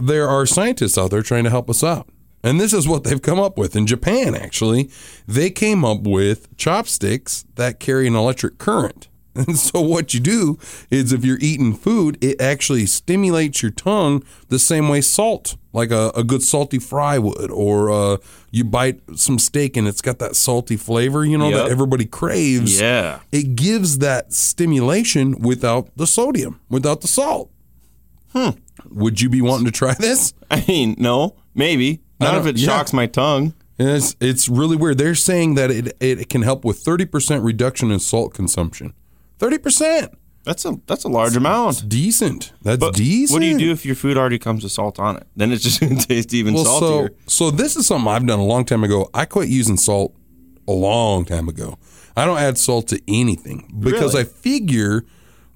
[0.00, 2.08] there are scientists out there trying to help us out.
[2.42, 3.74] And this is what they've come up with.
[3.74, 4.90] In Japan, actually,
[5.26, 9.07] they came up with chopsticks that carry an electric current.
[9.38, 10.58] And so, what you do
[10.90, 15.90] is if you're eating food, it actually stimulates your tongue the same way salt, like
[15.90, 18.16] a, a good salty fry would, or uh,
[18.50, 21.64] you bite some steak and it's got that salty flavor, you know, Yep.
[21.64, 22.80] that everybody craves.
[22.80, 23.20] Yeah.
[23.32, 27.50] It gives that stimulation without the sodium, without the salt.
[28.32, 28.50] Hmm.
[28.90, 30.34] Would you be wanting to try this?
[30.50, 32.00] I mean, no, maybe.
[32.20, 32.66] Not if it yeah.
[32.66, 33.54] shocks my tongue.
[33.78, 34.98] It's it's really weird.
[34.98, 38.92] They're saying that it it can help with thirty percent reduction in salt consumption.
[39.38, 40.12] Thirty percent.
[40.44, 41.88] That's a that's a large amount.
[41.88, 42.52] Decent.
[42.62, 43.34] That's But decent.
[43.36, 45.26] what do you do if your food already comes with salt on it?
[45.36, 47.10] Then it's just going to taste even Well, saltier.
[47.26, 49.10] so so this is something I've done a long time ago.
[49.12, 50.14] I quit using salt
[50.66, 51.78] a long time ago.
[52.16, 54.20] I don't add salt to anything because Really?
[54.22, 55.04] I figure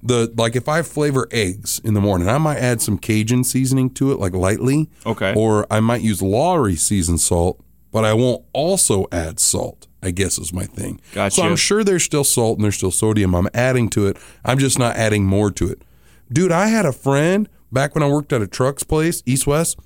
[0.03, 3.89] the like if I flavor eggs in the morning, I might add some Cajun seasoning
[3.91, 4.89] to it, like lightly.
[5.05, 5.33] Okay.
[5.35, 7.59] Or I might use Lawry's seasoned salt,
[7.91, 9.87] but I won't also add salt.
[10.03, 10.99] I guess is my thing.
[11.13, 11.35] Gotcha.
[11.35, 13.33] So I'm sure there's still salt and there's still sodium.
[13.33, 14.17] I'm adding to it.
[14.43, 15.81] I'm just not adding more to it.
[16.31, 19.79] Dude, I had a friend back when I worked at a trucks place, East West.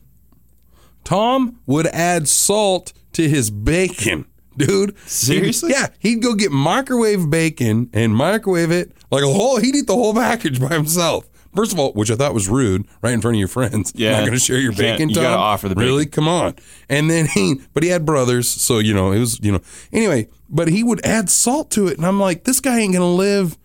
[1.04, 4.26] Tom would add salt to his bacon,
[4.58, 4.98] dude.
[5.08, 5.72] Seriously?
[5.72, 9.96] Yeah, he'd go get microwave bacon and microwave it Like a whole, he'd eat the
[9.96, 11.30] whole package by himself.
[11.58, 13.92] First of all, which I thought was rude, right in front of your friends.
[13.96, 14.12] Yeah.
[14.12, 15.10] not going to share your You bacon.
[15.10, 16.54] you gotta offer the Really, come on.
[16.88, 19.62] And then he, but he had brothers, so you know it was, you know.
[19.92, 23.02] Anyway, but he would add salt to it, and I'm like, this guy ain't going
[23.02, 23.58] to live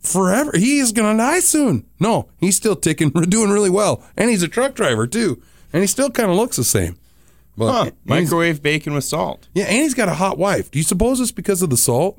[0.00, 0.52] forever.
[0.56, 1.84] He is going to die soon.
[1.98, 5.42] No, he's still ticking, doing really well, and he's a truck driver too,
[5.72, 6.96] and he still kind of looks the same.
[7.56, 7.90] But Huh.
[8.04, 9.48] Microwave bacon with salt.
[9.54, 10.70] yeah, and he's got a hot wife.
[10.70, 12.18] Do you suppose it's because of the salt?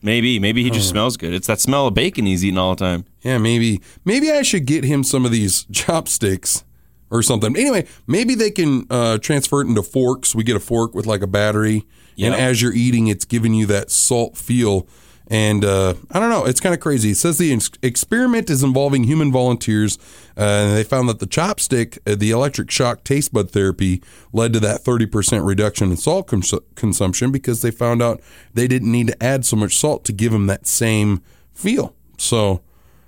[0.00, 0.38] Maybe.
[0.38, 1.32] Maybe he just smells good.
[1.32, 3.04] It's that smell of bacon he's eating all the time.
[3.22, 6.64] Yeah, maybe maybe I should get him some of these chopsticks
[7.10, 7.56] or something.
[7.56, 10.34] Anyway, maybe they can uh, transfer it into forks.
[10.34, 11.84] We get a fork with like a battery,
[12.18, 14.86] and as you're eating, it's giving you that salt feel.
[15.30, 17.10] And uh, I don't know, it's kind of crazy.
[17.10, 19.98] It says the ex- experiment is involving human volunteers,
[20.38, 24.00] uh, and they found that the chopstick, uh, the electric shock taste bud therapy,
[24.32, 28.20] led to that 30% reduction in salt cons- consumption because they found out
[28.54, 31.94] they didn't need to add so much salt to give them that same feel.
[32.18, 32.62] So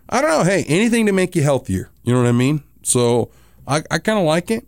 [0.09, 0.43] I don't know.
[0.45, 1.91] Hey, anything to make you healthier.
[2.03, 2.63] You know what I mean?
[2.83, 3.31] So
[3.67, 4.67] I, I kind of like it.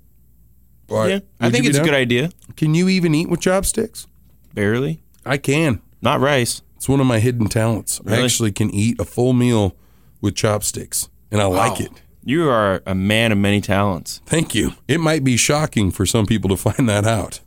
[0.87, 2.31] But Yeah, I would think it's a good idea.
[2.57, 4.07] Can you even eat with chopsticks?
[4.55, 5.03] Barely.
[5.25, 5.81] I can.
[6.01, 6.63] Not rice.
[6.77, 8.01] It's one of my hidden talents.
[8.07, 9.77] I actually can eat a full meal
[10.21, 11.93] with chopsticks, and I like it.
[12.25, 14.21] You are a man of many talents.
[14.27, 14.73] Thank you.
[14.87, 17.41] It might be shocking for some people to find that out.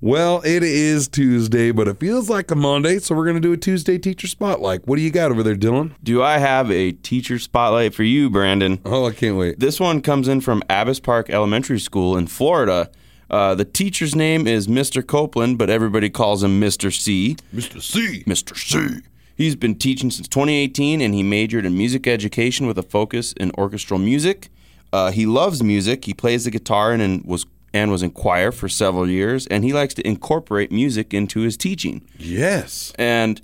[0.00, 3.52] Well, it is Tuesday, but it feels like a Monday, so we're going to do
[3.52, 4.86] a Tuesday teacher spotlight.
[4.86, 5.92] What do you got over there, Dylan?
[6.02, 8.78] Do I have a teacher spotlight for you, Brandon?
[8.84, 9.58] Oh, I can't wait.
[9.58, 12.90] This one comes in from Abbas Park Elementary School in Florida.
[13.30, 15.04] Uh, the teacher's name is Mr.
[15.04, 16.92] Copeland, but everybody calls him Mr.
[16.92, 17.36] C.
[17.54, 17.80] Mr.
[17.80, 18.22] C.
[18.26, 18.56] Mr.
[18.56, 19.02] C.
[19.36, 23.52] He's been teaching since 2018, and he majored in music education with a focus in
[23.58, 24.48] orchestral music.
[24.92, 26.06] Uh, he loves music.
[26.06, 27.44] He plays the guitar and, and was
[27.74, 31.58] and was in choir for several years, and he likes to incorporate music into his
[31.58, 32.00] teaching.
[32.16, 32.92] Yes.
[32.98, 33.42] And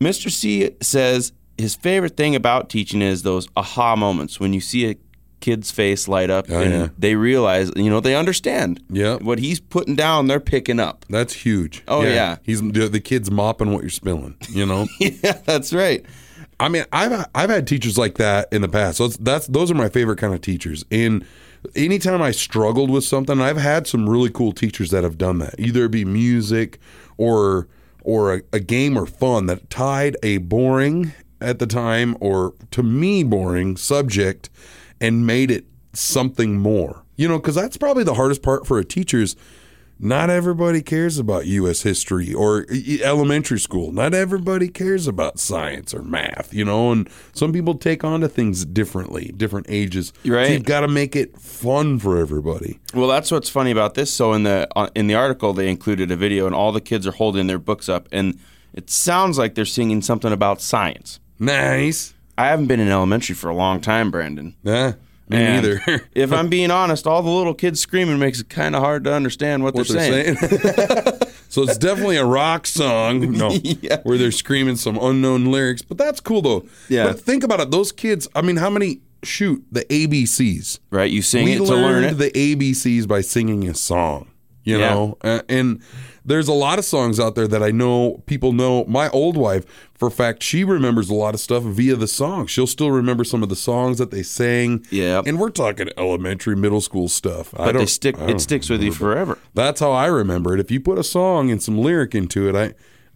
[0.00, 0.30] Mr.
[0.30, 4.96] C says his favorite thing about teaching is those aha moments when you see a
[5.44, 6.88] kid's face light up Oh, and yeah.
[6.98, 8.82] they realize, you know, they understand.
[8.88, 9.16] Yeah.
[9.16, 11.04] What he's putting down, they're picking up.
[11.10, 11.82] That's huge.
[11.86, 12.38] Oh, yeah.
[12.42, 14.86] He's the, the kid's mopping what you're spilling, you know?
[15.00, 16.04] yeah, that's right.
[16.58, 18.96] I mean, I've I've had teachers like that in the past.
[18.98, 20.84] So that's those are my favorite kind of teachers.
[20.90, 21.26] And
[21.74, 25.56] anytime I struggled with something, I've had some really cool teachers that have done that.
[25.58, 26.78] Either it be music
[27.18, 27.68] or
[28.02, 32.82] or a, a game or fun that tied a boring at the time or to
[32.82, 34.48] me boring subject
[35.04, 37.04] and made it something more.
[37.16, 39.36] You know, because that's probably the hardest part for a teacher is
[40.00, 41.82] not everybody cares about U.S.
[41.82, 42.66] history or
[43.02, 43.92] elementary school.
[43.92, 48.28] Not everybody cares about science or math, you know, and some people take on to
[48.28, 50.12] things differently, different ages.
[50.24, 50.46] Right.
[50.46, 52.80] So you've got to make it fun for everybody.
[52.92, 54.12] Well, that's what's funny about this.
[54.12, 57.06] So in the uh, in the article, they included a video, and all the kids
[57.06, 58.38] are holding their books up, and
[58.72, 61.20] it sounds like they're singing something about science.
[61.38, 62.14] Nice.
[62.36, 64.54] I haven't been in elementary for a long time, Brandon.
[64.62, 64.94] Yeah,
[65.28, 66.08] me And neither.
[66.14, 69.12] if I'm being honest, all the little kids screaming makes it kind of hard to
[69.12, 70.36] understand what, what they're, saying.
[71.48, 73.50] so it's definitely a rock song, no,
[74.02, 75.82] where they're screaming some unknown lyrics.
[75.82, 76.66] But that's cool though.
[76.88, 77.06] Yeah.
[77.06, 78.28] But think about it; those kids.
[78.34, 80.80] I mean, how many shoot the ABCs?
[80.90, 82.14] Right, you sing we it to learn it.
[82.14, 84.28] the ABCs by singing a song.
[84.64, 84.88] You Yeah.
[84.94, 85.80] know, Uh, and
[86.24, 88.84] there's a lot of songs out there that I know people know.
[88.86, 89.64] My old wife,
[89.94, 92.46] for fact, she remembers a lot of stuff via the song.
[92.46, 94.84] She'll still remember some of the songs that they sang.
[94.90, 97.50] Yeah, and we're talking elementary, middle school stuff.
[97.54, 98.16] But they don't stick.
[98.16, 99.38] I don't It sticks with you forever.
[99.54, 100.60] that's how I remember it.
[100.60, 102.72] If you put a song and some lyric into it, I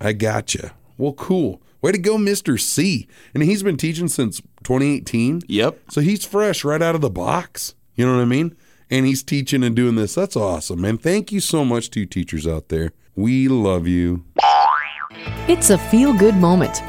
[0.06, 0.72] I gotcha.
[0.98, 1.60] Well, cool.
[1.80, 2.60] Way to go, Mr.
[2.60, 3.06] C.
[3.34, 5.42] And he's been teaching since 2018.
[5.48, 5.78] Yep.
[5.90, 7.74] So he's fresh right out of the box.
[7.94, 8.54] You know what I mean?
[8.90, 10.14] And he's teaching and doing this.
[10.14, 10.98] That's awesome, man.
[10.98, 12.92] Thank you so much to you teachers out there.
[13.14, 14.24] We love you.
[15.48, 16.82] It's a feel good moment.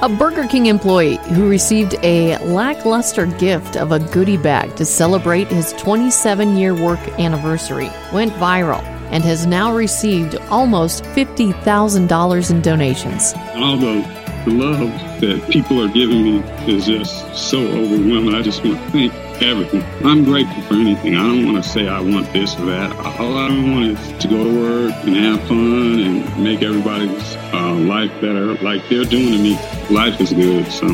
[0.00, 5.48] A Burger King employee who received a lackluster gift of a goodie bag to celebrate
[5.48, 8.80] his 27 year work anniversary went viral
[9.10, 13.34] and has now received almost $50,000 in donations.
[13.56, 14.02] all the,
[14.44, 14.78] the love
[15.20, 16.38] that people are giving me
[16.72, 18.34] is just so overwhelming.
[18.34, 19.84] I just want to thank everyone.
[20.04, 21.14] I'm grateful for anything.
[21.16, 22.94] I don't want to say I want this or that.
[23.20, 27.74] All I want is to go to work and have fun and make everybody's uh,
[27.74, 29.58] life better like they're doing to me.
[29.90, 30.66] Life is good.
[30.70, 30.86] So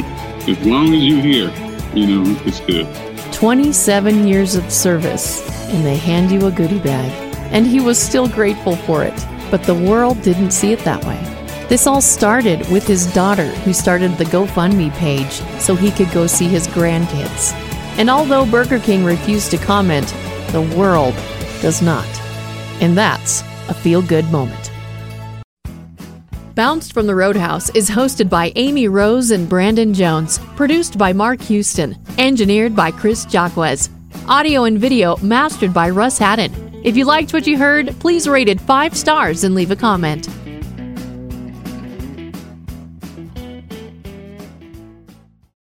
[0.49, 1.53] as long as you're here,
[1.95, 2.87] you know, it's good.
[3.33, 7.11] 27 years of service, and they hand you a goodie bag.
[7.53, 9.15] And he was still grateful for it,
[9.51, 11.21] but the world didn't see it that way.
[11.69, 16.27] This all started with his daughter, who started the GoFundMe page so he could go
[16.27, 17.74] see his grandkids.
[17.97, 20.07] And although Burger King refused to comment,
[20.49, 21.15] the world
[21.61, 22.09] does not.
[22.81, 24.71] And that's a feel good moment.
[26.55, 31.41] Bounced from the Roadhouse is hosted by Amy Rose and Brandon Jones, produced by Mark
[31.43, 33.89] Houston, engineered by Chris Jacquez.
[34.29, 36.53] Audio and video mastered by Russ Haddon.
[36.85, 40.29] If you liked what you heard, please rate it five stars and leave a comment.